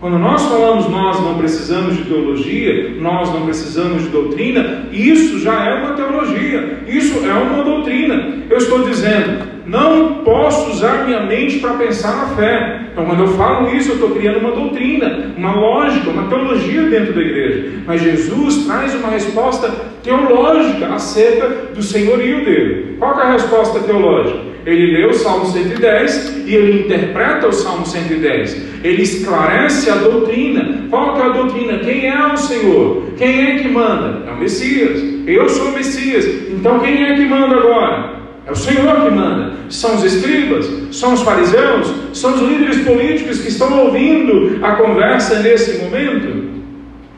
Quando 0.00 0.16
nós 0.16 0.42
falamos 0.42 0.88
nós 0.88 1.20
não 1.20 1.38
precisamos 1.38 1.96
de 1.96 2.04
teologia, 2.04 2.94
nós 3.00 3.32
não 3.32 3.44
precisamos 3.44 4.04
de 4.04 4.08
doutrina, 4.10 4.86
isso 4.92 5.40
já 5.40 5.64
é 5.64 5.74
uma 5.74 5.94
teologia, 5.94 6.84
isso 6.86 7.26
é 7.26 7.32
uma 7.32 7.64
doutrina. 7.64 8.44
Eu 8.48 8.58
estou 8.58 8.84
dizendo, 8.84 9.48
não 9.66 10.22
posso 10.22 10.70
usar 10.70 11.04
minha 11.04 11.20
mente 11.22 11.58
para 11.58 11.74
pensar 11.74 12.16
na 12.16 12.36
fé. 12.36 12.80
Então, 12.92 13.06
quando 13.06 13.24
eu 13.24 13.28
falo 13.28 13.74
isso, 13.74 13.90
eu 13.90 13.94
estou 13.96 14.10
criando 14.10 14.38
uma 14.38 14.52
doutrina, 14.52 15.32
uma 15.36 15.54
lógica, 15.54 16.10
uma 16.10 16.28
teologia 16.28 16.82
dentro 16.82 17.12
da 17.12 17.20
igreja. 17.20 17.82
Mas 17.84 18.00
Jesus 18.00 18.66
traz 18.66 18.94
uma 18.94 19.10
resposta 19.10 19.68
teológica 20.04 20.86
acerca 20.94 21.48
do 21.74 21.82
senhorio 21.82 22.44
dele. 22.44 22.96
Qual 23.00 23.18
é 23.20 23.24
a 23.24 23.32
resposta 23.32 23.80
teológica? 23.80 24.48
Ele 24.64 24.96
lê 24.96 25.06
o 25.06 25.14
Salmo 25.14 25.46
110 25.46 26.44
e 26.46 26.54
ele 26.54 26.84
interpreta 26.84 27.48
o 27.48 27.52
Salmo 27.52 27.84
110. 27.84 28.67
Ele 28.82 29.02
esclarece 29.02 29.90
a 29.90 29.96
doutrina. 29.96 30.86
Qual 30.88 31.16
é 31.18 31.22
a 31.22 31.28
doutrina? 31.28 31.78
Quem 31.78 32.06
é 32.06 32.32
o 32.32 32.36
Senhor? 32.36 33.08
Quem 33.16 33.42
é 33.42 33.58
que 33.58 33.68
manda? 33.68 34.28
É 34.28 34.32
o 34.32 34.38
Messias. 34.38 35.02
Eu 35.26 35.48
sou 35.48 35.68
o 35.68 35.72
Messias. 35.72 36.24
Então 36.50 36.78
quem 36.80 37.04
é 37.04 37.14
que 37.14 37.24
manda 37.24 37.56
agora? 37.56 38.18
É 38.46 38.52
o 38.52 38.56
Senhor 38.56 39.04
que 39.04 39.10
manda. 39.10 39.52
São 39.68 39.96
os 39.96 40.04
escribas, 40.04 40.66
são 40.90 41.12
os 41.12 41.20
fariseus, 41.20 41.92
são 42.14 42.34
os 42.34 42.40
líderes 42.40 42.78
políticos 42.78 43.40
que 43.40 43.48
estão 43.48 43.84
ouvindo 43.84 44.64
a 44.64 44.76
conversa 44.76 45.40
nesse 45.40 45.82
momento? 45.82 46.62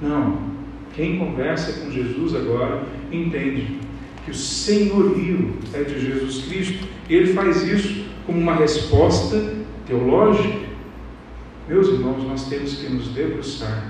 Não. 0.02 0.38
Quem 0.92 1.18
conversa 1.18 1.80
com 1.80 1.90
Jesus 1.92 2.34
agora 2.34 2.82
entende 3.12 3.78
que 4.24 4.32
o 4.32 4.34
senhorio 4.34 5.54
é 5.72 5.82
de 5.84 6.00
Jesus 6.00 6.44
Cristo. 6.46 6.88
Ele 7.08 7.32
faz 7.32 7.62
isso 7.62 8.04
como 8.26 8.38
uma 8.38 8.54
resposta 8.54 9.54
teológica. 9.86 10.69
Meus 11.70 11.86
irmãos, 11.86 12.24
nós 12.26 12.48
temos 12.48 12.74
que 12.74 12.92
nos 12.92 13.10
debruçar 13.10 13.84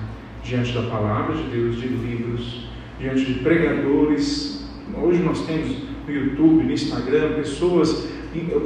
diante 0.45 0.71
da 0.75 0.83
palavra 0.83 1.35
de 1.35 1.45
Deus, 1.45 1.81
de 1.81 1.89
livros, 1.89 2.69
diante 2.99 3.25
de 3.25 3.41
pregadores. 3.41 4.69
Hoje 5.03 5.23
nós 5.23 5.47
temos 5.47 5.79
no 6.07 6.15
YouTube, 6.15 6.65
no 6.65 6.73
Instagram, 6.73 7.37
pessoas 7.37 8.07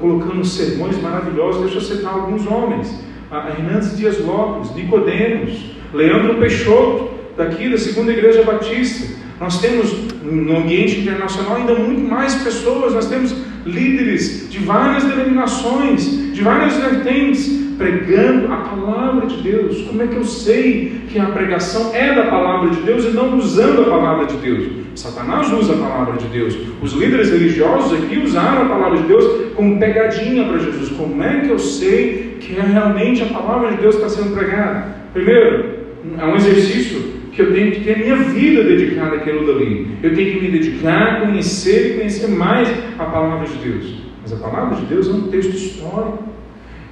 colocando 0.01 0.45
sermões 0.45 1.01
maravilhosos. 1.01 1.63
Deixa 1.63 1.77
eu 1.77 1.97
citar 1.97 2.13
alguns 2.13 2.45
homens: 2.45 3.05
Hernandes 3.31 3.97
Dias 3.97 4.19
Lopes, 4.19 4.75
Nicodemos, 4.75 5.65
Leandro 5.93 6.41
Peixoto, 6.41 7.11
daqui 7.37 7.71
da 7.71 7.79
Segunda 7.79 8.11
Igreja 8.11 8.43
Batista. 8.43 9.14
Nós 9.41 9.61
temos 9.61 9.93
no 10.23 10.57
ambiente 10.57 11.01
internacional 11.01 11.57
ainda 11.57 11.75
muito 11.75 12.09
mais 12.09 12.35
pessoas, 12.37 12.95
nós 12.95 13.09
temos 13.09 13.35
líderes 13.67 14.49
de 14.51 14.59
várias 14.59 15.05
denominações, 15.05 16.33
de 16.33 16.43
várias 16.43 16.75
vertentes, 16.77 17.65
pregando 17.77 18.53
a 18.53 18.57
palavra 18.59 19.27
de 19.27 19.37
Deus. 19.43 19.83
Como 19.83 20.03
é 20.03 20.07
que 20.07 20.17
eu 20.17 20.25
sei 20.25 21.01
que 21.09 21.19
a 21.19 21.27
pregação 21.27 21.95
é 21.95 22.15
da 22.15 22.25
palavra 22.27 22.71
de 22.71 22.81
Deus 22.83 23.05
e 23.05 23.09
não 23.09 23.37
usando 23.37 23.83
a 23.83 23.91
palavra 23.91 24.27
de 24.27 24.37
Deus? 24.37 24.85
Satanás 24.95 25.53
usa 25.53 25.75
a 25.75 25.77
palavra 25.77 26.17
de 26.17 26.27
Deus. 26.27 26.57
Os 26.81 26.93
líderes 26.93 27.31
religiosos 27.31 28.01
aqui 28.01 28.19
usaram 28.19 28.63
a 28.63 28.69
palavra 28.69 28.99
de 28.99 29.09
Deus 29.09 29.53
como 29.55 29.79
pegadinha 29.79 30.45
para 30.45 30.59
Jesus. 30.59 30.91
Como 30.91 31.23
é 31.23 31.41
que 31.41 31.49
eu 31.49 31.59
sei 31.59 32.39
que 32.41 32.57
é 32.57 32.63
realmente 32.63 33.23
a 33.23 33.27
palavra 33.27 33.73
de 33.73 33.79
Deus 33.79 33.97
está 33.97 34.09
sendo 34.09 34.35
pregada? 34.35 34.95
Primeiro, 35.13 35.75
é 36.19 36.25
um 36.25 36.37
exercício 36.37 36.94
que 37.35 37.43
eu 37.43 37.53
tenho 37.53 37.73
que 37.73 37.81
ter 37.81 37.95
a 37.95 37.99
minha 37.99 38.17
vida 38.17 38.63
dedicada 38.63 39.17
àquilo 39.17 39.47
dali. 39.47 39.89
Eu 40.03 40.15
tenho 40.15 40.35
que 40.35 40.41
me 40.41 40.51
dedicar 40.53 41.03
a 41.03 41.21
conhecer 41.21 41.91
e 41.91 41.95
conhecer 41.99 42.29
mais 42.29 42.69
a 42.99 43.05
palavra 43.05 43.47
de 43.47 43.57
Deus. 43.57 44.05
Mas 44.23 44.33
a 44.33 44.37
palavra 44.37 44.77
de 44.77 44.87
Deus 44.87 45.09
é 45.09 45.13
um 45.13 45.29
texto 45.29 45.55
histórico, 45.55 46.25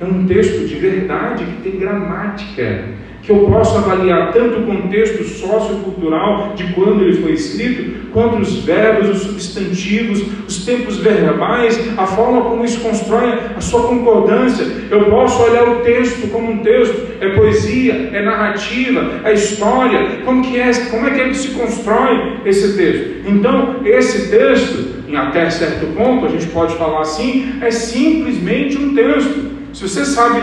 é 0.01 0.05
um 0.05 0.26
texto 0.26 0.66
de 0.66 0.74
verdade 0.74 1.45
que 1.45 1.62
tem 1.62 1.78
gramática, 1.78 2.88
que 3.22 3.30
eu 3.30 3.46
posso 3.48 3.78
avaliar 3.78 4.32
tanto 4.32 4.58
o 4.58 4.66
contexto 4.66 5.22
sociocultural 5.22 6.54
de 6.56 6.72
quando 6.72 7.02
ele 7.02 7.22
foi 7.22 7.32
escrito, 7.32 8.08
quanto 8.12 8.38
os 8.38 8.64
verbos, 8.64 9.10
os 9.10 9.22
substantivos, 9.22 10.24
os 10.46 10.64
tempos 10.64 10.98
verbais, 10.98 11.80
a 11.96 12.04
forma 12.04 12.42
como 12.42 12.64
isso 12.64 12.80
constrói 12.80 13.32
a 13.56 13.60
sua 13.60 13.84
concordância. 13.84 14.66
Eu 14.90 15.04
posso 15.04 15.40
olhar 15.40 15.68
o 15.68 15.76
texto 15.82 16.28
como 16.32 16.50
um 16.50 16.58
texto, 16.58 17.12
é 17.20 17.28
poesia, 17.30 18.10
é 18.12 18.22
narrativa, 18.22 19.20
é 19.24 19.32
história, 19.32 20.22
como 20.24 20.42
que 20.42 20.58
é, 20.58 20.72
como 20.90 21.06
é 21.06 21.10
que 21.10 21.20
ele 21.20 21.34
se 21.34 21.48
constrói 21.50 22.38
esse 22.44 22.76
texto. 22.76 23.22
Então, 23.24 23.76
esse 23.84 24.30
texto, 24.30 25.02
em 25.08 25.16
até 25.16 25.48
certo 25.48 25.86
ponto, 25.94 26.26
a 26.26 26.28
gente 26.28 26.46
pode 26.48 26.74
falar 26.74 27.02
assim, 27.02 27.54
é 27.60 27.70
simplesmente 27.70 28.76
um 28.76 28.94
texto. 28.94 29.51
Se 29.72 29.88
você 29.88 30.04
sabe 30.04 30.40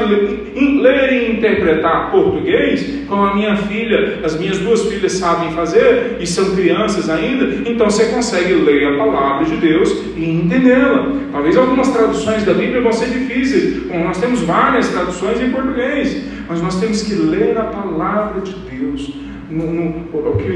ler 0.81 1.13
e 1.13 1.31
interpretar 1.33 2.09
português, 2.11 3.05
como 3.07 3.23
a 3.23 3.35
minha 3.35 3.55
filha, 3.55 4.19
as 4.23 4.37
minhas 4.39 4.57
duas 4.57 4.85
filhas 4.87 5.13
sabem 5.13 5.51
fazer, 5.51 6.17
e 6.19 6.25
são 6.25 6.55
crianças 6.55 7.09
ainda, 7.09 7.69
então 7.69 7.89
você 7.89 8.05
consegue 8.05 8.53
ler 8.53 8.87
a 8.87 8.97
palavra 8.97 9.45
de 9.45 9.57
Deus 9.57 9.91
e 10.15 10.29
entendê-la. 10.29 11.11
Talvez 11.31 11.55
algumas 11.55 11.89
traduções 11.89 12.43
da 12.43 12.53
Bíblia 12.53 12.81
vão 12.81 12.91
ser 12.91 13.09
difíceis, 13.09 13.83
como 13.87 14.03
nós 14.03 14.19
temos 14.19 14.41
várias 14.41 14.89
traduções 14.89 15.39
em 15.39 15.51
português, 15.51 16.23
mas 16.47 16.61
nós 16.61 16.79
temos 16.79 17.03
que 17.03 17.13
ler 17.13 17.55
a 17.57 17.63
palavra 17.63 18.41
de 18.41 18.53
Deus 18.53 19.28
no, 19.49 19.73
no, 19.73 20.05
o 20.13 20.37
que 20.37 20.51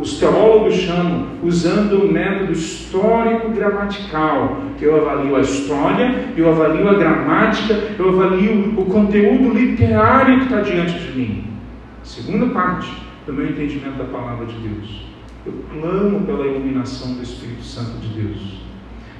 os 0.00 0.18
teólogos 0.18 0.74
chamam, 0.74 1.26
usando 1.42 2.04
o 2.04 2.12
método 2.12 2.52
histórico-gramatical, 2.52 4.62
eu 4.80 4.96
avalio 4.96 5.34
a 5.36 5.40
história, 5.40 6.26
eu 6.36 6.48
avalio 6.48 6.88
a 6.88 6.94
gramática, 6.94 7.74
eu 7.98 8.10
avalio 8.10 8.74
o 8.76 8.84
conteúdo 8.84 9.52
literário 9.52 10.38
que 10.38 10.44
está 10.44 10.60
diante 10.60 10.96
de 10.98 11.18
mim. 11.18 11.44
Segunda 12.02 12.46
parte 12.46 12.88
do 13.26 13.32
meu 13.32 13.48
entendimento 13.48 13.98
da 13.98 14.04
palavra 14.04 14.46
de 14.46 14.54
Deus. 14.54 15.04
Eu 15.44 15.54
clamo 15.72 16.20
pela 16.20 16.46
iluminação 16.46 17.14
do 17.14 17.22
Espírito 17.22 17.64
Santo 17.64 17.98
de 17.98 18.08
Deus, 18.20 18.60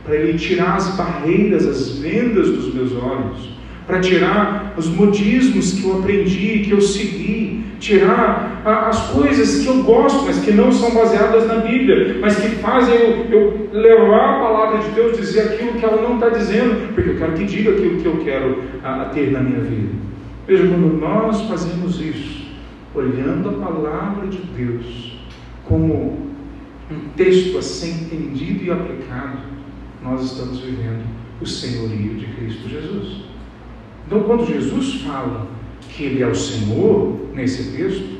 para 0.05 0.14
Ele 0.14 0.39
tirar 0.39 0.77
as 0.77 0.95
barreiras, 0.97 1.66
as 1.66 1.99
vendas 1.99 2.49
dos 2.51 2.72
meus 2.72 2.93
olhos, 2.93 3.57
para 3.87 4.01
tirar 4.01 4.74
os 4.77 4.89
modismos 4.89 5.72
que 5.72 5.85
eu 5.85 5.99
aprendi, 5.99 6.62
que 6.64 6.70
eu 6.72 6.81
segui, 6.81 7.64
tirar 7.79 8.62
as 8.64 9.11
coisas 9.11 9.62
que 9.62 9.68
eu 9.68 9.83
gosto, 9.83 10.24
mas 10.24 10.39
que 10.39 10.53
não 10.53 10.72
são 10.72 10.95
baseadas 10.95 11.47
na 11.47 11.57
Bíblia, 11.57 12.18
mas 12.20 12.37
que 12.37 12.49
fazem 12.57 12.95
eu, 12.95 13.27
eu 13.31 13.68
levar 13.72 14.37
a 14.37 14.41
palavra 14.41 14.79
de 14.79 14.91
Deus, 14.91 15.16
dizer 15.16 15.41
aquilo 15.41 15.74
que 15.74 15.85
ela 15.85 16.01
não 16.03 16.14
está 16.14 16.29
dizendo, 16.31 16.95
porque 16.95 17.11
eu 17.11 17.16
quero 17.16 17.33
que 17.35 17.45
diga 17.45 17.70
aquilo 17.70 18.01
que 18.01 18.07
eu 18.07 18.16
quero 18.18 18.62
a, 18.83 19.03
a 19.03 19.05
ter 19.07 19.31
na 19.31 19.41
minha 19.41 19.61
vida. 19.61 19.93
Veja, 20.47 20.66
quando 20.68 21.01
nós 21.01 21.43
fazemos 21.43 22.01
isso, 22.01 22.47
olhando 22.95 23.51
a 23.51 23.53
palavra 23.53 24.27
de 24.29 24.39
Deus 24.39 25.18
como 25.64 26.27
um 26.91 27.09
texto 27.16 27.59
a 27.59 27.62
ser 27.62 27.89
entendido 27.89 28.64
e 28.64 28.70
aplicado, 28.70 29.39
nós 30.03 30.22
estamos 30.22 30.61
vivendo 30.61 31.05
o 31.41 31.47
senhorio 31.47 32.14
de 32.14 32.27
Cristo 32.27 32.68
Jesus. 32.68 33.24
Então, 34.07 34.22
quando 34.22 34.47
Jesus 34.47 35.03
fala 35.03 35.49
que 35.97 36.05
Ele 36.05 36.22
é 36.22 36.26
o 36.26 36.34
Senhor, 36.34 37.16
nesse 37.34 37.76
texto, 37.76 38.18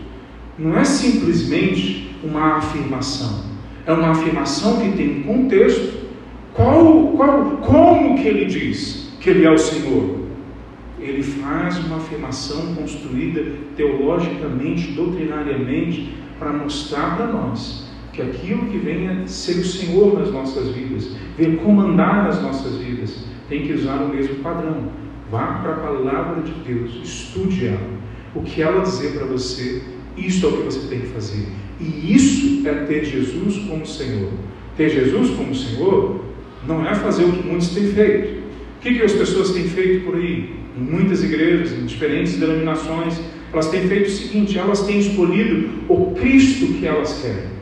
não 0.59 0.77
é 0.79 0.85
simplesmente 0.85 2.17
uma 2.25 2.57
afirmação, 2.57 3.45
é 3.87 3.93
uma 3.93 4.11
afirmação 4.11 4.81
que 4.81 4.97
tem 4.97 5.21
um 5.21 5.23
contexto. 5.23 6.07
Qual, 6.55 7.09
qual, 7.09 7.59
como 7.59 8.19
que 8.19 8.27
ele 8.27 8.47
diz 8.47 9.13
que 9.21 9.29
Ele 9.29 9.45
é 9.45 9.51
o 9.51 9.59
Senhor? 9.59 10.21
Ele 10.99 11.23
faz 11.23 11.79
uma 11.85 11.99
afirmação 11.99 12.75
construída 12.75 13.45
teologicamente, 13.77 14.93
doutrinariamente, 14.93 16.15
para 16.39 16.53
mostrar 16.53 17.17
para 17.17 17.27
nós 17.27 17.87
que 18.15 18.23
aquilo 18.23 18.67
que 18.67 18.79
venha 18.79 19.27
ser 19.27 19.59
o 19.59 19.65
Senhor 19.65 20.19
nas 20.19 20.33
nossas 20.33 20.69
vidas, 20.71 21.15
venha 21.37 21.59
comandar 21.59 22.25
nas 22.25 22.41
nossas 22.43 22.77
vidas, 22.79 23.27
tem 23.51 23.67
que 23.67 23.75
usar 23.75 23.97
o 23.97 24.09
mesmo 24.09 24.37
padrão. 24.37 24.91
Vá 25.31 25.61
para 25.63 25.73
a 25.73 25.77
palavra 25.77 26.43
de 26.43 26.53
Deus, 26.53 26.93
estude 27.03 27.67
ela. 27.67 27.97
O 28.35 28.43
que 28.43 28.63
ela 28.63 28.83
dizer 28.83 29.13
para 29.13 29.27
você, 29.27 29.83
isso 30.17 30.47
é 30.47 30.49
o 30.49 30.53
que 30.59 30.63
você 30.65 30.89
tem 30.89 31.01
que 31.01 31.07
fazer. 31.09 31.47
E 31.81 32.15
isso 32.15 32.67
é 32.69 32.73
ter 32.85 33.05
Jesus 33.05 33.59
como 33.69 33.85
Senhor. 33.85 34.31
Ter 34.77 34.89
Jesus 34.91 35.31
como 35.31 35.55
Senhor 35.55 36.25
não 36.67 36.87
é 36.87 36.95
fazer 36.95 37.25
o 37.25 37.33
que 37.33 37.47
muitos 37.47 37.71
têm 37.71 37.89
feito. 37.89 38.41
O 38.79 38.81
que, 38.81 38.95
que 38.95 39.03
as 39.03 39.13
pessoas 39.13 39.51
têm 39.51 39.65
feito 39.65 40.05
por 40.05 40.17
aí? 40.17 40.55
Em 40.77 40.81
muitas 40.81 41.25
igrejas, 41.25 41.73
em 41.73 41.87
diferentes 41.87 42.39
denominações, 42.39 43.19
elas 43.53 43.69
têm 43.69 43.89
feito 43.89 44.07
o 44.07 44.11
seguinte: 44.11 44.59
elas 44.59 44.87
têm 44.87 44.99
escolhido 44.99 45.71
o 45.89 46.15
Cristo 46.15 46.75
que 46.75 46.87
elas 46.87 47.21
querem. 47.21 47.57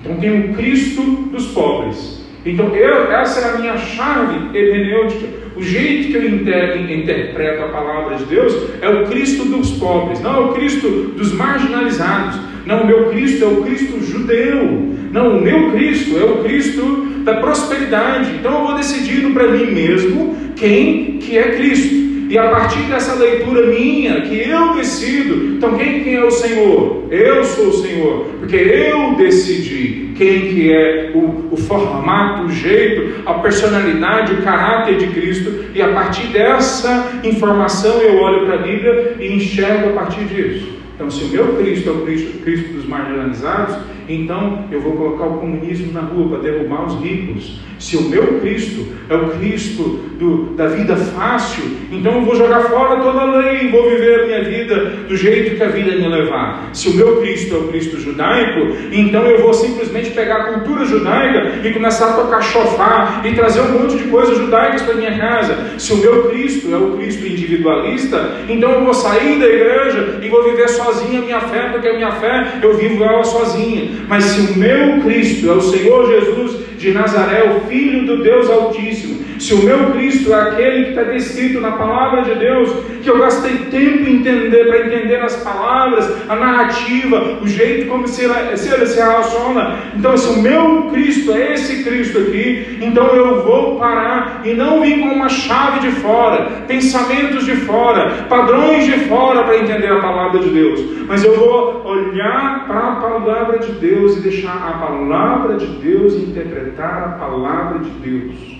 Então 0.00 0.16
tem 0.16 0.50
o 0.50 0.54
Cristo 0.54 1.02
dos 1.30 1.48
pobres. 1.48 2.24
Então 2.44 2.74
eu, 2.76 3.10
essa 3.10 3.40
é 3.40 3.54
a 3.54 3.58
minha 3.58 3.76
chave 3.76 4.56
hermenêutica 4.56 5.45
o 5.56 5.62
jeito 5.62 6.08
que 6.08 6.16
eu 6.16 6.26
interpreto 6.26 7.64
a 7.64 7.68
palavra 7.68 8.16
de 8.16 8.24
Deus 8.26 8.54
é 8.82 8.88
o 8.88 9.06
Cristo 9.06 9.44
dos 9.44 9.70
pobres, 9.72 10.20
não 10.20 10.34
é 10.34 10.40
o 10.40 10.52
Cristo 10.52 10.88
dos 11.16 11.32
marginalizados. 11.32 12.38
Não, 12.66 12.82
o 12.82 12.86
meu 12.86 13.10
Cristo 13.10 13.44
é 13.44 13.46
o 13.46 13.62
Cristo 13.62 14.04
judeu. 14.04 14.94
Não, 15.12 15.38
o 15.38 15.40
meu 15.40 15.70
Cristo 15.70 16.18
é 16.18 16.24
o 16.24 16.42
Cristo 16.42 17.06
da 17.24 17.34
prosperidade. 17.36 18.32
Então 18.38 18.58
eu 18.58 18.66
vou 18.66 18.76
decidindo 18.76 19.30
para 19.30 19.48
mim 19.48 19.70
mesmo 19.70 20.36
quem 20.56 21.18
que 21.18 21.38
é 21.38 21.56
Cristo. 21.56 21.94
E 22.28 22.36
a 22.36 22.48
partir 22.50 22.82
dessa 22.82 23.14
leitura 23.14 23.68
minha, 23.68 24.20
que 24.22 24.36
eu 24.36 24.74
decido, 24.74 25.54
então 25.54 25.78
quem, 25.78 26.02
quem 26.02 26.14
é 26.14 26.24
o 26.24 26.30
Senhor? 26.30 27.04
Eu 27.08 27.44
sou 27.44 27.68
o 27.68 27.72
Senhor, 27.72 28.26
porque 28.40 28.56
eu 28.56 29.14
decidi 29.14 30.05
quem 30.16 30.40
que 30.48 30.72
é 30.72 31.12
o, 31.14 31.48
o 31.52 31.56
formato, 31.56 32.44
o 32.44 32.50
jeito, 32.50 33.22
a 33.26 33.34
personalidade, 33.34 34.32
o 34.32 34.42
caráter 34.42 34.96
de 34.98 35.08
Cristo, 35.08 35.66
e 35.74 35.82
a 35.82 35.88
partir 35.88 36.26
dessa 36.28 37.12
informação 37.22 38.00
eu 38.00 38.20
olho 38.20 38.46
para 38.46 38.56
a 38.56 38.62
Bíblia 38.62 39.16
e 39.18 39.32
enxergo 39.34 39.90
a 39.90 39.92
partir 39.92 40.24
disso. 40.24 40.76
Então, 40.94 41.10
se 41.10 41.24
o 41.24 41.28
meu 41.28 41.56
Cristo 41.56 41.90
é 41.90 41.92
o 41.92 42.00
Cristo, 42.06 42.38
Cristo 42.42 42.72
dos 42.72 42.86
marginalizados, 42.86 43.76
então 44.08 44.64
eu 44.70 44.80
vou 44.80 44.92
colocar 44.92 45.26
o 45.26 45.38
comunismo 45.38 45.92
na 45.92 46.00
rua 46.00 46.28
para 46.28 46.50
derrubar 46.50 46.86
os 46.86 47.00
ricos. 47.00 47.60
Se 47.78 47.96
o 47.96 48.02
meu 48.02 48.40
Cristo 48.40 48.86
é 49.08 49.14
o 49.14 49.30
Cristo 49.30 50.00
do, 50.18 50.54
da 50.56 50.66
vida 50.66 50.96
fácil, 50.96 51.62
então 51.92 52.14
eu 52.14 52.22
vou 52.22 52.34
jogar 52.34 52.60
fora 52.64 53.00
toda 53.00 53.20
a 53.20 53.36
lei 53.36 53.64
e 53.64 53.68
vou 53.68 53.90
viver 53.90 54.20
a 54.20 54.26
minha 54.26 54.44
vida 54.44 54.76
do 55.08 55.16
jeito 55.16 55.56
que 55.56 55.62
a 55.62 55.68
vida 55.68 55.92
me 55.92 56.08
levar. 56.08 56.70
Se 56.72 56.88
o 56.88 56.94
meu 56.94 57.20
Cristo 57.20 57.54
é 57.54 57.58
o 57.58 57.68
Cristo 57.68 58.00
judaico, 58.00 58.74
então 58.90 59.26
eu 59.26 59.42
vou 59.42 59.52
simplesmente 59.52 60.10
pegar 60.10 60.36
a 60.36 60.44
cultura 60.54 60.86
judaica 60.86 61.66
e 61.66 61.72
começar 61.72 62.10
a 62.10 62.12
tocar 62.14 62.40
chofar 62.42 63.22
e 63.26 63.34
trazer 63.34 63.60
um 63.60 63.80
monte 63.80 63.98
de 63.98 64.04
coisas 64.04 64.38
judaicas 64.38 64.82
para 64.82 64.94
minha 64.94 65.18
casa. 65.18 65.78
Se 65.78 65.92
o 65.92 65.98
meu 65.98 66.30
Cristo 66.30 66.72
é 66.72 66.78
o 66.78 66.96
Cristo 66.96 67.26
individualista, 67.26 68.36
então 68.48 68.70
eu 68.70 68.84
vou 68.84 68.94
sair 68.94 69.38
da 69.38 69.46
igreja 69.46 70.18
e 70.22 70.28
vou 70.28 70.42
viver 70.44 70.68
sozinho 70.68 71.22
a 71.22 71.24
minha 71.24 71.40
fé, 71.40 71.68
porque 71.70 71.88
a 71.88 71.94
minha 71.94 72.12
fé 72.12 72.58
eu 72.62 72.76
vivo 72.76 73.04
ela 73.04 73.22
sozinha. 73.22 73.95
Mas 74.08 74.24
se 74.24 74.40
o 74.40 74.58
meu 74.58 75.00
Cristo 75.02 75.48
é 75.48 75.52
o 75.52 75.60
Senhor 75.60 76.10
Jesus 76.10 76.66
de 76.78 76.92
Nazaré, 76.92 77.56
o 77.56 77.68
Filho 77.68 78.06
do 78.06 78.22
Deus 78.22 78.50
Altíssimo, 78.50 79.05
se 79.38 79.54
o 79.54 79.62
meu 79.62 79.90
Cristo 79.92 80.32
é 80.32 80.40
aquele 80.40 80.84
que 80.84 80.90
está 80.90 81.02
descrito 81.04 81.60
na 81.60 81.72
palavra 81.72 82.22
de 82.22 82.34
Deus, 82.34 82.70
que 83.02 83.08
eu 83.08 83.18
gastei 83.18 83.56
tempo 83.70 84.08
em 84.08 84.16
entender, 84.16 84.66
para 84.66 84.86
entender 84.86 85.16
as 85.16 85.36
palavras, 85.36 86.10
a 86.28 86.36
narrativa, 86.36 87.38
o 87.42 87.46
jeito 87.46 87.88
como 87.88 88.06
se, 88.08 88.22
se 88.56 88.74
ele 88.74 88.86
se 88.86 88.98
relaciona. 88.98 89.76
Então, 89.96 90.16
se 90.16 90.28
o 90.28 90.42
meu 90.42 90.90
Cristo 90.92 91.32
é 91.32 91.54
esse 91.54 91.84
Cristo 91.84 92.18
aqui, 92.18 92.78
então 92.80 93.06
eu 93.08 93.42
vou 93.42 93.78
parar 93.78 94.42
e 94.44 94.52
não 94.54 94.80
vir 94.80 95.00
com 95.00 95.14
uma 95.14 95.28
chave 95.28 95.80
de 95.80 95.90
fora, 96.00 96.46
pensamentos 96.66 97.44
de 97.44 97.56
fora, 97.56 98.26
padrões 98.28 98.84
de 98.84 98.98
fora 99.06 99.44
para 99.44 99.58
entender 99.58 99.92
a 99.92 100.00
palavra 100.00 100.40
de 100.40 100.48
Deus. 100.48 100.80
Mas 101.06 101.24
eu 101.24 101.36
vou 101.36 101.84
olhar 101.84 102.66
para 102.66 102.78
a 102.78 102.96
palavra 102.96 103.58
de 103.58 103.72
Deus 103.72 104.16
e 104.16 104.20
deixar 104.20 104.56
a 104.56 104.78
palavra 104.78 105.56
de 105.56 105.66
Deus 105.66 106.14
interpretar 106.14 107.04
a 107.04 107.08
palavra 107.18 107.78
de 107.80 107.90
Deus. 107.90 108.55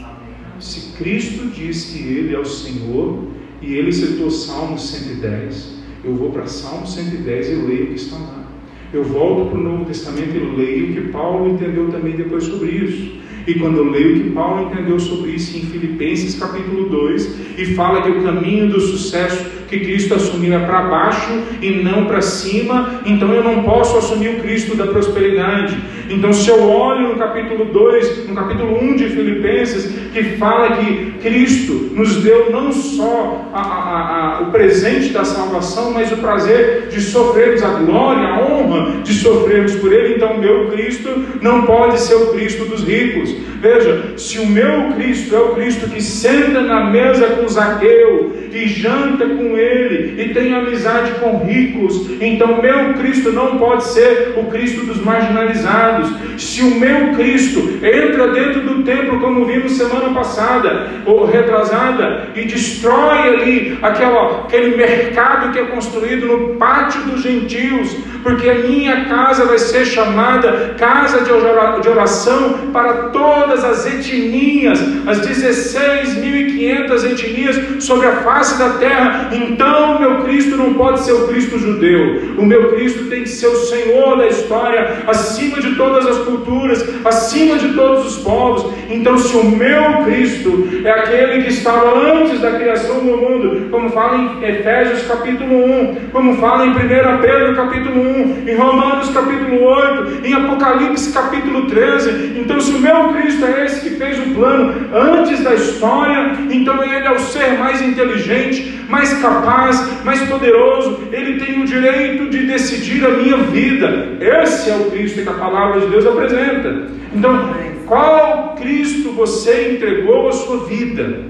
Se 0.60 0.92
Cristo 0.96 1.48
diz 1.48 1.84
que 1.84 1.98
Ele 1.98 2.34
é 2.34 2.38
o 2.38 2.44
Senhor, 2.44 3.36
e 3.62 3.74
ele 3.74 3.92
citou 3.92 4.30
Salmo 4.30 4.78
110, 4.78 5.76
eu 6.04 6.14
vou 6.14 6.30
para 6.30 6.46
Salmo 6.46 6.86
110 6.86 7.48
e 7.48 7.54
leio 7.54 7.84
o 7.84 7.86
que 7.88 7.94
está 7.94 8.16
lá. 8.16 8.44
Eu 8.92 9.02
volto 9.04 9.50
para 9.50 9.58
o 9.58 9.62
Novo 9.62 9.84
Testamento 9.84 10.36
e 10.36 10.56
leio 10.56 10.90
o 10.90 10.94
que 10.94 11.12
Paulo 11.12 11.50
entendeu 11.50 11.90
também 11.90 12.14
depois 12.14 12.44
sobre 12.44 12.70
isso. 12.70 13.16
E 13.46 13.54
quando 13.54 13.78
eu 13.78 13.90
leio 13.90 14.16
o 14.16 14.20
que 14.20 14.30
Paulo 14.30 14.70
entendeu 14.70 14.98
sobre 14.98 15.32
isso 15.32 15.56
em 15.56 15.62
Filipenses 15.62 16.38
capítulo 16.38 16.88
2, 16.88 17.58
e 17.58 17.66
fala 17.74 18.02
que 18.02 18.10
o 18.10 18.22
caminho 18.22 18.68
do 18.68 18.80
sucesso 18.80 19.56
que 19.68 19.80
Cristo 19.80 20.14
assumiu 20.14 20.54
é 20.54 20.58
para 20.60 20.82
baixo 20.82 21.42
e 21.60 21.70
não 21.82 22.06
para 22.06 22.22
cima, 22.22 23.00
então 23.04 23.32
eu 23.32 23.42
não 23.42 23.62
posso 23.62 23.98
assumir 23.98 24.30
o 24.30 24.40
Cristo 24.40 24.76
da 24.76 24.86
prosperidade. 24.86 25.76
Então, 26.08 26.32
se 26.32 26.48
eu 26.48 26.62
olho 26.62 27.08
no 27.08 27.16
capítulo 27.16 27.64
2, 27.66 28.28
no 28.28 28.34
capítulo 28.34 28.78
1 28.80 28.96
de 28.96 29.08
Filipenses, 29.08 29.92
que 30.12 30.22
fala 30.36 30.76
que 30.76 31.14
Cristo 31.20 31.90
nos 31.94 32.22
deu 32.22 32.50
não 32.50 32.70
só 32.70 33.50
a, 33.52 33.60
a, 33.60 34.38
a, 34.38 34.42
o 34.42 34.52
presente 34.52 35.08
da 35.12 35.24
salvação, 35.24 35.92
mas 35.92 36.12
o 36.12 36.18
prazer 36.18 36.88
de 36.88 37.00
sofrermos 37.00 37.62
a 37.62 37.70
glória, 37.70 38.22
a 38.22 38.46
honra 38.46 39.02
de 39.02 39.12
sofrermos 39.14 39.74
por 39.76 39.92
Ele, 39.92 40.14
então 40.14 40.38
meu 40.38 40.68
Cristo 40.70 41.08
não 41.42 41.62
pode 41.62 41.98
ser 42.00 42.14
o 42.14 42.32
Cristo 42.32 42.64
dos 42.66 42.84
ricos. 42.84 43.34
Veja, 43.60 44.14
se 44.16 44.38
o 44.38 44.46
meu 44.46 44.92
Cristo 44.94 45.34
é 45.34 45.38
o 45.38 45.54
Cristo 45.54 45.88
que 45.88 46.02
senta 46.02 46.60
na 46.60 46.84
mesa 46.90 47.26
com 47.28 47.48
Zaqueu 47.48 48.36
e 48.52 48.66
janta 48.68 49.26
com 49.26 49.56
ele 49.56 50.22
e 50.22 50.32
tem 50.32 50.54
amizade 50.54 51.12
com 51.20 51.44
ricos, 51.44 52.10
então 52.20 52.60
meu 52.60 52.94
Cristo 52.94 53.32
não 53.32 53.58
pode 53.58 53.84
ser 53.84 54.34
o 54.36 54.44
Cristo 54.44 54.86
dos 54.86 55.00
marginalizados. 55.00 56.10
Se 56.36 56.62
o 56.62 56.78
meu 56.78 57.14
Cristo 57.14 57.78
entra 57.82 58.28
dentro 58.28 58.60
do 58.62 58.82
templo, 58.82 59.20
como 59.20 59.44
vimos 59.46 59.72
semana 59.72 60.12
passada 60.14 60.88
ou 61.04 61.26
retrasada, 61.26 62.28
e 62.34 62.44
destrói 62.44 63.18
ali 63.18 63.78
aquela, 63.82 64.44
aquele 64.44 64.76
mercado 64.76 65.52
que 65.52 65.58
é 65.58 65.64
construído 65.64 66.26
no 66.26 66.56
pátio 66.56 67.02
dos 67.02 67.22
gentios, 67.22 67.96
porque 68.26 68.50
a 68.50 68.54
minha 68.54 69.04
casa 69.04 69.44
vai 69.44 69.56
ser 69.56 69.84
chamada 69.84 70.74
casa 70.76 71.20
de 71.20 71.88
oração 71.88 72.72
para 72.72 73.10
todas 73.10 73.62
as 73.62 73.86
etnias, 73.86 74.80
as 75.06 75.20
16.500 75.20 76.85
etnias 77.06 77.84
sobre 77.84 78.06
a 78.06 78.16
face 78.16 78.58
da 78.58 78.70
terra. 78.70 79.30
Então, 79.32 79.98
meu 79.98 80.24
Cristo 80.24 80.56
não 80.56 80.74
pode 80.74 81.00
ser 81.00 81.12
o 81.12 81.28
Cristo 81.28 81.58
judeu, 81.58 82.34
o 82.38 82.44
meu 82.44 82.74
Cristo 82.74 83.04
tem 83.04 83.22
que 83.22 83.28
ser 83.28 83.48
o 83.48 83.56
Senhor 83.56 84.18
da 84.18 84.26
história, 84.26 85.04
acima 85.06 85.60
de 85.60 85.74
todas 85.74 86.06
as 86.06 86.18
culturas, 86.18 86.84
acima 87.04 87.56
de 87.58 87.72
todos 87.74 88.06
os 88.06 88.22
povos. 88.22 88.72
Então, 88.90 89.16
se 89.18 89.36
o 89.36 89.44
meu 89.44 90.04
Cristo 90.04 90.68
é 90.84 90.90
aquele 90.90 91.42
que 91.42 91.50
estava 91.50 91.98
antes 91.98 92.40
da 92.40 92.52
criação 92.52 93.00
do 93.00 93.16
mundo, 93.16 93.68
como 93.70 93.90
fala 93.90 94.18
em 94.18 94.44
Efésios 94.44 95.02
capítulo 95.06 95.54
1, 95.54 96.10
como 96.12 96.36
fala 96.36 96.66
em 96.66 96.70
1 96.70 96.74
Pedro 97.20 97.56
capítulo 97.56 98.00
1, 98.00 98.48
em 98.48 98.56
Romanos 98.56 99.10
capítulo 99.10 99.62
8, 99.62 100.26
em 100.26 100.34
Apocalipse 100.34 101.12
capítulo 101.12 101.66
13. 101.66 102.38
Então, 102.38 102.60
se 102.60 102.72
o 102.72 102.78
meu 102.78 103.08
Cristo 103.14 103.44
é 103.44 103.64
esse 103.64 103.80
que 103.80 103.96
fez 103.96 104.18
o 104.18 104.34
plano 104.34 104.74
antes 104.94 105.42
da 105.42 105.54
história, 105.54 106.32
então 106.50 106.82
ele 106.82 106.95
é 107.04 107.10
o 107.10 107.18
ser 107.18 107.58
mais 107.58 107.82
inteligente, 107.82 108.80
mais 108.88 109.12
capaz, 109.14 110.04
mais 110.04 110.20
poderoso, 110.28 111.00
ele 111.12 111.44
tem 111.44 111.62
o 111.62 111.66
direito 111.66 112.30
de 112.30 112.46
decidir 112.46 113.04
a 113.04 113.10
minha 113.10 113.36
vida. 113.38 114.16
Esse 114.20 114.70
é 114.70 114.76
o 114.76 114.90
Cristo 114.90 115.22
que 115.22 115.28
a 115.28 115.34
palavra 115.34 115.80
de 115.80 115.86
Deus 115.88 116.06
apresenta. 116.06 116.88
Então, 117.12 117.54
qual 117.86 118.54
Cristo 118.56 119.12
você 119.12 119.74
entregou 119.74 120.28
a 120.28 120.32
sua 120.32 120.66
vida? 120.66 121.26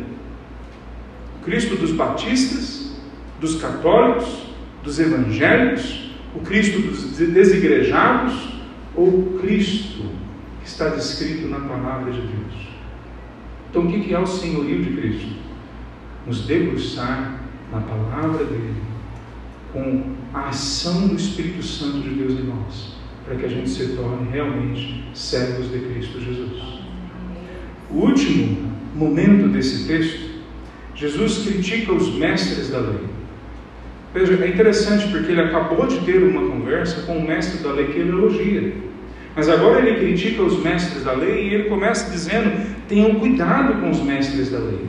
O 1.40 1.44
Cristo 1.44 1.76
dos 1.76 1.92
batistas, 1.92 2.96
dos 3.40 3.60
católicos, 3.60 4.46
dos 4.82 4.98
evangélicos, 4.98 6.10
o 6.34 6.40
Cristo 6.40 6.80
dos 6.80 7.16
desigrejados 7.18 8.34
ou 8.94 9.08
o 9.08 9.38
Cristo 9.40 10.04
que 10.60 10.68
está 10.68 10.88
descrito 10.88 11.48
na 11.48 11.60
palavra 11.60 12.12
de 12.12 12.20
Deus? 12.20 12.66
Então, 13.70 13.82
o 13.82 13.88
que 13.88 14.14
é 14.14 14.18
o 14.18 14.26
senhorio 14.26 14.82
de 14.82 14.90
Cristo? 14.96 15.45
Nos 16.26 16.46
debruçar 16.46 17.40
na 17.72 17.80
palavra 17.80 18.44
dele, 18.44 18.74
com 19.72 20.02
a 20.34 20.48
ação 20.48 21.08
do 21.08 21.14
Espírito 21.14 21.62
Santo 21.62 22.00
de 22.00 22.10
Deus 22.10 22.32
em 22.32 22.44
nós, 22.44 22.96
para 23.24 23.36
que 23.36 23.44
a 23.44 23.48
gente 23.48 23.70
se 23.70 23.88
torne 23.88 24.28
realmente 24.30 25.04
servos 25.14 25.70
de 25.70 25.78
Cristo 25.80 26.20
Jesus. 26.20 26.80
O 27.90 27.98
último 27.98 28.72
momento 28.94 29.48
desse 29.48 29.86
texto, 29.86 30.26
Jesus 30.94 31.46
critica 31.46 31.92
os 31.92 32.14
mestres 32.14 32.70
da 32.70 32.78
lei. 32.78 33.04
Veja, 34.14 34.42
é 34.42 34.48
interessante 34.48 35.08
porque 35.08 35.30
ele 35.30 35.42
acabou 35.42 35.86
de 35.86 36.00
ter 36.00 36.22
uma 36.22 36.50
conversa 36.50 37.02
com 37.02 37.18
o 37.18 37.26
mestre 37.26 37.62
da 37.62 37.72
lei 37.72 37.86
que 37.86 37.98
ele 37.98 38.08
elogia. 38.08 38.72
Mas 39.36 39.50
agora 39.50 39.86
ele 39.86 39.98
critica 39.98 40.42
os 40.42 40.62
mestres 40.62 41.04
da 41.04 41.12
lei 41.12 41.48
e 41.48 41.54
ele 41.54 41.64
começa 41.64 42.10
dizendo: 42.10 42.50
tenham 42.88 43.16
cuidado 43.16 43.80
com 43.80 43.90
os 43.90 44.00
mestres 44.00 44.50
da 44.50 44.58
lei. 44.58 44.88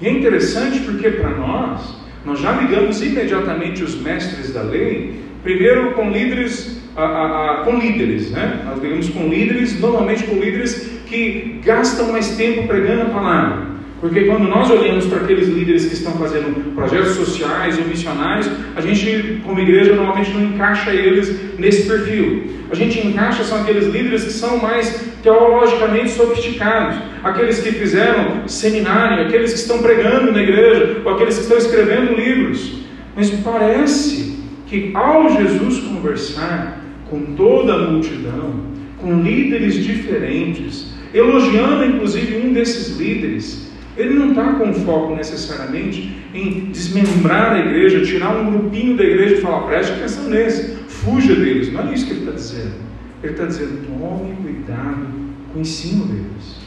E 0.00 0.06
é 0.06 0.10
interessante 0.10 0.80
porque 0.80 1.10
para 1.10 1.30
nós, 1.30 1.94
nós 2.24 2.40
já 2.40 2.52
ligamos 2.52 3.02
imediatamente 3.02 3.82
os 3.82 4.00
mestres 4.00 4.52
da 4.52 4.62
lei, 4.62 5.20
primeiro 5.42 5.92
com 5.92 6.10
líderes, 6.10 6.80
a, 6.96 7.02
a, 7.02 7.60
a, 7.60 7.64
com 7.64 7.78
líderes, 7.78 8.30
né? 8.30 8.62
Nós 8.64 8.82
ligamos 8.82 9.08
com 9.10 9.28
líderes, 9.28 9.78
normalmente 9.78 10.24
com 10.24 10.36
líderes 10.36 11.00
que 11.06 11.60
gastam 11.64 12.12
mais 12.12 12.36
tempo 12.36 12.66
pregando 12.66 13.02
a 13.02 13.06
palavra. 13.06 13.69
Porque 14.00 14.24
quando 14.24 14.48
nós 14.48 14.70
olhamos 14.70 15.04
para 15.06 15.20
aqueles 15.20 15.46
líderes 15.46 15.84
que 15.84 15.92
estão 15.92 16.12
fazendo 16.14 16.74
projetos 16.74 17.16
sociais 17.16 17.78
ou 17.78 17.84
missionários, 17.84 18.50
a 18.74 18.80
gente, 18.80 19.42
como 19.44 19.60
igreja, 19.60 19.94
normalmente 19.94 20.30
não 20.30 20.42
encaixa 20.42 20.90
eles 20.90 21.58
nesse 21.58 21.86
perfil. 21.86 22.44
A 22.70 22.74
gente 22.74 23.06
encaixa 23.06 23.44
são 23.44 23.60
aqueles 23.60 23.86
líderes 23.86 24.24
que 24.24 24.32
são 24.32 24.58
mais 24.58 25.12
teologicamente 25.22 26.10
sofisticados, 26.10 26.96
aqueles 27.22 27.60
que 27.60 27.72
fizeram 27.72 28.48
seminário, 28.48 29.26
aqueles 29.26 29.52
que 29.52 29.58
estão 29.58 29.80
pregando 29.80 30.32
na 30.32 30.42
igreja, 30.42 31.02
ou 31.04 31.12
aqueles 31.12 31.36
que 31.36 31.42
estão 31.42 31.58
escrevendo 31.58 32.14
livros. 32.14 32.80
Mas 33.14 33.28
parece 33.28 34.38
que 34.66 34.92
ao 34.94 35.36
Jesus 35.36 35.80
conversar 35.80 36.80
com 37.10 37.34
toda 37.34 37.74
a 37.74 37.78
multidão, 37.90 38.60
com 38.98 39.20
líderes 39.20 39.74
diferentes, 39.74 40.94
elogiando 41.12 41.84
inclusive 41.84 42.46
um 42.46 42.52
desses 42.52 42.96
líderes, 42.96 43.69
ele 44.00 44.14
não 44.14 44.30
está 44.30 44.54
com 44.54 44.72
foco 44.72 45.14
necessariamente 45.14 46.16
em 46.32 46.70
desmembrar 46.70 47.52
a 47.52 47.58
igreja, 47.58 48.04
tirar 48.04 48.36
um 48.36 48.50
grupinho 48.50 48.96
da 48.96 49.04
igreja 49.04 49.34
e 49.34 49.40
falar, 49.40 49.66
preste 49.66 49.92
atenção 49.92 50.30
nesse, 50.30 50.76
fuja 50.88 51.34
deles. 51.34 51.72
Não 51.72 51.88
é 51.88 51.94
isso 51.94 52.06
que 52.06 52.12
ele 52.12 52.20
está 52.20 52.32
dizendo. 52.32 52.74
Ele 53.22 53.32
está 53.32 53.44
dizendo, 53.44 53.86
tome 53.86 54.34
cuidado 54.42 55.06
com 55.52 55.58
o 55.58 55.62
ensino 55.62 56.06
deles. 56.06 56.60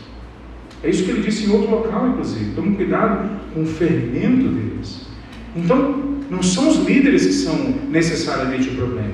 É 0.84 0.90
isso 0.90 1.06
que 1.06 1.12
ele 1.12 1.22
disse 1.22 1.46
em 1.46 1.52
outro 1.52 1.72
local, 1.72 2.10
inclusive. 2.10 2.52
Tome 2.56 2.76
cuidado 2.76 3.30
com 3.54 3.64
o 3.64 3.66
fermento 3.66 4.50
deles. 4.50 5.08
Então, 5.56 6.04
não 6.30 6.44
são 6.44 6.70
os 6.70 6.86
líderes 6.86 7.26
que 7.26 7.34
são 7.34 7.56
necessariamente 7.90 8.70
o 8.70 8.76
problema. 8.76 9.14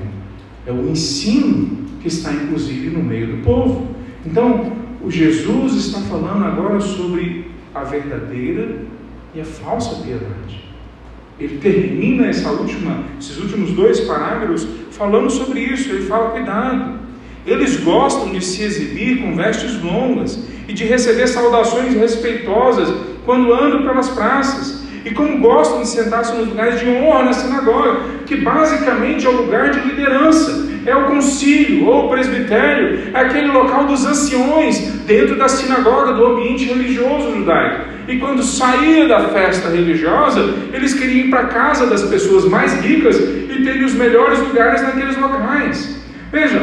É 0.66 0.72
o 0.72 0.88
ensino 0.90 1.78
que 2.00 2.08
está, 2.08 2.32
inclusive, 2.32 2.90
no 2.90 3.02
meio 3.02 3.36
do 3.36 3.42
povo. 3.42 3.94
Então, 4.26 4.72
o 5.02 5.10
Jesus 5.10 5.74
está 5.74 6.00
falando 6.00 6.44
agora 6.44 6.80
sobre 6.80 7.49
a 7.74 7.84
verdadeira 7.84 8.82
e 9.34 9.40
a 9.40 9.44
falsa 9.44 10.02
piedade. 10.02 10.70
Ele 11.38 11.58
termina 11.58 12.26
essa 12.26 12.50
última, 12.50 13.04
esses 13.18 13.38
últimos 13.38 13.72
dois 13.72 14.00
parágrafos 14.00 14.66
falando 14.90 15.30
sobre 15.30 15.60
isso. 15.60 15.88
Ele 15.88 16.04
fala: 16.06 16.30
cuidado. 16.30 17.00
Eles 17.46 17.78
gostam 17.78 18.30
de 18.30 18.44
se 18.44 18.62
exibir 18.62 19.22
com 19.22 19.34
vestes 19.34 19.80
longas 19.82 20.46
e 20.68 20.74
de 20.74 20.84
receber 20.84 21.26
saudações 21.26 21.94
respeitosas 21.94 22.94
quando 23.24 23.52
andam 23.54 23.82
pelas 23.82 24.10
praças. 24.10 24.80
E 25.02 25.12
como 25.12 25.40
gostam 25.40 25.80
de 25.80 25.88
sentar-se 25.88 26.34
nos 26.34 26.48
lugares 26.48 26.78
de 26.78 26.86
honra 26.86 27.24
na 27.24 27.32
sinagoga, 27.32 28.00
que 28.26 28.36
basicamente 28.36 29.24
é 29.24 29.30
o 29.30 29.42
lugar 29.42 29.70
de 29.70 29.80
liderança 29.80 30.69
é 30.86 30.94
o 30.96 31.04
concílio 31.04 31.86
ou 31.86 32.06
o 32.06 32.08
presbitério, 32.08 33.00
é 33.12 33.20
aquele 33.20 33.48
local 33.48 33.84
dos 33.84 34.04
anciões 34.04 34.78
dentro 35.06 35.36
da 35.36 35.48
sinagoga, 35.48 36.12
do 36.12 36.26
ambiente 36.26 36.64
religioso 36.64 37.34
judaico. 37.34 37.90
E 38.08 38.18
quando 38.18 38.42
saía 38.42 39.06
da 39.06 39.28
festa 39.28 39.68
religiosa, 39.68 40.54
eles 40.72 40.94
queriam 40.94 41.26
ir 41.26 41.30
para 41.30 41.40
a 41.40 41.46
casa 41.46 41.86
das 41.86 42.02
pessoas 42.02 42.44
mais 42.44 42.80
ricas 42.80 43.16
e 43.18 43.62
terem 43.62 43.84
os 43.84 43.94
melhores 43.94 44.38
lugares 44.40 44.82
naqueles 44.82 45.16
locais. 45.16 46.00
Vejam, 46.32 46.62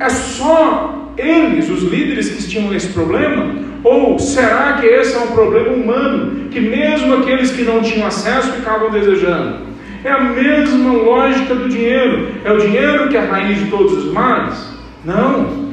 é 0.00 0.08
só 0.08 1.12
eles, 1.16 1.68
os 1.68 1.82
líderes, 1.82 2.30
que 2.30 2.48
tinham 2.48 2.74
esse 2.74 2.88
problema? 2.88 3.54
Ou 3.84 4.18
será 4.18 4.78
que 4.80 4.86
esse 4.86 5.14
é 5.14 5.18
um 5.18 5.28
problema 5.28 5.70
humano, 5.70 6.48
que 6.50 6.60
mesmo 6.60 7.14
aqueles 7.14 7.50
que 7.50 7.62
não 7.62 7.80
tinham 7.80 8.06
acesso 8.06 8.52
ficavam 8.52 8.90
desejando? 8.90 9.68
É 10.04 10.10
a 10.10 10.20
mesma 10.20 10.92
lógica 10.92 11.54
do 11.54 11.68
dinheiro. 11.68 12.34
É 12.44 12.52
o 12.52 12.58
dinheiro 12.58 13.08
que 13.08 13.16
é 13.16 13.20
a 13.20 13.30
raiz 13.30 13.58
de 13.58 13.70
todos 13.70 13.92
os 13.92 14.12
males? 14.12 14.78
Não. 15.04 15.68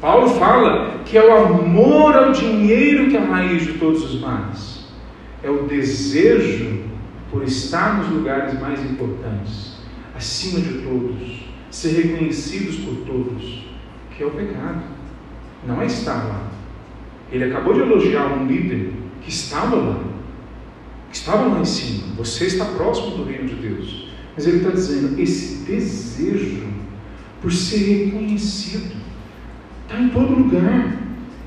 Paulo 0.00 0.28
fala 0.38 1.00
que 1.04 1.18
é 1.18 1.24
o 1.24 1.36
amor 1.36 2.14
ao 2.14 2.32
dinheiro 2.32 3.08
que 3.08 3.16
é 3.16 3.20
a 3.20 3.24
raiz 3.24 3.66
de 3.66 3.74
todos 3.74 4.04
os 4.04 4.20
males. 4.20 4.88
É 5.42 5.50
o 5.50 5.64
desejo 5.64 6.84
por 7.30 7.42
estar 7.42 7.98
nos 7.98 8.08
lugares 8.08 8.58
mais 8.60 8.78
importantes, 8.84 9.78
acima 10.14 10.60
de 10.60 10.82
todos, 10.82 11.48
ser 11.70 12.02
reconhecidos 12.02 12.76
por 12.76 12.94
todos, 13.04 13.66
que 14.16 14.22
é 14.22 14.26
o 14.26 14.30
pecado. 14.30 14.82
Não 15.66 15.82
é 15.82 15.86
estar 15.86 16.28
lá. 16.28 16.48
Ele 17.32 17.44
acabou 17.44 17.74
de 17.74 17.80
elogiar 17.80 18.26
um 18.26 18.46
líder 18.46 18.92
que 19.20 19.30
estava 19.30 19.74
lá 19.74 20.13
estavam 21.14 21.54
lá 21.54 21.60
em 21.60 21.64
cima. 21.64 22.04
Você 22.16 22.46
está 22.46 22.64
próximo 22.64 23.16
do 23.16 23.24
reino 23.24 23.48
de 23.48 23.54
Deus. 23.54 24.08
Mas 24.34 24.46
ele 24.46 24.58
está 24.58 24.70
dizendo: 24.70 25.20
esse 25.20 25.64
desejo 25.64 26.64
por 27.40 27.52
ser 27.52 28.06
reconhecido 28.06 28.96
está 29.82 30.00
em 30.00 30.08
todo 30.08 30.34
lugar. 30.34 30.98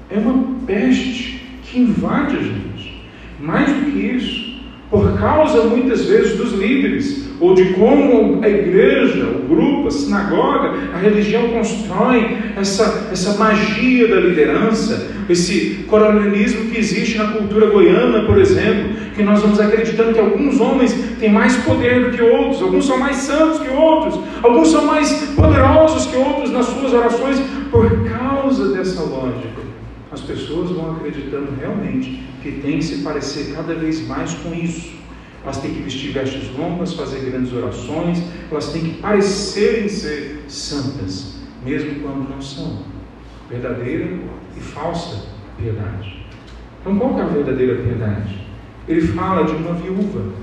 É 0.10 0.18
uma 0.18 0.56
peste 0.66 1.42
que 1.64 1.80
invade 1.80 2.38
a 2.38 2.42
gente. 2.42 3.04
Mais 3.40 3.68
do 3.72 3.92
que 3.92 4.00
isso, 4.00 4.62
por 4.90 5.18
causa 5.20 5.64
muitas 5.66 6.06
vezes 6.06 6.38
dos 6.38 6.54
líderes, 6.54 7.27
ou 7.40 7.54
de 7.54 7.66
como 7.74 8.44
a 8.44 8.50
igreja, 8.50 9.26
o 9.26 9.48
grupo, 9.48 9.88
a 9.88 9.92
sinagoga, 9.92 10.74
a 10.94 10.98
religião 10.98 11.50
constrói 11.50 12.38
essa, 12.56 13.10
essa 13.12 13.38
magia 13.38 14.08
da 14.08 14.20
liderança, 14.20 15.12
esse 15.30 15.86
coronelismo 15.88 16.72
que 16.72 16.80
existe 16.80 17.18
na 17.18 17.28
cultura 17.28 17.68
goiana, 17.68 18.26
por 18.26 18.40
exemplo, 18.40 18.90
que 19.16 19.22
nós 19.22 19.42
vamos 19.42 19.60
acreditando 19.60 20.14
que 20.14 20.20
alguns 20.20 20.60
homens 20.60 20.94
têm 21.20 21.32
mais 21.32 21.56
poder 21.58 22.10
do 22.10 22.18
que 22.18 22.24
outros, 22.24 22.62
alguns 22.62 22.86
são 22.86 22.98
mais 22.98 23.18
santos 23.18 23.60
que 23.60 23.70
outros, 23.70 24.20
alguns 24.42 24.72
são 24.72 24.86
mais 24.86 25.12
poderosos 25.36 26.06
que 26.08 26.18
outros 26.18 26.52
nas 26.52 26.66
suas 26.66 26.94
orações, 26.94 27.40
por 27.70 28.10
causa 28.10 28.74
dessa 28.74 29.02
lógica. 29.02 29.68
As 30.12 30.22
pessoas 30.22 30.72
vão 30.72 30.96
acreditando 30.96 31.50
realmente 31.60 32.24
que 32.42 32.54
tem 32.54 32.78
que 32.78 32.86
se 32.86 33.04
parecer 33.04 33.54
cada 33.54 33.76
vez 33.76 34.08
mais 34.08 34.34
com 34.36 34.54
isso 34.54 34.98
elas 35.44 35.58
têm 35.60 35.74
que 35.74 35.82
vestir 35.82 36.12
vestes 36.12 36.50
longas, 36.58 36.94
fazer 36.94 37.20
grandes 37.30 37.54
orações, 37.54 38.22
elas 38.52 38.72
têm 38.72 38.82
que 38.84 39.02
parecerem 39.02 39.88
ser 39.88 40.44
santas, 40.48 41.40
mesmo 41.64 42.02
quando 42.02 42.30
não 42.30 42.42
são. 42.42 42.80
Verdadeira 43.50 44.10
e 44.56 44.60
falsa 44.60 45.26
piedade. 45.58 46.26
Então, 46.82 46.98
qual 46.98 47.18
é 47.20 47.22
a 47.22 47.28
verdadeira 47.28 47.76
piedade? 47.76 48.46
Ele 48.88 49.02
fala 49.02 49.46
de 49.46 49.52
uma 49.54 49.74
viúva. 49.74 50.34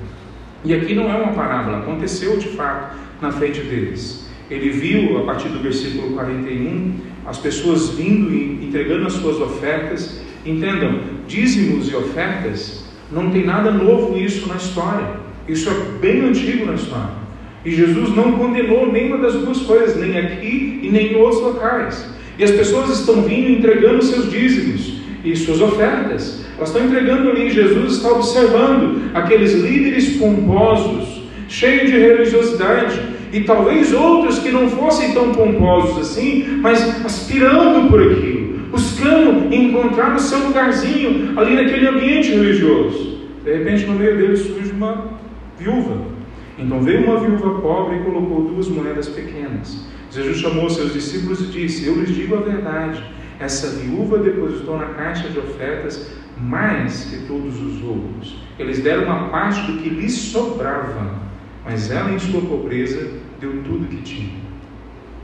E 0.65 0.73
aqui 0.73 0.95
não 0.95 1.11
é 1.11 1.17
uma 1.17 1.33
parábola, 1.33 1.79
aconteceu 1.79 2.39
de 2.39 2.49
fato 2.49 2.97
na 3.21 3.31
frente 3.31 3.61
deles. 3.61 4.29
Ele 4.51 4.71
viu, 4.71 5.19
a 5.19 5.25
partir 5.25 5.49
do 5.49 5.59
versículo 5.61 6.15
41, 6.15 6.95
as 7.27 7.39
pessoas 7.39 7.91
vindo 7.91 8.33
e 8.33 8.67
entregando 8.67 9.07
as 9.07 9.15
suas 9.15 9.41
ofertas. 9.41 10.21
Entendam, 10.45 11.01
dízimos 11.27 11.91
e 11.91 11.97
ofertas 11.97 12.84
não 13.11 13.31
tem 13.31 13.45
nada 13.45 13.71
novo 13.71 14.17
isso 14.19 14.49
na 14.49 14.57
história. 14.57 15.07
Isso 15.49 15.69
é 15.69 15.99
bem 16.01 16.23
antigo 16.23 16.67
na 16.67 16.75
história. 16.75 17.25
E 17.65 17.71
Jesus 17.71 18.15
não 18.15 18.33
condenou 18.33 18.91
nenhuma 18.91 19.19
das 19.19 19.35
duas 19.35 19.59
coisas, 19.61 19.97
nem 19.97 20.19
aqui 20.19 20.81
e 20.83 20.91
nem 20.91 21.13
em 21.13 21.17
outros 21.17 21.41
locais. 21.41 22.07
E 22.39 22.45
as 22.45 22.51
pessoas 22.51 22.91
estão 22.91 23.23
vindo 23.23 23.51
entregando 23.51 24.03
seus 24.03 24.31
dízimos 24.31 24.95
e 25.25 25.35
suas 25.37 25.61
ofertas. 25.61 26.45
Elas 26.57 26.69
estão 26.69 26.85
entregando 26.85 27.31
ali. 27.31 27.51
Jesus 27.51 27.95
está 27.95 28.11
observando 28.11 29.11
aqueles 29.15 29.53
líderes 29.55 30.17
pomposos, 30.17 31.23
cheios 31.49 31.91
de 31.91 31.99
religiosidade, 31.99 33.01
e 33.33 33.41
talvez 33.41 33.93
outros 33.93 34.39
que 34.39 34.51
não 34.51 34.69
fossem 34.69 35.13
tão 35.13 35.33
pomposos 35.33 35.99
assim, 35.99 36.59
mas 36.61 37.05
aspirando 37.05 37.89
por 37.89 38.01
aquilo 38.01 38.44
buscando 38.75 39.55
encontrar 39.55 40.17
o 40.17 40.19
seu 40.19 40.39
lugarzinho 40.49 41.39
ali 41.39 41.55
naquele 41.55 41.87
ambiente 41.87 42.31
religioso. 42.31 43.21
De 43.45 43.53
repente, 43.57 43.87
no 43.87 43.95
meio 43.95 44.17
deles 44.17 44.41
surge 44.41 44.73
uma 44.73 45.13
viúva. 45.59 46.15
Então 46.59 46.83
veio 46.83 47.05
uma 47.05 47.21
viúva 47.21 47.61
pobre 47.61 47.97
e 47.97 48.03
colocou 48.03 48.45
duas 48.45 48.69
moedas 48.69 49.09
pequenas. 49.09 49.87
Jesus 50.11 50.39
chamou 50.39 50.69
seus 50.69 50.93
discípulos 50.93 51.41
e 51.41 51.47
disse: 51.47 51.87
Eu 51.87 52.01
lhes 52.01 52.15
digo 52.15 52.37
a 52.37 52.41
verdade. 52.41 53.03
Essa 53.39 53.79
viúva 53.79 54.19
depositou 54.19 54.79
na 54.79 54.87
caixa 54.87 55.29
de 55.29 55.39
ofertas 55.39 56.13
mais 56.39 57.05
que 57.05 57.27
todos 57.27 57.61
os 57.61 57.83
outros. 57.83 58.37
Eles 58.59 58.81
deram 58.81 59.05
uma 59.05 59.29
parte 59.29 59.61
do 59.71 59.79
que 59.79 59.89
lhes 59.89 60.13
sobrava, 60.13 61.19
mas 61.65 61.91
ela, 61.91 62.13
em 62.13 62.19
sua 62.19 62.41
pobreza, 62.43 63.11
deu 63.41 63.63
tudo 63.65 63.89
que 63.89 64.03
tinha. 64.03 64.35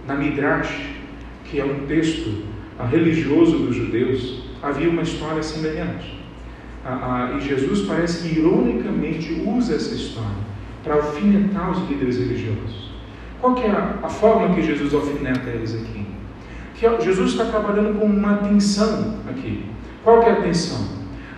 Na 0.07 0.14
Midrash, 0.14 0.72
que 1.44 1.61
é 1.61 1.64
um 1.64 1.86
texto 1.86 2.49
religioso 2.87 3.59
dos 3.59 3.76
judeus, 3.76 4.43
havia 4.62 4.89
uma 4.89 5.03
história 5.03 5.43
semelhante. 5.43 6.18
e 7.37 7.41
Jesus 7.41 7.87
parece 7.87 8.28
que 8.28 8.39
ironicamente 8.39 9.43
usa 9.47 9.74
essa 9.74 9.95
história 9.95 10.51
para 10.83 10.95
alfinetar 10.95 11.70
os 11.70 11.89
líderes 11.89 12.18
religiosos. 12.18 12.91
Qual 13.41 13.57
é 13.59 13.70
a, 13.70 13.99
a 14.03 14.09
forma 14.09 14.55
que 14.55 14.62
Jesus 14.62 14.93
alfineta 14.95 15.49
eles 15.51 15.74
aqui? 15.74 16.07
Que 16.74 17.05
Jesus 17.05 17.33
está 17.33 17.45
trabalhando 17.47 17.99
com 17.99 18.07
uma 18.07 18.37
tensão 18.39 19.18
aqui. 19.28 19.64
Qual 20.03 20.22
é 20.22 20.31
a 20.31 20.37
tensão? 20.37 20.87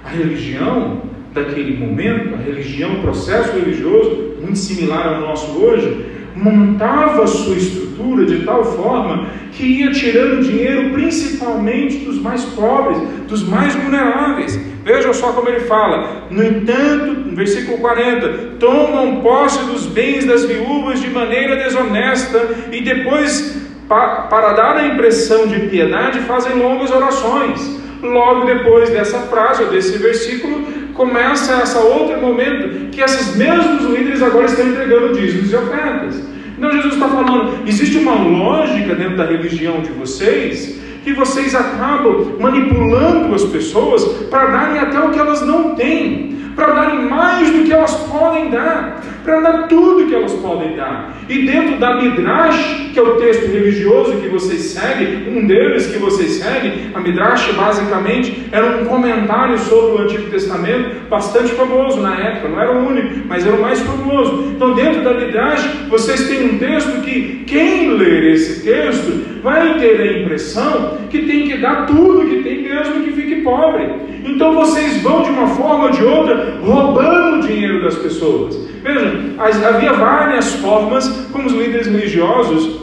A 0.04 0.08
religião 0.08 1.02
daquele 1.32 1.76
momento, 1.78 2.34
a 2.34 2.38
religião, 2.38 2.98
o 2.98 3.02
processo 3.02 3.52
religioso, 3.52 4.36
muito 4.40 4.58
similar 4.58 5.14
ao 5.14 5.20
nosso 5.20 5.50
hoje, 5.52 6.11
montava 6.36 7.26
sua 7.26 7.56
estrutura 7.56 8.24
de 8.24 8.44
tal 8.44 8.64
forma 8.64 9.26
que 9.52 9.64
ia 9.64 9.92
tirando 9.92 10.42
dinheiro 10.42 10.90
principalmente 10.90 11.98
dos 11.98 12.20
mais 12.20 12.44
pobres, 12.44 12.98
dos 13.28 13.46
mais 13.46 13.74
vulneráveis. 13.74 14.58
Vejam 14.84 15.14
só 15.14 15.32
como 15.32 15.48
ele 15.48 15.60
fala. 15.60 16.26
No 16.30 16.42
entanto, 16.42 17.12
no 17.12 17.36
versículo 17.36 17.78
40, 17.78 18.56
tomam 18.58 19.20
posse 19.20 19.64
dos 19.66 19.86
bens 19.86 20.24
das 20.24 20.44
viúvas 20.44 21.00
de 21.00 21.10
maneira 21.10 21.56
desonesta 21.56 22.48
e 22.72 22.80
depois, 22.80 23.62
para 23.88 24.52
dar 24.52 24.76
a 24.76 24.86
impressão 24.86 25.46
de 25.46 25.60
piedade, 25.68 26.20
fazem 26.20 26.56
longas 26.56 26.90
orações. 26.90 27.80
Logo 28.02 28.46
depois 28.46 28.90
dessa 28.90 29.18
frase, 29.20 29.62
ou 29.62 29.70
desse 29.70 29.96
versículo, 29.98 30.66
começa 31.02 31.60
esse 31.64 31.76
outro 31.76 32.20
momento 32.20 32.90
que 32.92 33.00
esses 33.00 33.34
mesmos 33.34 33.82
líderes 33.90 34.22
agora 34.22 34.46
estão 34.46 34.68
entregando 34.68 35.18
dízimos 35.18 35.52
e 35.52 35.56
ofertas. 35.56 36.22
Então 36.56 36.70
Jesus 36.70 36.94
está 36.94 37.08
falando, 37.08 37.66
existe 37.66 37.98
uma 37.98 38.14
lógica 38.14 38.94
dentro 38.94 39.16
da 39.16 39.24
religião 39.24 39.80
de 39.80 39.90
vocês 39.90 40.80
que 41.02 41.12
vocês 41.12 41.56
acabam 41.56 42.36
manipulando 42.38 43.34
as 43.34 43.42
pessoas 43.42 44.04
para 44.30 44.46
darem 44.46 44.78
até 44.78 45.00
o 45.00 45.10
que 45.10 45.18
elas 45.18 45.44
não 45.44 45.74
têm, 45.74 46.52
para 46.54 46.68
darem 46.68 47.08
mais 47.08 47.50
do 47.50 47.64
que 47.64 47.72
elas 47.72 47.94
podem 48.04 48.50
dar, 48.50 49.02
para 49.24 49.40
dar 49.40 49.68
tudo 49.68 50.06
que 50.06 50.14
elas 50.14 50.32
podem 50.34 50.76
dar. 50.76 51.16
E 51.28 51.46
dentro 51.46 51.78
da 51.78 52.00
Midrash, 52.00 52.90
que 52.92 52.98
é 52.98 53.02
o 53.02 53.16
texto 53.16 53.46
religioso 53.50 54.20
que 54.20 54.28
vocês 54.28 54.60
seguem, 54.62 55.28
um 55.28 55.46
deles 55.46 55.86
que 55.86 55.98
vocês 55.98 56.32
seguem, 56.32 56.90
a 56.94 57.00
Midrash 57.00 57.52
basicamente 57.52 58.48
era 58.52 58.78
um 58.78 58.84
comentário 58.84 59.58
sobre 59.58 60.02
o 60.02 60.04
Antigo 60.04 60.30
Testamento, 60.30 61.08
bastante 61.08 61.52
famoso 61.52 62.00
na 62.00 62.14
época, 62.16 62.48
não 62.48 62.60
era 62.60 62.72
o 62.72 62.86
único, 62.86 63.26
mas 63.26 63.46
era 63.46 63.56
o 63.56 63.60
mais 63.60 63.80
famoso. 63.80 64.52
Então, 64.54 64.74
dentro 64.74 65.02
da 65.02 65.14
Midrash, 65.14 65.66
vocês 65.88 66.28
têm 66.28 66.54
um 66.54 66.58
texto 66.58 67.02
que 67.02 67.44
quem 67.46 67.92
ler 67.94 68.32
esse 68.32 68.62
texto 68.62 69.40
vai 69.42 69.78
ter 69.78 70.00
a 70.00 70.20
impressão 70.20 70.98
que 71.10 71.22
tem 71.22 71.48
que 71.48 71.58
dar 71.58 71.86
tudo 71.86 72.28
que 72.28 72.42
tem, 72.42 72.62
mesmo 72.62 73.02
que 73.04 73.12
fique 73.12 73.42
pobre. 73.42 73.88
Então 74.24 74.54
vocês 74.54 75.02
vão 75.02 75.22
de 75.22 75.30
uma 75.30 75.48
forma 75.48 75.84
ou 75.84 75.90
de 75.90 76.04
outra 76.04 76.58
roubando 76.64 77.38
o 77.38 77.46
dinheiro 77.46 77.82
das 77.82 77.96
pessoas. 77.96 78.56
Vejam, 78.82 79.34
havia 79.38 79.92
várias 79.92 80.54
formas 80.56 81.08
como 81.32 81.46
os 81.46 81.52
líderes 81.52 81.86
religiosos 81.86 82.80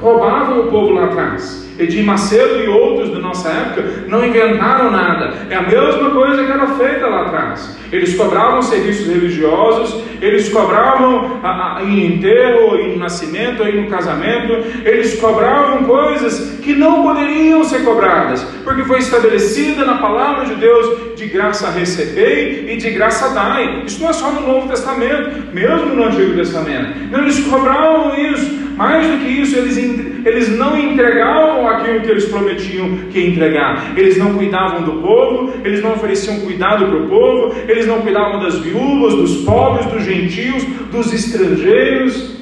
roubavam 0.00 0.60
o 0.60 0.70
povo 0.70 0.94
lá 0.94 1.04
atrás. 1.04 1.65
Edir 1.78 2.04
Macedo 2.04 2.62
e 2.62 2.68
outros 2.68 3.10
da 3.10 3.18
nossa 3.18 3.48
época 3.48 4.04
não 4.08 4.24
inventaram 4.24 4.90
nada. 4.90 5.34
É 5.50 5.56
a 5.56 5.62
mesma 5.62 6.10
coisa 6.10 6.44
que 6.44 6.52
era 6.52 6.66
feita 6.68 7.06
lá 7.06 7.22
atrás. 7.22 7.76
Eles 7.92 8.16
cobravam 8.16 8.62
serviços 8.62 9.06
religiosos, 9.06 10.02
eles 10.20 10.48
cobravam 10.48 11.40
a, 11.42 11.78
a, 11.78 11.84
em 11.84 12.14
enterro, 12.14 12.76
em 12.76 12.96
nascimento, 12.96 13.62
em 13.62 13.86
casamento, 13.88 14.52
eles 14.84 15.20
cobravam 15.20 15.84
coisas 15.84 16.58
que 16.62 16.74
não 16.74 17.02
poderiam 17.02 17.62
ser 17.64 17.84
cobradas, 17.84 18.42
porque 18.64 18.82
foi 18.84 18.98
estabelecida 18.98 19.84
na 19.84 19.98
palavra 19.98 20.46
de 20.46 20.54
Deus 20.56 21.14
de 21.16 21.26
graça 21.26 21.70
recebei 21.70 22.72
e 22.72 22.76
de 22.76 22.90
graça 22.90 23.30
dai. 23.30 23.82
Isso 23.86 24.02
não 24.02 24.10
é 24.10 24.12
só 24.12 24.30
no 24.30 24.46
Novo 24.46 24.68
Testamento, 24.68 25.54
mesmo 25.54 25.94
no 25.94 26.04
Antigo 26.04 26.34
Testamento. 26.34 27.10
Não, 27.10 27.20
eles 27.20 27.38
cobravam 27.46 28.14
isso. 28.16 28.65
Mais 28.76 29.06
do 29.10 29.24
que 29.24 29.30
isso, 29.30 29.56
eles, 29.56 29.78
eles 29.78 30.50
não 30.50 30.78
entregavam 30.78 31.66
aquilo 31.66 32.00
que 32.02 32.10
eles 32.10 32.26
prometiam 32.26 32.94
que 33.10 33.26
entregar. 33.26 33.98
Eles 33.98 34.18
não 34.18 34.34
cuidavam 34.34 34.82
do 34.82 35.00
povo, 35.00 35.54
eles 35.64 35.82
não 35.82 35.94
ofereciam 35.94 36.40
cuidado 36.40 36.86
para 36.86 36.96
o 36.98 37.08
povo, 37.08 37.54
eles 37.66 37.86
não 37.86 38.02
cuidavam 38.02 38.38
das 38.38 38.58
viúvas, 38.58 39.14
dos 39.14 39.44
pobres, 39.44 39.86
dos 39.86 40.04
gentios, 40.04 40.62
dos 40.92 41.10
estrangeiros. 41.10 42.36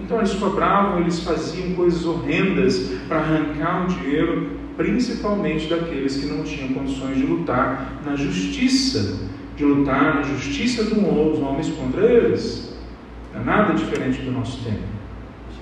Então 0.00 0.18
eles 0.18 0.34
cobravam, 0.34 1.00
eles 1.00 1.20
faziam 1.22 1.72
coisas 1.74 2.04
horrendas 2.04 2.92
para 3.06 3.18
arrancar 3.18 3.84
o 3.84 3.86
dinheiro, 3.86 4.50
principalmente 4.76 5.68
daqueles 5.68 6.16
que 6.16 6.26
não 6.26 6.42
tinham 6.42 6.68
condições 6.70 7.16
de 7.16 7.26
lutar 7.26 8.00
na 8.04 8.16
justiça, 8.16 9.20
de 9.56 9.64
lutar 9.64 10.16
na 10.16 10.22
justiça 10.22 10.82
dos 10.82 11.40
homens 11.40 11.68
contra 11.68 12.04
eles. 12.04 12.76
É 13.34 13.44
nada 13.44 13.74
diferente 13.74 14.20
do 14.22 14.32
nosso 14.32 14.64
tempo. 14.64 14.95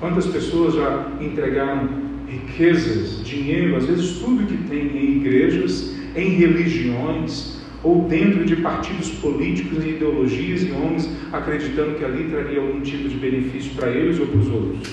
Quantas 0.04 0.26
pessoas 0.26 0.74
já 0.74 1.12
entregaram 1.18 1.88
riquezas, 2.28 3.24
dinheiro, 3.24 3.74
às 3.74 3.86
vezes 3.86 4.18
tudo 4.18 4.46
que 4.46 4.58
tem 4.68 4.80
em 4.80 5.16
igrejas, 5.16 5.94
em 6.14 6.28
religiões, 6.28 7.58
ou 7.82 8.02
dentro 8.02 8.44
de 8.44 8.56
partidos 8.56 9.08
políticos 9.12 9.82
e 9.82 9.92
ideologias 9.92 10.62
e 10.62 10.72
homens, 10.72 11.08
acreditando 11.32 11.94
que 11.94 12.04
ali 12.04 12.24
traria 12.24 12.60
algum 12.60 12.82
tipo 12.82 13.08
de 13.08 13.16
benefício 13.16 13.72
para 13.76 13.88
eles 13.88 14.20
ou 14.20 14.26
para 14.26 14.40
os 14.40 14.48
outros, 14.50 14.92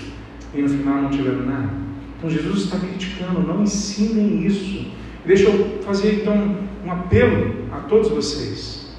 e 0.56 0.62
no 0.62 0.70
final 0.70 1.02
não 1.02 1.10
tiveram 1.10 1.46
nada. 1.46 1.74
Então 2.18 2.30
Jesus 2.30 2.64
está 2.64 2.80
criticando, 2.80 3.42
não 3.42 3.64
ensinem 3.64 4.46
isso. 4.46 4.86
Deixa 5.26 5.50
eu 5.50 5.82
fazer 5.82 6.22
então 6.22 6.56
um 6.86 6.90
apelo 6.90 7.54
a 7.74 7.80
todos 7.80 8.08
vocês. 8.08 8.96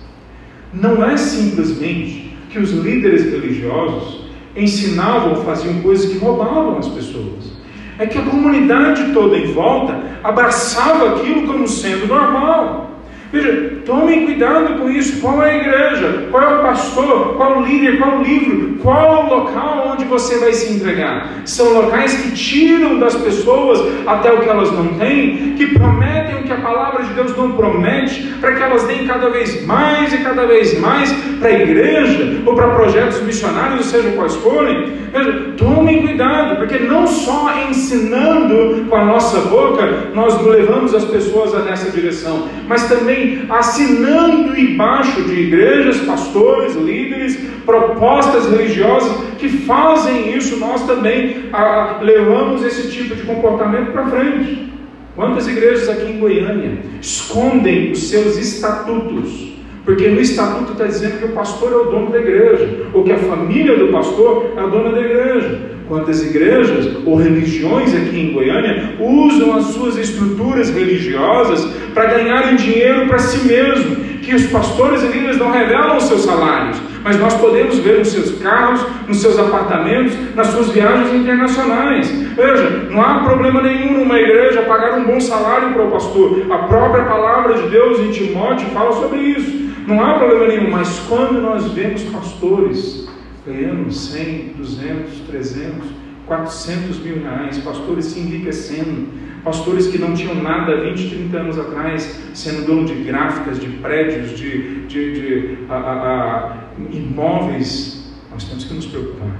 Não 0.75 1.03
é 1.03 1.17
simplesmente 1.17 2.37
que 2.51 2.59
os 2.59 2.71
líderes 2.71 3.25
religiosos 3.25 4.22
ensinavam, 4.57 5.45
faziam 5.45 5.81
coisas 5.81 6.11
que 6.11 6.19
roubavam 6.19 6.79
as 6.79 6.89
pessoas. 6.89 7.53
É 7.99 8.07
que 8.07 8.19
a 8.19 8.23
comunidade 8.23 9.13
toda 9.13 9.37
em 9.37 9.53
volta 9.53 10.01
abraçava 10.23 11.17
aquilo 11.17 11.47
como 11.47 11.69
sendo 11.69 12.07
normal. 12.07 12.92
Veja, 13.33 13.79
tomem 13.87 14.27
cuidado 14.27 14.79
com 14.79 14.91
isso. 14.91 15.19
Qual 15.23 15.43
é 15.43 15.53
a 15.53 15.57
igreja? 15.57 16.29
Qual 16.31 16.43
é 16.43 16.59
o 16.59 16.63
pastor? 16.63 17.35
Qual 17.37 17.61
o 17.61 17.65
líder? 17.65 17.99
Qual 17.99 18.19
o 18.19 18.23
livro? 18.23 18.77
Qual 18.83 19.25
o 19.25 19.35
local 19.35 19.93
onde 19.93 20.05
você 20.05 20.39
vai 20.39 20.53
se 20.53 20.75
entregar? 20.75 21.41
São 21.47 21.73
locais 21.73 22.13
que 22.13 22.33
tiram 22.33 22.99
das 22.99 23.15
pessoas 23.17 23.81
até 24.07 24.31
o 24.31 24.41
que 24.41 24.49
elas 24.49 24.71
não 24.73 24.89
têm, 24.99 25.55
que 25.57 25.67
prometem 25.67 26.41
o 26.41 26.43
que 26.43 26.53
a 26.53 26.57
palavra 26.57 27.05
de 27.05 27.15
Deus 27.15 27.35
não 27.35 27.53
promete, 27.53 28.23
para 28.39 28.53
que 28.53 28.63
elas 28.63 28.85
deem 28.85 29.07
cada 29.07 29.31
vez 29.31 29.65
mais 29.65 30.13
e 30.13 30.19
cada 30.19 30.45
vez 30.47 30.79
mais 30.79 31.11
para 31.41 31.49
a 31.49 31.63
igreja 31.63 32.43
ou 32.45 32.55
para 32.55 32.69
projetos 32.69 33.23
missionários, 33.23 33.87
seja 33.87 34.11
quais 34.11 34.35
forem. 34.37 34.93
Veja, 35.13 35.53
tomem 35.57 36.03
cuidado, 36.03 36.57
porque 36.57 36.79
não 36.79 37.07
só 37.07 37.53
ensinando 37.69 38.87
com 38.89 38.97
a 38.97 39.05
nossa 39.05 39.41
boca 39.41 40.11
nós 40.15 40.41
levamos 40.45 40.95
as 40.95 41.05
pessoas 41.05 41.53
nessa 41.65 41.91
direção, 41.91 42.49
mas 42.67 42.89
também 42.89 43.22
assinando 43.49 44.59
embaixo 44.59 45.23
de 45.23 45.41
igrejas, 45.41 45.99
pastores, 45.99 46.75
líderes, 46.75 47.37
propostas 47.65 48.51
religiosas 48.51 49.13
que 49.39 49.49
fazem 49.49 50.37
isso, 50.37 50.59
nós 50.59 50.87
também 50.87 51.45
ah, 51.53 51.99
levamos 52.03 52.65
esse 52.65 52.91
tipo 52.91 53.15
de 53.15 53.23
comportamento 53.23 53.93
para 53.93 54.07
frente. 54.07 54.73
Quantas 55.15 55.47
igrejas 55.47 55.89
aqui 55.89 56.13
em 56.13 56.19
Goiânia 56.19 56.79
escondem 57.01 57.93
os 57.93 58.09
seus 58.09 58.37
estatutos? 58.39 59.53
Porque 59.85 60.09
no 60.09 60.21
estatuto 60.21 60.73
está 60.73 60.85
dizendo 60.85 61.19
que 61.19 61.25
o 61.25 61.33
pastor 61.33 61.73
é 61.73 61.77
o 61.77 61.85
dono 61.91 62.11
da 62.11 62.19
igreja, 62.19 62.87
ou 62.95 63.03
que 63.03 63.13
a 63.13 63.19
família 63.19 63.77
do 63.77 63.89
pastor 63.89 64.53
é 64.57 64.61
a 64.61 64.67
dona 64.67 64.91
da 64.91 65.01
igreja 65.01 65.73
quantas 65.93 66.25
igrejas 66.25 66.89
ou 67.05 67.17
religiões 67.17 67.95
aqui 67.95 68.19
em 68.19 68.33
Goiânia 68.33 68.95
usam 68.99 69.55
as 69.55 69.67
suas 69.67 69.99
estruturas 69.99 70.71
religiosas 70.71 71.63
para 71.93 72.07
ganharem 72.07 72.57
dinheiro 72.57 73.07
para 73.09 73.19
si 73.19 73.47
mesmo, 73.47 73.97
que 74.23 74.35
os 74.35 74.47
pastores 74.47 75.03
e 75.03 75.09
líderes 75.09 75.37
não 75.37 75.51
revelam 75.51 75.99
os 75.99 76.05
seus 76.05 76.23
salários, 76.23 76.81
mas 77.05 77.19
nós 77.21 77.35
podemos 77.35 77.79
ver 77.81 77.99
nos 77.99 78.09
seus 78.09 78.39
carros, 78.39 78.83
nos 79.07 79.21
seus 79.21 79.39
apartamentos, 79.39 80.15
nas 80.35 80.47
suas 80.47 80.71
viagens 80.71 81.13
internacionais. 81.13 82.11
Veja, 82.11 82.89
não 82.89 83.03
há 83.03 83.23
problema 83.25 83.61
nenhum 83.61 83.99
numa 83.99 84.19
igreja 84.19 84.63
pagar 84.63 84.99
um 84.99 85.05
bom 85.05 85.21
salário 85.21 85.75
para 85.75 85.85
o 85.85 85.91
pastor. 85.91 86.47
A 86.51 86.59
própria 86.69 87.05
palavra 87.05 87.53
de 87.53 87.69
Deus 87.69 88.01
em 88.01 88.11
Timóteo 88.11 88.67
fala 88.69 88.93
sobre 88.93 89.19
isso. 89.19 89.71
Não 89.87 90.03
há 90.03 90.15
problema 90.15 90.47
nenhum, 90.47 90.71
mas 90.71 91.01
quando 91.07 91.39
nós 91.43 91.71
vemos 91.71 92.03
pastores 92.05 93.12
ganhando 93.47 93.91
100, 93.93 94.55
200, 94.57 95.21
300, 95.27 95.89
400 96.27 96.99
mil 97.01 97.23
reais, 97.23 97.59
pastores 97.59 98.07
se 98.07 98.21
enriquecendo, 98.21 99.09
pastores 99.45 99.89
que 99.89 99.99
não 99.99 100.15
tinham 100.15 100.35
nada 100.37 100.81
20, 100.81 101.11
30 101.11 101.37
anos 101.37 101.59
atrás, 101.59 102.21
sendo 102.35 102.67
dono 102.67 102.87
de 102.87 102.95
gráficas, 103.03 103.59
de 103.59 103.69
prédios, 103.79 104.39
de, 104.39 104.87
de, 104.87 105.13
de 105.15 105.59
a, 105.69 105.75
a, 105.75 106.49
a, 106.49 106.57
imóveis. 106.93 108.13
Nós 108.31 108.45
temos 108.45 108.65
que 108.65 108.75
nos 108.75 108.87
preocupar. 108.87 109.37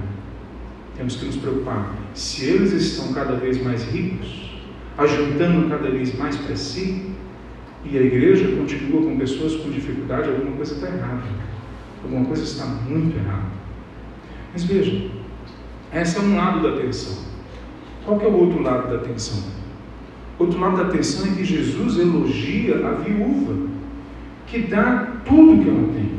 Temos 0.95 1.15
que 1.15 1.25
nos 1.25 1.37
preocupar. 1.37 1.95
Se 2.13 2.45
eles 2.45 2.73
estão 2.73 3.13
cada 3.13 3.35
vez 3.35 3.63
mais 3.63 3.83
ricos, 3.85 4.61
ajuntando 4.97 5.69
cada 5.69 5.89
vez 5.89 6.15
mais 6.17 6.35
para 6.35 6.55
si, 6.55 7.13
e 7.85 7.97
a 7.97 8.01
igreja 8.01 8.55
continua 8.55 9.01
com 9.01 9.17
pessoas 9.17 9.55
com 9.55 9.69
dificuldade, 9.69 10.29
alguma 10.29 10.55
coisa 10.55 10.75
está 10.75 10.87
errada. 10.87 11.23
Alguma 12.03 12.25
coisa 12.25 12.43
está 12.43 12.65
muito 12.65 13.17
errada. 13.17 13.62
Mas 14.53 14.63
veja, 14.65 15.09
esse 15.91 16.17
é 16.17 16.21
um 16.21 16.37
lado 16.37 16.61
da 16.61 16.79
tensão. 16.79 17.23
Qual 18.05 18.19
que 18.19 18.25
é 18.25 18.29
o 18.29 18.37
outro 18.37 18.61
lado 18.61 18.91
da 18.91 18.99
tensão? 18.99 19.43
Outro 20.37 20.59
lado 20.59 20.77
da 20.77 20.85
tensão 20.91 21.31
é 21.31 21.35
que 21.35 21.43
Jesus 21.43 21.97
elogia 21.97 22.75
a 22.85 22.91
viúva, 22.91 23.67
que 24.45 24.59
dá 24.59 25.07
tudo 25.25 25.63
que 25.63 25.69
ela 25.69 25.87
tem. 25.95 26.11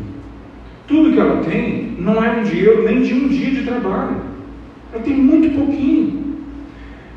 Tudo 0.89 1.13
que 1.13 1.21
ela 1.21 1.43
tem 1.45 1.97
não 1.99 2.23
é 2.23 2.33
um 2.33 2.43
dinheiro 2.43 2.85
nem 2.85 3.03
de 3.03 3.15
um 3.15 3.29
dia 3.29 3.53
de 3.53 3.63
trabalho. 3.63 4.17
Ela 4.93 5.03
tem 5.03 5.15
muito 5.15 5.57
pouquinho. 5.57 6.37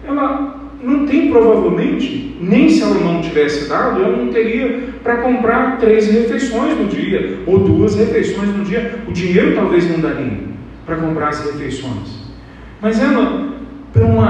Ela 0.05 0.55
não 0.84 1.07
tem 1.07 1.32
provavelmente, 1.32 2.38
nem 2.39 2.70
se 2.70 2.84
ela 2.84 2.99
não 2.99 3.22
tivesse 3.22 3.68
dado, 3.68 4.03
ela 4.03 4.15
não 4.15 4.32
teria 4.32 4.93
para 5.01 5.18
comprar 5.18 5.80
três 5.80 6.07
refeições 6.07 6.78
no 6.78 6.88
dia, 6.88 7.39
ou 7.47 7.59
duas 7.59 7.95
refeições 7.95 8.55
no 8.55 8.63
dia. 8.63 8.99
O 9.07 9.11
dinheiro 9.11 9.55
talvez 9.55 9.89
não 9.89 9.99
daria 9.99 10.56
para 10.88 10.95
comprar 10.95 11.27
as 11.27 11.43
refeições. 11.43 12.23
Mas 12.81 12.99
ela, 12.99 13.53
para 13.91 14.05
um 14.05 14.21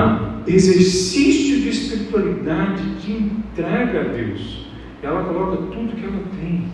exercício 0.48 1.62
de 1.62 1.70
espiritualidade, 1.70 2.84
de 2.96 3.14
entrega 3.14 4.02
a 4.02 4.04
Deus, 4.06 4.68
ela 5.04 5.24
coloca 5.24 5.58
tudo 5.58 5.96
que 5.96 6.04
ela 6.04 6.20
tem. 6.40 6.66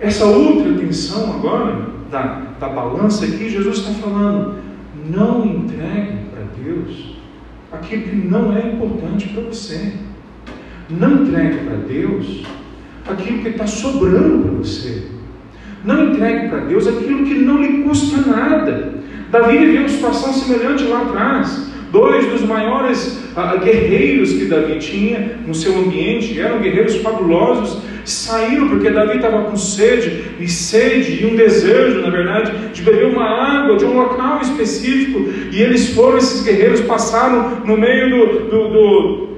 Essa 0.00 0.24
outra 0.24 0.72
tensão 0.74 1.34
agora, 1.34 1.88
da, 2.10 2.42
da 2.60 2.68
balança 2.68 3.24
aqui, 3.24 3.50
Jesus 3.50 3.78
está 3.78 3.92
falando, 3.94 4.58
não 5.10 5.44
entregue 5.44 6.18
para 6.30 6.44
Deus 6.62 7.16
aquilo 7.72 8.02
que 8.04 8.16
não 8.16 8.56
é 8.56 8.68
importante 8.68 9.28
para 9.30 9.42
você. 9.42 9.94
Não 10.88 11.22
entregue 11.24 11.64
para 11.64 11.76
Deus 11.76 12.44
aquilo 13.08 13.42
que 13.42 13.48
está 13.48 13.66
sobrando 13.66 14.44
para 14.44 14.58
você. 14.58 15.08
Não 15.84 16.10
entregue 16.10 16.48
para 16.48 16.60
Deus 16.60 16.86
aquilo 16.86 17.24
que 17.24 17.34
não 17.34 17.62
lhe 17.62 17.82
custa 17.82 18.28
nada. 18.28 18.92
Davi 19.30 19.58
viveu 19.58 19.80
uma 19.80 19.88
situação 19.88 20.32
semelhante 20.32 20.84
lá 20.84 21.02
atrás. 21.02 21.72
Dois 21.92 22.26
dos 22.26 22.42
maiores 22.42 23.20
uh, 23.36 23.58
guerreiros 23.62 24.32
que 24.32 24.46
Davi 24.46 24.78
tinha 24.78 25.38
no 25.46 25.54
seu 25.54 25.78
ambiente, 25.78 26.40
eram 26.40 26.58
guerreiros 26.58 26.96
fabulosos, 26.96 27.82
saíram 28.04 28.68
porque 28.68 28.90
Davi 28.90 29.16
estava 29.16 29.44
com 29.44 29.56
sede, 29.56 30.24
e 30.40 30.48
sede, 30.48 31.22
e 31.22 31.26
um 31.26 31.36
desejo, 31.36 32.00
na 32.00 32.10
verdade, 32.10 32.52
de 32.72 32.82
beber 32.82 33.06
uma 33.06 33.24
água 33.24 33.76
de 33.76 33.84
um 33.84 33.96
local 33.96 34.40
específico, 34.40 35.28
e 35.52 35.62
eles 35.62 35.94
foram, 35.94 36.18
esses 36.18 36.42
guerreiros 36.42 36.80
passaram 36.80 37.62
no 37.64 37.76
meio 37.76 38.10
do, 38.10 38.40
do, 38.50 38.68
do 38.68 39.34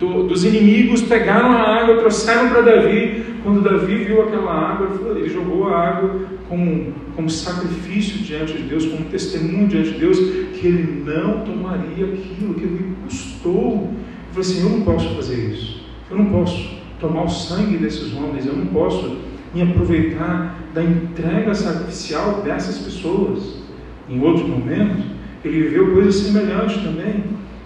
dos 0.00 0.44
inimigos, 0.44 1.02
pegaram 1.02 1.52
a 1.52 1.82
água, 1.82 1.98
trouxeram 1.98 2.48
para 2.48 2.62
Davi, 2.62 3.22
quando 3.42 3.62
Davi 3.62 4.04
viu 4.04 4.22
aquela 4.22 4.52
água, 4.52 5.16
ele 5.16 5.28
jogou 5.28 5.68
a 5.68 5.88
água 5.88 6.20
como, 6.48 6.92
como 7.16 7.30
sacrifício 7.30 8.18
diante 8.18 8.52
de 8.52 8.64
Deus, 8.64 8.86
como 8.86 9.04
testemunho 9.06 9.68
diante 9.68 9.92
de 9.92 9.98
Deus, 9.98 10.18
que 10.18 10.66
ele 10.66 11.04
não 11.04 11.40
tomaria 11.44 12.06
aquilo 12.06 12.54
que 12.54 12.66
lhe 12.66 12.94
custou. 13.04 13.72
Ele 13.72 14.32
falou 14.32 14.40
assim: 14.40 14.62
Eu 14.62 14.70
não 14.70 14.82
posso 14.82 15.14
fazer 15.14 15.52
isso, 15.52 15.82
eu 16.10 16.18
não 16.18 16.26
posso 16.26 16.80
tomar 17.00 17.24
o 17.24 17.28
sangue 17.28 17.78
desses 17.78 18.14
homens, 18.14 18.46
eu 18.46 18.54
não 18.54 18.66
posso 18.66 19.18
me 19.54 19.62
aproveitar 19.62 20.56
da 20.74 20.82
entrega 20.82 21.54
sacrificial 21.54 22.42
dessas 22.42 22.78
pessoas. 22.78 23.60
Em 24.08 24.20
outro 24.22 24.46
momento, 24.46 25.02
ele 25.44 25.62
viveu 25.62 25.92
coisa 25.92 26.12
semelhante 26.12 26.80
também. 26.80 27.24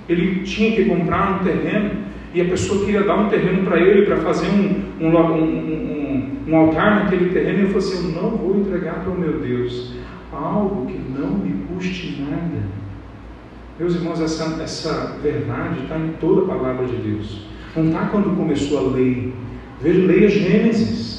Ele 0.08 0.42
tinha 0.42 0.72
que 0.72 0.84
comprar 0.84 1.40
um 1.40 1.44
terreno 1.44 1.90
e 2.34 2.40
a 2.40 2.44
pessoa 2.46 2.84
queria 2.84 3.04
dar 3.04 3.16
um 3.16 3.28
terreno 3.28 3.64
para 3.64 3.78
ele, 3.78 4.06
para 4.06 4.16
fazer 4.16 4.48
um, 4.48 4.82
um, 5.00 5.16
um, 5.16 6.30
um, 6.48 6.56
altar 6.56 7.04
naquele 7.04 7.30
terreno, 7.30 7.58
e 7.58 7.62
ele 7.62 7.66
falou 7.68 7.78
assim: 7.78 8.16
Eu 8.16 8.22
não 8.22 8.30
vou 8.36 8.56
entregar 8.58 9.04
para 9.04 9.12
o 9.12 9.18
meu 9.18 9.38
Deus 9.38 9.94
algo 10.32 10.86
que 10.86 10.98
não 11.16 11.28
me 11.38 11.64
custe 11.68 12.20
nada. 12.28 12.62
Meus 13.78 13.94
irmãos, 13.94 14.20
essa, 14.20 14.60
essa 14.60 15.16
verdade 15.22 15.82
está 15.82 15.96
em 15.96 16.14
toda 16.20 16.42
a 16.42 16.56
palavra 16.56 16.86
de 16.86 16.96
Deus. 16.96 17.46
Não 17.76 17.86
está 17.86 18.06
quando 18.06 18.36
começou 18.36 18.78
a 18.78 18.92
lei. 18.92 19.32
Veja, 19.80 20.06
leia 20.06 20.28
Gênesis. 20.28 21.14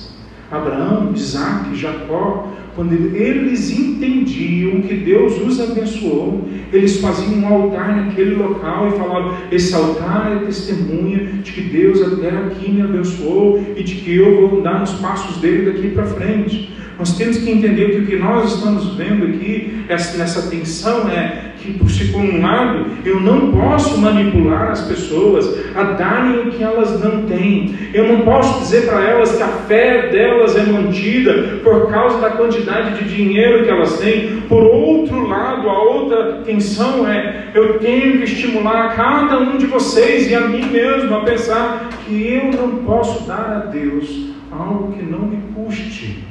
Abraão, 0.52 1.12
Isaac, 1.14 1.76
Jacó, 1.76 2.48
quando 2.76 2.94
eles 3.16 3.72
entendiam 3.72 4.82
que 4.82 4.96
Deus 4.96 5.40
os 5.40 5.62
abençoou, 5.62 6.48
eles 6.74 6.98
faziam 7.00 7.40
um 7.40 7.48
altar 7.48 7.96
naquele 7.96 8.36
local 8.36 8.90
e 8.90 8.92
falavam: 8.92 9.38
Esse 9.50 9.74
altar 9.74 10.34
é 10.36 10.46
testemunha 10.46 11.26
de 11.42 11.54
que 11.54 11.62
Deus 11.62 12.02
até 12.02 12.30
aqui 12.30 12.70
me 12.70 12.82
abençoou 12.82 13.66
e 13.78 13.82
de 13.82 13.96
que 13.96 14.18
eu 14.18 14.50
vou 14.50 14.60
andar 14.60 14.82
nos 14.82 14.92
passos 14.96 15.38
dele 15.38 15.72
daqui 15.72 15.90
para 15.90 16.06
frente. 16.06 16.70
Nós 17.00 17.18
temos 17.18 17.38
que 17.38 17.50
entender 17.50 17.92
que 17.92 17.98
o 18.00 18.06
que 18.08 18.16
nós 18.18 18.54
estamos 18.54 18.96
vendo 18.96 19.26
aqui, 19.26 19.86
nessa 19.90 20.50
tensão, 20.50 21.10
é 21.10 21.55
que, 21.66 21.92
se 21.92 22.12
por 22.12 22.22
um 22.22 22.42
lado, 22.42 22.86
eu 23.04 23.20
não 23.20 23.52
posso 23.52 23.98
manipular 24.00 24.72
as 24.72 24.82
pessoas 24.82 25.76
a 25.76 25.84
darem 25.84 26.40
o 26.40 26.52
que 26.52 26.64
elas 26.64 27.02
não 27.04 27.24
têm. 27.24 27.76
Eu 27.94 28.08
não 28.08 28.22
posso 28.22 28.60
dizer 28.60 28.88
para 28.88 29.04
elas 29.04 29.36
que 29.36 29.44
a 29.44 29.48
fé 29.48 30.10
delas 30.10 30.56
é 30.56 30.64
mantida 30.64 31.60
por 31.64 31.90
causa 31.90 32.20
da 32.20 32.32
quantidade 32.32 33.04
de 33.04 33.16
dinheiro 33.16 33.64
que 33.64 33.70
elas 33.70 33.98
têm. 33.98 34.42
Por 34.48 34.64
outro 34.64 35.28
lado, 35.28 35.70
a 35.70 35.84
outra 35.84 36.42
tensão 36.46 37.08
é: 37.08 37.52
eu 37.54 37.80
tenho 37.80 38.18
que 38.18 38.24
estimular 38.24 38.96
cada 38.96 39.40
um 39.40 39.58
de 39.58 39.66
vocês 39.66 40.30
e 40.30 40.36
a 40.36 40.42
mim 40.42 40.66
mesmo 40.66 41.16
a 41.16 41.22
pensar 41.22 41.90
que 42.06 42.34
eu 42.34 42.52
não 42.60 42.84
posso 42.84 43.28
dar 43.28 43.64
a 43.66 43.70
Deus 43.70 44.34
algo 44.52 44.94
que 44.94 45.04
não 45.04 45.20
me 45.20 45.38
custe. 45.54 46.24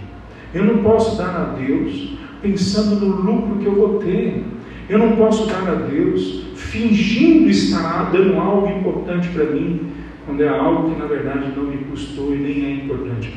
Eu 0.55 0.64
não 0.64 0.78
posso 0.78 1.18
dar 1.18 1.35
a 1.37 1.45
Deus 1.59 2.14
pensando 2.41 2.97
no 2.97 3.16
lucro 3.16 3.59
que 3.59 3.66
eu 3.66 3.74
vou 3.74 3.99
ter. 3.99 4.45
Eu 4.89 4.99
não 4.99 5.16
posso 5.16 5.47
dar 5.47 5.68
a 5.68 5.74
Deus 5.74 6.45
fingindo 6.57 7.49
estar 7.49 8.11
dando 8.12 8.37
algo 8.39 8.68
importante 8.68 9.28
para 9.28 9.45
mim, 9.45 9.93
quando 10.26 10.43
é 10.43 10.49
algo 10.49 10.91
que 10.91 11.01
na 11.01 11.07
verdade 11.07 11.53
não 11.57 11.64
me 11.64 11.78
custou 11.85 12.35
e 12.35 12.39
nem 12.39 12.64
é 12.64 12.70
importante 12.85 13.32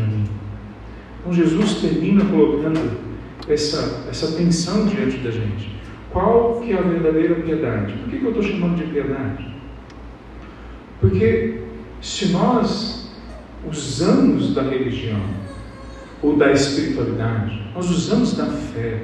Então 1.19 1.33
Jesus 1.33 1.75
termina 1.75 2.25
colocando 2.25 2.97
essa, 3.47 4.05
essa 4.09 4.35
tensão 4.35 4.87
diante 4.87 5.17
da 5.17 5.31
gente. 5.31 5.75
Qual 6.11 6.61
que 6.61 6.73
é 6.73 6.77
a 6.77 6.81
verdadeira 6.81 7.35
piedade? 7.35 7.93
Por 7.93 8.09
que, 8.09 8.17
que 8.17 8.25
eu 8.25 8.29
estou 8.29 8.43
chamando 8.43 8.77
de 8.77 8.91
piedade? 8.91 9.47
Porque 10.99 11.61
se 12.01 12.29
nós 12.29 13.15
usamos 13.69 14.53
da 14.53 14.63
religião 14.63 15.21
ou 16.21 16.35
da 16.35 16.51
espiritualidade, 16.51 17.61
nós 17.75 17.89
usamos 17.89 18.35
da 18.35 18.45
fé 18.45 19.03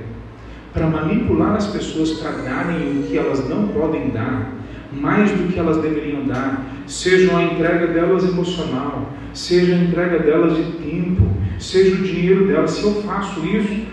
para 0.74 0.88
manipular 0.88 1.56
as 1.56 1.68
pessoas 1.68 2.12
para 2.14 2.32
darem 2.32 3.00
o 3.00 3.04
que 3.04 3.18
elas 3.18 3.48
não 3.48 3.68
podem 3.68 4.10
dar, 4.10 4.52
mais 4.92 5.32
do 5.32 5.52
que 5.52 5.60
elas 5.60 5.78
deveriam 5.78 6.26
dar, 6.26 6.66
seja 6.88 7.38
a 7.38 7.44
entrega 7.44 7.88
delas 7.88 8.24
emocional, 8.24 9.10
seja 9.34 9.76
a 9.76 9.78
entrega 9.78 10.20
delas 10.20 10.56
de 10.58 10.64
tempo, 10.74 11.24
seja 11.60 11.96
o 11.96 12.04
dinheiro 12.04 12.48
delas. 12.48 12.72
Se 12.72 12.84
eu 12.84 13.02
faço 13.04 13.46
isso, 13.46 13.86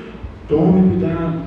tome 0.48 0.90
cuidado, 0.90 1.42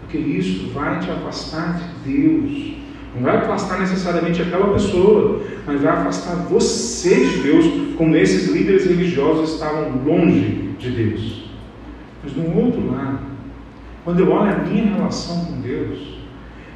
porque 0.00 0.18
isso 0.18 0.70
vai 0.72 0.98
te 0.98 1.10
afastar 1.10 1.80
de 2.04 2.12
Deus. 2.12 2.72
Não 3.14 3.22
vai 3.22 3.36
afastar 3.36 3.80
necessariamente 3.80 4.40
aquela 4.40 4.72
pessoa, 4.72 5.42
mas 5.66 5.80
vai 5.80 5.92
afastar 5.92 6.34
você 6.48 7.14
de 7.26 7.42
Deus, 7.42 7.66
como 7.96 8.16
esses 8.16 8.50
líderes 8.50 8.86
religiosos 8.86 9.54
estavam 9.54 10.02
longe 10.04 10.70
de 10.78 10.90
Deus. 10.90 11.50
Mas 12.24 12.34
no 12.34 12.56
outro 12.56 12.90
lado, 12.90 13.31
quando 14.04 14.20
eu 14.20 14.32
olho 14.32 14.52
a 14.52 14.58
minha 14.58 14.94
relação 14.94 15.44
com 15.44 15.60
Deus, 15.60 16.18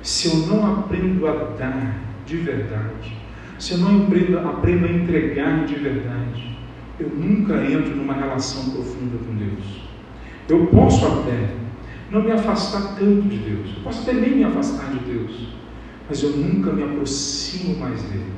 se 0.03 0.29
eu 0.29 0.37
não 0.47 0.79
aprendo 0.79 1.27
a 1.27 1.33
dar 1.59 1.99
de 2.25 2.37
verdade, 2.37 3.17
se 3.59 3.73
eu 3.73 3.79
não 3.79 4.05
aprendo, 4.05 4.39
aprendo 4.39 4.87
a 4.87 4.91
entregar 4.91 5.65
de 5.65 5.75
verdade, 5.75 6.57
eu 7.01 7.09
nunca 7.09 7.55
entro 7.65 7.97
numa 7.97 8.15
relação 8.15 8.71
profunda 8.71 9.19
com 9.19 9.35
Deus. 9.35 9.83
Eu 10.49 10.67
posso 10.69 11.05
até 11.05 11.49
não 12.11 12.23
me 12.23 12.31
afastar 12.31 12.95
tanto 12.97 13.23
de 13.23 13.39
Deus, 13.39 13.71
eu 13.77 13.83
posso 13.83 14.03
até 14.03 14.13
nem 14.13 14.37
me 14.37 14.45
afastar 14.45 14.91
de 14.93 14.99
Deus, 15.01 15.49
mas 16.09 16.23
eu 16.23 16.31
nunca 16.31 16.73
me 16.73 16.85
aproximo 16.85 17.77
mais 17.77 18.01
dele. 18.03 18.33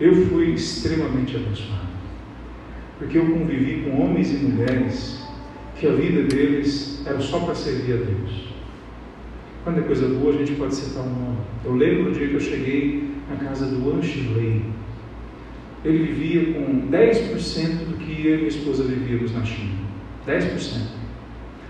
Eu 0.00 0.26
fui 0.26 0.54
extremamente 0.54 1.36
abençoado, 1.36 1.86
porque 2.98 3.16
eu 3.16 3.26
convivi 3.26 3.82
com 3.82 4.02
homens 4.02 4.32
e 4.32 4.38
mulheres 4.38 5.24
que 5.76 5.86
a 5.86 5.92
vida 5.92 6.22
deles 6.24 6.89
era 7.06 7.20
só 7.20 7.40
para 7.40 7.54
servir 7.54 7.94
a 7.94 7.96
Deus. 7.96 8.50
Quando 9.64 9.80
é 9.80 9.82
coisa 9.82 10.08
boa, 10.08 10.34
a 10.34 10.38
gente 10.38 10.52
pode 10.52 10.74
citar 10.74 11.02
um 11.02 11.10
nome. 11.10 11.38
Eu 11.64 11.74
lembro 11.74 12.10
o 12.10 12.12
dia 12.12 12.28
que 12.28 12.34
eu 12.34 12.40
cheguei 12.40 13.10
na 13.28 13.36
casa 13.36 13.66
do 13.66 13.92
Anchilei. 13.92 14.62
Ele 15.84 15.98
vivia 15.98 16.54
com 16.54 16.88
10% 16.90 17.84
do 17.86 17.96
que 17.98 18.26
eu 18.26 18.34
e 18.34 18.36
minha 18.38 18.48
esposa 18.48 18.84
vivíamos 18.84 19.34
na 19.34 19.44
China. 19.44 19.72
10%. 20.26 21.00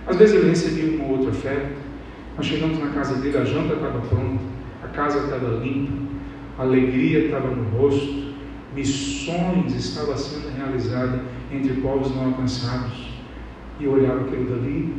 Às 0.07 0.17
vezes 0.17 0.35
ele 0.37 0.49
recebia 0.51 0.97
uma 0.97 1.09
outra 1.09 1.31
oferta. 1.31 1.71
Nós 2.37 2.47
chegamos 2.47 2.79
na 2.79 2.89
casa 2.89 3.17
dele, 3.17 3.39
a 3.39 3.45
janta 3.45 3.75
estava 3.75 4.01
pronta, 4.01 4.43
a 4.83 4.89
casa 4.89 5.25
estava 5.25 5.63
limpa, 5.63 5.93
a 6.59 6.63
alegria 6.63 7.27
estava 7.27 7.51
no 7.51 7.69
rosto, 7.77 8.33
missões 8.75 9.75
estavam 9.75 10.17
sendo 10.17 10.57
realizadas 10.57 11.21
entre 11.53 11.75
povos 11.75 12.15
não 12.15 12.27
alcançados. 12.27 13.11
E 13.79 13.85
eu 13.85 13.93
olhava 13.93 14.23
aquilo 14.23 14.45
dali, 14.51 14.95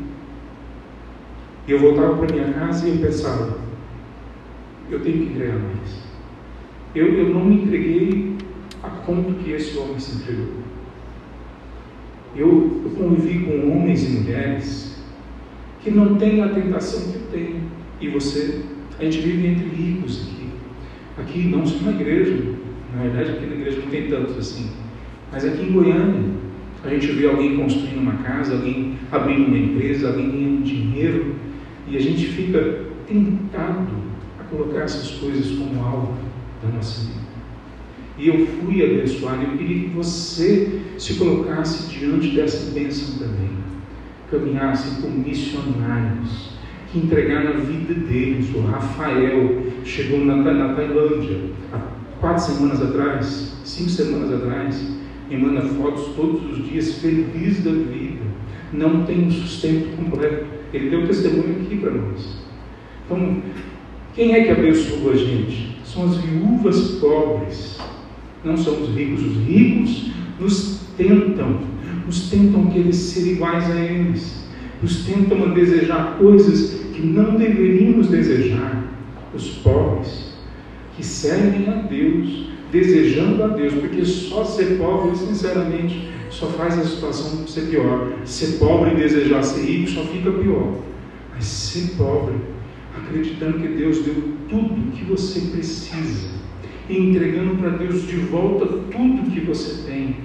e 1.68 1.72
eu 1.72 1.80
voltava 1.80 2.16
para 2.18 2.34
minha 2.36 2.53
casa 2.53 2.88
e 2.88 2.91
eu 2.91 2.97
pensava, 2.97 3.59
eu 4.89 4.99
tenho 4.99 5.28
que 5.28 5.34
ganhar 5.34 5.59
mais. 5.59 6.01
Eu, 6.93 7.07
eu 7.14 7.30
não 7.30 7.45
me 7.45 7.64
entreguei 7.64 8.36
a 8.84 8.89
ponto 8.89 9.34
que 9.43 9.51
esse 9.51 9.78
homem 9.78 9.99
se 9.99 10.18
entregou. 10.18 10.62
Eu, 12.36 12.82
eu 12.84 12.91
convivi 12.91 13.39
com 13.45 13.72
homens 13.72 14.03
e 14.03 14.09
mulheres 14.20 15.03
que 15.82 15.91
não 15.91 16.16
têm 16.16 16.41
a 16.41 16.49
tentação 16.49 17.12
que 17.12 17.18
eu 17.18 17.28
tenho. 17.32 17.62
E 17.99 18.07
você, 18.09 18.64
a 18.99 19.03
gente 19.03 19.20
vive 19.20 19.47
entre 19.47 19.66
ricos 19.68 20.22
aqui. 20.22 20.49
Aqui 21.18 21.47
não 21.47 21.66
só 21.66 21.86
na 21.86 21.91
igreja, 21.91 22.55
na 22.95 23.03
verdade 23.03 23.32
aqui 23.32 23.45
na 23.45 23.55
igreja 23.55 23.82
não 23.82 23.88
tem 23.88 24.09
tantos 24.09 24.38
assim. 24.38 24.72
Mas 25.32 25.45
aqui 25.45 25.64
em 25.64 25.72
Goiânia, 25.72 26.32
a 26.84 26.89
gente 26.89 27.07
vê 27.12 27.28
alguém 27.28 27.57
construindo 27.57 27.99
uma 27.99 28.14
casa, 28.24 28.55
alguém 28.55 28.97
abrindo 29.12 29.47
uma 29.47 29.57
empresa, 29.57 30.09
alguém 30.09 30.32
ganhando 30.32 30.64
dinheiro, 30.64 31.36
e 31.88 31.97
a 31.97 31.99
gente 31.99 32.25
fica 32.27 32.86
tentado 33.07 33.88
a 34.39 34.43
colocar 34.43 34.82
essas 34.82 35.11
coisas 35.11 35.57
como 35.57 35.84
alvo 35.84 36.17
da 36.61 36.69
nossa 36.69 37.01
vida. 37.01 37.21
E 38.17 38.27
eu 38.27 38.45
fui 38.45 38.84
abençoado, 38.84 39.43
eu 39.43 39.57
queria 39.57 39.89
que 39.89 39.95
você 39.95 40.82
se 40.97 41.15
colocasse 41.15 41.89
diante 41.89 42.29
dessa 42.36 42.71
bênção 42.71 43.17
também. 43.17 43.49
Caminhassem 44.29 45.01
como 45.01 45.17
missionários, 45.17 46.51
que 46.91 46.99
entregaram 46.99 47.49
a 47.49 47.57
vida 47.57 47.93
deles. 47.93 48.53
O 48.53 48.61
Rafael 48.61 49.63
chegou 49.84 50.23
na, 50.23 50.36
na 50.36 50.73
Tailândia 50.75 51.39
há 51.73 51.79
quatro 52.19 52.43
semanas 52.43 52.82
atrás, 52.82 53.53
cinco 53.65 53.89
semanas 53.89 54.32
atrás, 54.32 54.88
e 55.29 55.38
manda 55.38 55.61
fotos 55.61 56.13
todos 56.15 56.51
os 56.51 56.69
dias, 56.69 56.95
feliz 56.99 57.63
da 57.63 57.71
vida. 57.71 58.21
Não 58.71 59.03
tem 59.05 59.25
um 59.25 59.32
sustento 59.32 59.95
completo. 59.95 60.61
Ele 60.74 60.89
deu 60.89 61.05
testemunho 61.05 61.61
aqui 61.61 61.78
para 61.78 61.91
nós. 61.91 62.38
Então, 63.05 63.41
quem 64.15 64.34
é 64.34 64.43
que 64.43 64.51
abençoa 64.51 65.13
a 65.13 65.17
gente? 65.17 65.78
São 65.84 66.05
as 66.05 66.17
viúvas 66.17 66.91
pobres. 66.99 67.80
Não 68.43 68.57
são 68.57 68.82
os 68.82 68.95
ricos. 68.95 69.26
Os 69.26 69.38
ricos 69.45 70.11
nos 70.39 70.82
tentam, 70.97 71.59
nos 72.05 72.30
tentam 72.30 72.67
querer 72.67 72.93
ser 72.93 73.34
iguais 73.34 73.69
a 73.69 73.80
eles, 73.80 74.47
nos 74.82 75.05
tentam 75.05 75.43
a 75.43 75.53
desejar 75.53 76.17
coisas 76.17 76.82
que 76.93 77.01
não 77.01 77.36
deveríamos 77.36 78.07
desejar. 78.07 78.84
Os 79.34 79.47
pobres 79.49 80.32
que 80.97 81.05
servem 81.05 81.69
a 81.69 81.84
Deus, 81.84 82.47
desejando 82.72 83.43
a 83.43 83.47
Deus, 83.47 83.74
porque 83.74 84.03
só 84.03 84.43
ser 84.43 84.78
pobre, 84.78 85.15
sinceramente, 85.15 86.09
só 86.32 86.47
faz 86.47 86.79
a 86.79 86.84
situação 86.84 87.45
ser 87.47 87.67
pior. 87.69 88.13
Ser 88.25 88.57
pobre 88.57 88.91
e 88.91 88.95
desejar 88.95 89.43
ser 89.43 89.61
rico 89.61 89.91
só 89.91 90.03
fica 90.05 90.32
pior. 90.32 90.75
Mas 91.34 91.45
ser 91.45 91.95
pobre, 91.97 92.36
acreditando 92.95 93.59
que 93.59 93.67
Deus 93.67 93.99
deu 93.99 94.15
tudo 94.49 94.91
que 94.91 95.03
você 95.05 95.41
precisa 95.51 96.29
e 96.89 96.97
entregando 96.97 97.55
para 97.57 97.69
Deus 97.69 98.07
de 98.07 98.17
volta 98.17 98.65
tudo 98.65 99.32
que 99.32 99.41
você 99.41 99.84
tem. 99.84 100.15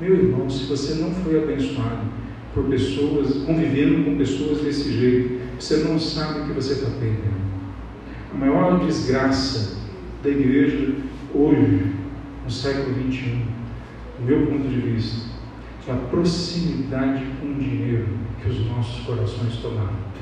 Meu 0.00 0.14
irmão, 0.14 0.50
se 0.50 0.64
você 0.64 0.94
não 0.94 1.12
foi 1.12 1.42
abençoado 1.42 2.02
por 2.52 2.64
pessoas, 2.64 3.34
convivendo 3.44 4.04
com 4.04 4.16
pessoas 4.16 4.60
desse 4.60 4.92
jeito, 4.92 5.40
você 5.58 5.78
não 5.78 5.98
sabe 5.98 6.40
o 6.40 6.44
que 6.46 6.52
você 6.52 6.74
está 6.74 6.90
perdendo. 6.98 7.44
A 8.32 8.36
maior 8.36 8.84
desgraça 8.84 9.78
da 10.22 10.30
igreja 10.30 10.94
hoje, 11.34 11.86
no 12.44 12.50
século 12.50 12.94
XXI, 12.94 13.42
do 14.18 14.26
meu 14.26 14.46
ponto 14.46 14.68
de 14.68 14.80
vista, 14.80 15.33
a 15.88 15.94
proximidade 16.10 17.24
com 17.40 17.48
o 17.48 17.54
dinheiro 17.54 18.06
que 18.42 18.48
os 18.48 18.66
nossos 18.66 19.04
corações 19.04 19.56
tomaram. 19.56 20.14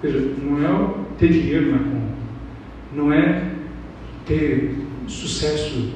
Veja, 0.00 0.34
não 0.40 0.64
é 0.64 0.94
ter 1.18 1.32
dinheiro 1.32 1.72
na 1.72 1.78
conta, 1.78 2.14
não 2.94 3.12
é 3.12 3.50
ter 4.24 4.76
sucesso 5.08 5.94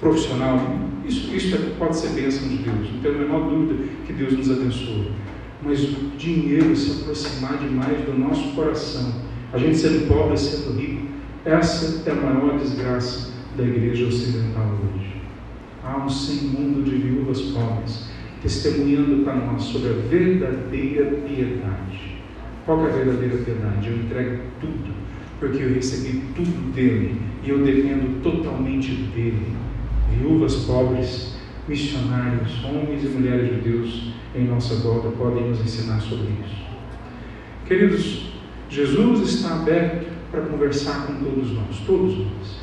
profissional. 0.00 0.58
Isso, 1.06 1.32
isso 1.34 1.54
é, 1.54 1.58
pode 1.78 1.96
ser 1.96 2.20
bênção 2.20 2.48
de 2.48 2.56
Deus, 2.56 2.92
não 2.92 3.00
tenho 3.00 3.14
a 3.14 3.18
menor 3.18 3.48
dúvida 3.48 3.84
que 4.04 4.12
Deus 4.12 4.32
nos 4.32 4.50
abençoe. 4.50 5.12
Mas 5.62 5.84
o 5.84 6.10
dinheiro 6.18 6.74
se 6.74 7.02
aproximar 7.02 7.58
demais 7.58 8.04
do 8.04 8.18
nosso 8.18 8.54
coração, 8.54 9.14
a 9.52 9.58
gente 9.58 9.78
sendo 9.78 10.08
pobre, 10.08 10.36
sendo 10.36 10.78
rico, 10.78 11.06
essa 11.44 12.02
é 12.08 12.12
a 12.12 12.14
maior 12.16 12.58
desgraça 12.58 13.32
da 13.56 13.62
igreja 13.62 14.06
ocidental 14.06 14.66
hoje. 14.66 15.12
Há 15.84 16.04
um 16.04 16.08
sem 16.08 16.48
mundo 16.48 16.82
de 16.82 16.96
viúvas 16.96 17.40
pobres 17.40 18.15
testemunhando 18.46 19.24
para 19.24 19.34
nós 19.34 19.60
sobre 19.64 19.88
a 19.88 19.92
verdadeira 20.08 21.04
piedade. 21.26 22.16
Qual 22.64 22.86
é 22.86 22.90
a 22.90 22.94
verdadeira 22.94 23.38
piedade? 23.38 23.88
Eu 23.88 23.96
entrego 23.96 24.40
tudo, 24.60 24.94
porque 25.40 25.64
eu 25.64 25.74
recebi 25.74 26.22
tudo 26.34 26.72
dele 26.72 27.20
e 27.42 27.50
eu 27.50 27.64
dependo 27.64 28.22
totalmente 28.22 28.92
dele. 28.92 29.48
Viúvas 30.16 30.54
pobres, 30.64 31.36
missionários, 31.66 32.64
homens 32.64 33.02
e 33.02 33.08
mulheres 33.08 33.48
de 33.48 33.68
Deus 33.68 34.12
em 34.32 34.44
nossa 34.44 34.76
volta 34.76 35.08
podem 35.08 35.48
nos 35.48 35.60
ensinar 35.60 36.00
sobre 36.00 36.28
isso. 36.46 36.66
Queridos, 37.66 38.32
Jesus 38.70 39.28
está 39.28 39.56
aberto 39.56 40.06
para 40.30 40.42
conversar 40.42 41.08
com 41.08 41.14
todos 41.14 41.50
nós, 41.50 41.80
todos 41.84 42.16
nós. 42.16 42.60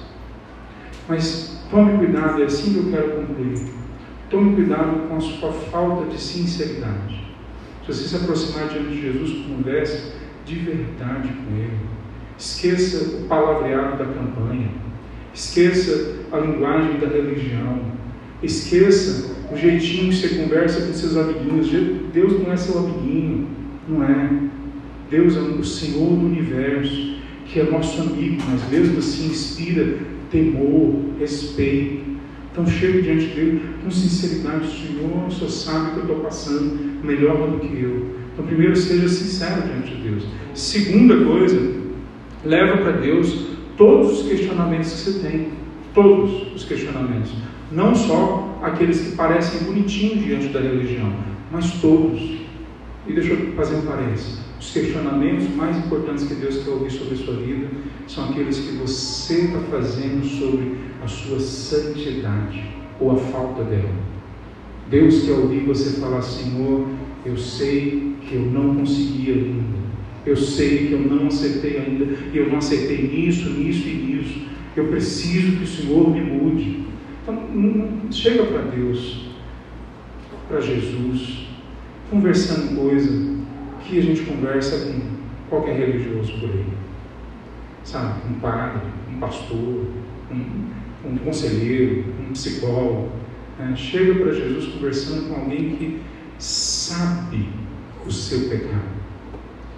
Mas 1.10 1.62
tome 1.70 1.98
cuidado, 1.98 2.42
é 2.42 2.46
assim 2.46 2.72
que 2.72 2.80
eu 2.80 2.90
quero 2.90 3.28
concluir. 3.28 3.83
Tome 4.34 4.56
cuidado 4.56 5.08
com 5.08 5.16
a 5.16 5.20
sua 5.20 5.52
falta 5.52 6.10
de 6.10 6.20
sinceridade. 6.20 7.24
Se 7.86 7.94
você 7.94 8.08
se 8.08 8.16
aproximar 8.16 8.68
diante 8.68 8.88
de 8.88 9.00
Jesus, 9.00 9.46
converse 9.46 10.14
de 10.44 10.56
verdade 10.56 11.30
com 11.30 11.56
Ele. 11.56 11.78
Esqueça 12.36 13.16
o 13.16 13.28
palavreado 13.28 13.96
da 14.00 14.06
campanha. 14.06 14.70
Esqueça 15.36 16.16
a 16.32 16.40
linguagem 16.40 17.00
da 17.00 17.10
religião. 17.10 17.80
Esqueça 18.42 19.36
o 19.52 19.56
jeitinho 19.56 20.10
que 20.10 20.16
você 20.16 20.30
conversa 20.30 20.88
com 20.88 20.94
seus 20.94 21.16
amiguinhos. 21.16 21.70
Deus 22.12 22.42
não 22.42 22.52
é 22.52 22.58
seu 22.58 22.80
amiguinho, 22.80 23.48
não 23.88 24.04
é. 24.04 24.30
Deus 25.12 25.38
é 25.38 25.42
o 25.42 25.64
Senhor 25.64 26.10
do 26.10 26.26
universo, 26.26 27.18
que 27.46 27.60
é 27.60 27.64
nosso 27.66 28.02
amigo, 28.02 28.42
mas 28.50 28.68
mesmo 28.72 28.98
assim 28.98 29.28
inspira 29.28 30.00
temor, 30.32 30.96
respeito. 31.20 32.14
Então 32.54 32.68
chega 32.68 33.02
diante 33.02 33.26
dele 33.34 33.64
com 33.84 33.90
sinceridade, 33.90 34.68
Senhor, 34.68 35.28
o 35.28 35.32
Senhor 35.32 35.50
sabe 35.50 35.92
que 35.92 35.98
eu 35.98 36.02
estou 36.04 36.18
passando, 36.18 37.04
melhor 37.04 37.50
do 37.50 37.58
que 37.58 37.82
eu. 37.82 38.16
Então 38.32 38.46
primeiro 38.46 38.76
seja 38.76 39.10
sincero 39.10 39.64
diante 39.64 39.96
de 39.96 40.08
Deus. 40.08 40.24
Segunda 40.54 41.26
coisa, 41.26 41.60
leva 42.46 42.78
para 42.78 42.92
Deus 42.92 43.48
todos 43.76 44.20
os 44.20 44.28
questionamentos 44.28 44.92
que 44.92 44.98
você 45.00 45.28
tem. 45.28 45.50
Todos 45.96 46.54
os 46.54 46.64
questionamentos. 46.64 47.34
Não 47.72 47.96
só 47.96 48.60
aqueles 48.62 49.02
que 49.02 49.16
parecem 49.16 49.64
bonitinhos 49.64 50.24
diante 50.24 50.48
da 50.50 50.60
religião, 50.60 51.12
mas 51.52 51.72
todos. 51.82 52.22
E 53.08 53.14
deixa 53.14 53.34
eu 53.34 53.54
fazer 53.54 53.78
um 53.78 53.82
parênteses. 53.82 54.44
Os 54.64 54.72
questionamentos 54.72 55.54
mais 55.56 55.78
importantes 55.78 56.26
que 56.26 56.36
Deus 56.36 56.64
quer 56.64 56.70
ouvir 56.70 56.90
sobre 56.90 57.16
a 57.16 57.18
sua 57.18 57.36
vida 57.36 57.68
são 58.08 58.30
aqueles 58.30 58.60
que 58.60 58.78
você 58.78 59.42
está 59.42 59.60
fazendo 59.60 60.26
sobre 60.26 60.78
a 61.04 61.08
sua 61.08 61.38
santidade 61.38 62.64
ou 62.98 63.12
a 63.12 63.18
falta 63.18 63.62
dela. 63.66 63.92
Deus 64.90 65.24
quer 65.24 65.34
ouvir 65.34 65.66
você 65.66 66.00
falar, 66.00 66.22
Senhor, 66.22 66.88
eu 67.26 67.38
sei 67.38 68.16
que 68.22 68.36
eu 68.36 68.42
não 68.42 68.78
consegui 68.78 69.34
ainda. 69.34 69.84
Eu 70.26 70.38
sei 70.38 70.88
que 70.88 70.94
eu 70.94 71.00
não 71.02 71.28
acertei 71.28 71.80
ainda, 71.80 72.06
e 72.34 72.38
eu 72.38 72.48
não 72.48 72.58
acertei 72.60 73.06
nisso, 73.06 73.50
nisso 73.50 73.86
e 73.86 73.94
nisso. 73.96 74.42
Eu 74.78 74.88
preciso 74.88 75.58
que 75.58 75.64
o 75.66 75.68
Senhor 75.68 76.10
me 76.10 76.22
mude. 76.22 76.86
Então, 77.22 77.38
chega 78.10 78.46
para 78.46 78.62
Deus, 78.62 79.26
para 80.48 80.62
Jesus, 80.62 81.50
conversando 82.10 82.78
coisa 82.78 83.33
que 83.84 84.00
a 84.00 84.02
gente 84.02 84.22
conversa 84.22 84.86
com 84.86 85.02
qualquer 85.50 85.78
religioso 85.78 86.34
por 86.40 86.50
aí. 86.50 86.66
Sabe? 87.84 88.22
Um 88.30 88.40
padre, 88.40 88.82
um 89.14 89.20
pastor, 89.20 89.88
um, 90.32 91.10
um 91.10 91.18
conselheiro, 91.18 92.06
um 92.20 92.32
psicólogo. 92.32 93.12
Né? 93.60 93.76
Chega 93.76 94.16
para 94.16 94.34
Jesus 94.34 94.74
conversando 94.74 95.30
com 95.30 95.42
alguém 95.42 95.76
que 95.76 96.02
sabe 96.40 97.50
o 98.06 98.12
seu 98.12 98.50
pecado, 98.50 98.82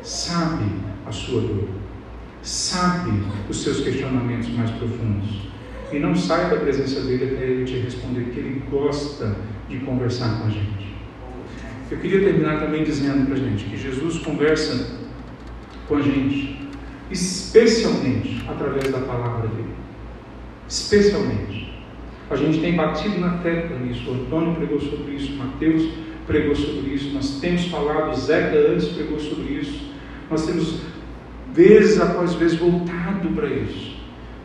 sabe 0.01 0.65
a 1.05 1.11
sua 1.11 1.41
dor, 1.41 1.67
sabe 2.41 3.11
os 3.49 3.61
seus 3.61 3.81
questionamentos 3.81 4.49
mais 4.49 4.71
profundos. 4.71 5.47
E 5.91 5.99
não 5.99 6.15
sai 6.15 6.49
da 6.49 6.57
presença 6.57 7.01
dele 7.01 7.35
até 7.35 7.45
ele 7.45 7.65
te 7.65 7.77
responder 7.79 8.31
que 8.33 8.39
ele 8.39 8.63
gosta 8.69 9.35
de 9.69 9.77
conversar 9.79 10.39
com 10.39 10.47
a 10.47 10.49
gente. 10.49 10.84
Eu 11.91 11.97
queria 11.99 12.19
terminar 12.21 12.59
também 12.59 12.83
dizendo 12.83 13.25
para 13.25 13.36
a 13.36 13.38
gente 13.38 13.65
que 13.65 13.77
Jesus 13.77 14.17
conversa 14.19 14.97
com 15.88 15.97
a 15.97 16.01
gente, 16.01 16.59
especialmente 17.11 18.43
através 18.47 18.91
da 18.91 18.99
palavra 18.99 19.47
dele. 19.49 19.73
Especialmente. 20.67 21.73
A 22.29 22.36
gente 22.36 22.59
tem 22.59 22.75
batido 22.75 23.19
na 23.19 23.38
tecla 23.38 23.77
nisso. 23.77 24.09
O 24.09 24.13
Antônio 24.15 24.55
pregou 24.55 24.79
sobre 24.79 25.13
isso, 25.13 25.33
Mateus 25.33 25.88
pregou 26.25 26.55
sobre 26.55 26.91
isso, 26.91 27.13
nós 27.13 27.39
temos 27.39 27.65
falado, 27.65 28.15
Zeca 28.15 28.57
antes 28.57 28.88
pregou 28.89 29.19
sobre 29.19 29.53
isso. 29.53 29.91
Nós 30.29 30.45
temos, 30.45 30.81
vezes 31.53 32.01
após 32.01 32.33
vezes, 32.33 32.57
voltado 32.57 33.29
para 33.29 33.47
isso. 33.47 33.95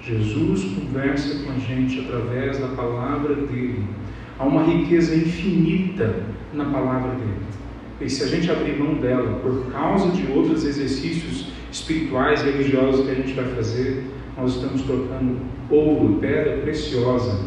Jesus 0.03 0.65
conversa 0.75 1.43
com 1.43 1.53
a 1.53 1.59
gente 1.59 2.01
através 2.01 2.59
da 2.59 2.69
palavra 2.69 3.35
dele. 3.35 3.85
Há 4.41 4.45
uma 4.45 4.63
riqueza 4.65 5.15
infinita 5.15 6.17
na 6.55 6.65
palavra 6.65 7.11
dele. 7.11 7.37
E 8.01 8.09
se 8.09 8.25
a 8.25 8.27
gente 8.27 8.51
abrir 8.51 8.79
mão 8.79 8.95
dela 8.95 9.39
por 9.41 9.71
causa 9.71 10.11
de 10.13 10.33
outros 10.33 10.65
exercícios 10.65 11.49
espirituais, 11.71 12.41
religiosos 12.41 13.05
que 13.05 13.11
a 13.11 13.15
gente 13.17 13.35
vai 13.35 13.45
fazer, 13.55 14.03
nós 14.39 14.55
estamos 14.55 14.81
trocando 14.81 15.41
ouro, 15.69 16.17
pedra 16.23 16.57
preciosa, 16.63 17.39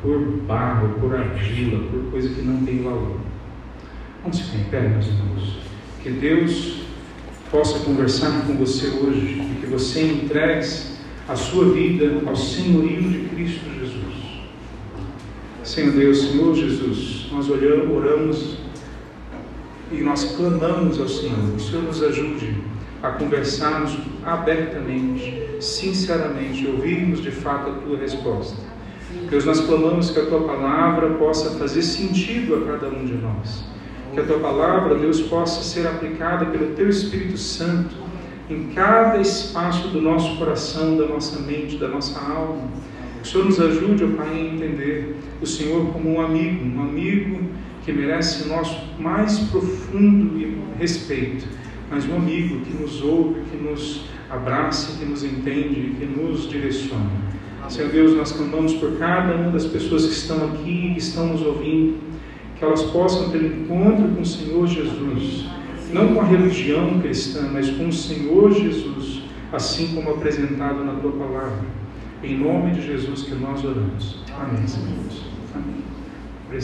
por 0.00 0.20
barro, 0.46 1.00
por 1.00 1.12
argila, 1.16 1.82
por 1.90 2.12
coisa 2.12 2.28
que 2.32 2.42
não 2.42 2.64
tem 2.64 2.84
valor. 2.84 3.16
Vamos 4.22 4.38
ficar 4.38 4.58
em 4.58 4.64
pé, 4.70 4.88
meus 4.88 5.08
irmãos. 5.08 5.58
Que 6.04 6.10
Deus 6.10 6.82
possa 7.50 7.80
conversar 7.80 8.46
com 8.46 8.54
você 8.54 8.86
hoje 8.86 9.40
e 9.40 9.58
que 9.60 9.66
você 9.66 10.02
entregue 10.02 10.64
a 11.28 11.34
sua 11.34 11.72
vida 11.72 12.22
ao 12.24 12.36
senhorio 12.36 13.02
de 13.02 13.28
Cristo 13.34 13.64
Jesus. 13.64 13.77
Senhor 15.68 15.92
Deus, 15.92 16.22
Senhor 16.22 16.54
Jesus, 16.54 17.28
nós 17.30 17.50
olhamos, 17.50 17.94
oramos 17.94 18.56
e 19.92 19.96
nós 19.96 20.24
clamamos 20.34 20.98
ao 20.98 21.06
Senhor. 21.06 21.54
O 21.54 21.60
Senhor 21.60 21.82
nos 21.82 22.02
ajude 22.02 22.56
a 23.02 23.10
conversarmos 23.10 23.98
abertamente, 24.24 25.46
sinceramente, 25.60 26.66
ouvirmos 26.66 27.20
de 27.20 27.30
fato 27.30 27.68
a 27.68 27.74
tua 27.74 27.98
resposta. 27.98 28.56
Deus, 29.28 29.44
nós 29.44 29.60
clamamos 29.60 30.10
que 30.10 30.18
a 30.18 30.24
tua 30.24 30.40
palavra 30.40 31.10
possa 31.16 31.50
fazer 31.58 31.82
sentido 31.82 32.54
a 32.54 32.60
cada 32.72 32.88
um 32.88 33.04
de 33.04 33.12
nós. 33.16 33.62
Que 34.14 34.20
a 34.20 34.24
tua 34.24 34.38
palavra, 34.38 34.94
Deus, 34.94 35.20
possa 35.20 35.62
ser 35.62 35.86
aplicada 35.86 36.46
pelo 36.46 36.74
teu 36.76 36.88
Espírito 36.88 37.36
Santo 37.36 37.94
em 38.48 38.68
cada 38.74 39.20
espaço 39.20 39.88
do 39.88 40.00
nosso 40.00 40.34
coração, 40.38 40.96
da 40.96 41.04
nossa 41.04 41.38
mente, 41.40 41.76
da 41.76 41.88
nossa 41.88 42.18
alma 42.18 42.70
o 43.22 43.26
Senhor 43.26 43.44
nos 43.44 43.60
ajude, 43.60 44.04
ó 44.04 44.16
Pai, 44.16 44.28
a 44.28 44.54
entender 44.54 45.16
o 45.40 45.46
Senhor 45.46 45.86
como 45.92 46.14
um 46.14 46.20
amigo, 46.20 46.64
um 46.64 46.82
amigo 46.82 47.40
que 47.84 47.92
merece 47.92 48.44
o 48.44 48.48
nosso 48.48 48.76
mais 48.98 49.38
profundo 49.38 50.38
respeito, 50.78 51.46
mas 51.90 52.08
um 52.08 52.16
amigo 52.16 52.60
que 52.60 52.74
nos 52.74 53.02
ouve, 53.02 53.40
que 53.50 53.56
nos 53.56 54.04
abraça, 54.30 54.98
que 54.98 55.04
nos 55.04 55.24
entende, 55.24 55.94
que 55.98 56.04
nos 56.04 56.48
direciona. 56.48 57.10
Senhor 57.68 57.90
Deus, 57.90 58.16
nós 58.16 58.32
clamamos 58.32 58.72
por 58.74 58.96
cada 58.96 59.34
uma 59.34 59.50
das 59.50 59.66
pessoas 59.66 60.06
que 60.06 60.12
estão 60.12 60.42
aqui, 60.46 60.92
que 60.94 60.98
estão 60.98 61.26
nos 61.26 61.42
ouvindo, 61.42 61.98
que 62.58 62.64
elas 62.64 62.82
possam 62.82 63.30
ter 63.30 63.42
encontro 63.42 64.08
com 64.08 64.22
o 64.22 64.26
Senhor 64.26 64.66
Jesus, 64.66 65.44
não 65.92 66.14
com 66.14 66.20
a 66.20 66.24
religião 66.24 66.98
cristã, 67.00 67.48
mas 67.52 67.68
com 67.70 67.88
o 67.88 67.92
Senhor 67.92 68.52
Jesus, 68.52 69.22
assim 69.52 69.94
como 69.94 70.10
apresentado 70.10 70.82
na 70.82 70.94
tua 70.94 71.12
palavra. 71.12 71.77
Em 72.22 72.36
nome 72.36 72.72
de 72.72 72.82
Jesus 72.82 73.22
que 73.22 73.34
nós 73.36 73.64
oramos. 73.64 74.24
Amém, 74.36 74.66
Senhor. 74.66 74.88
Amém. 75.54 75.84
Por 76.48 76.56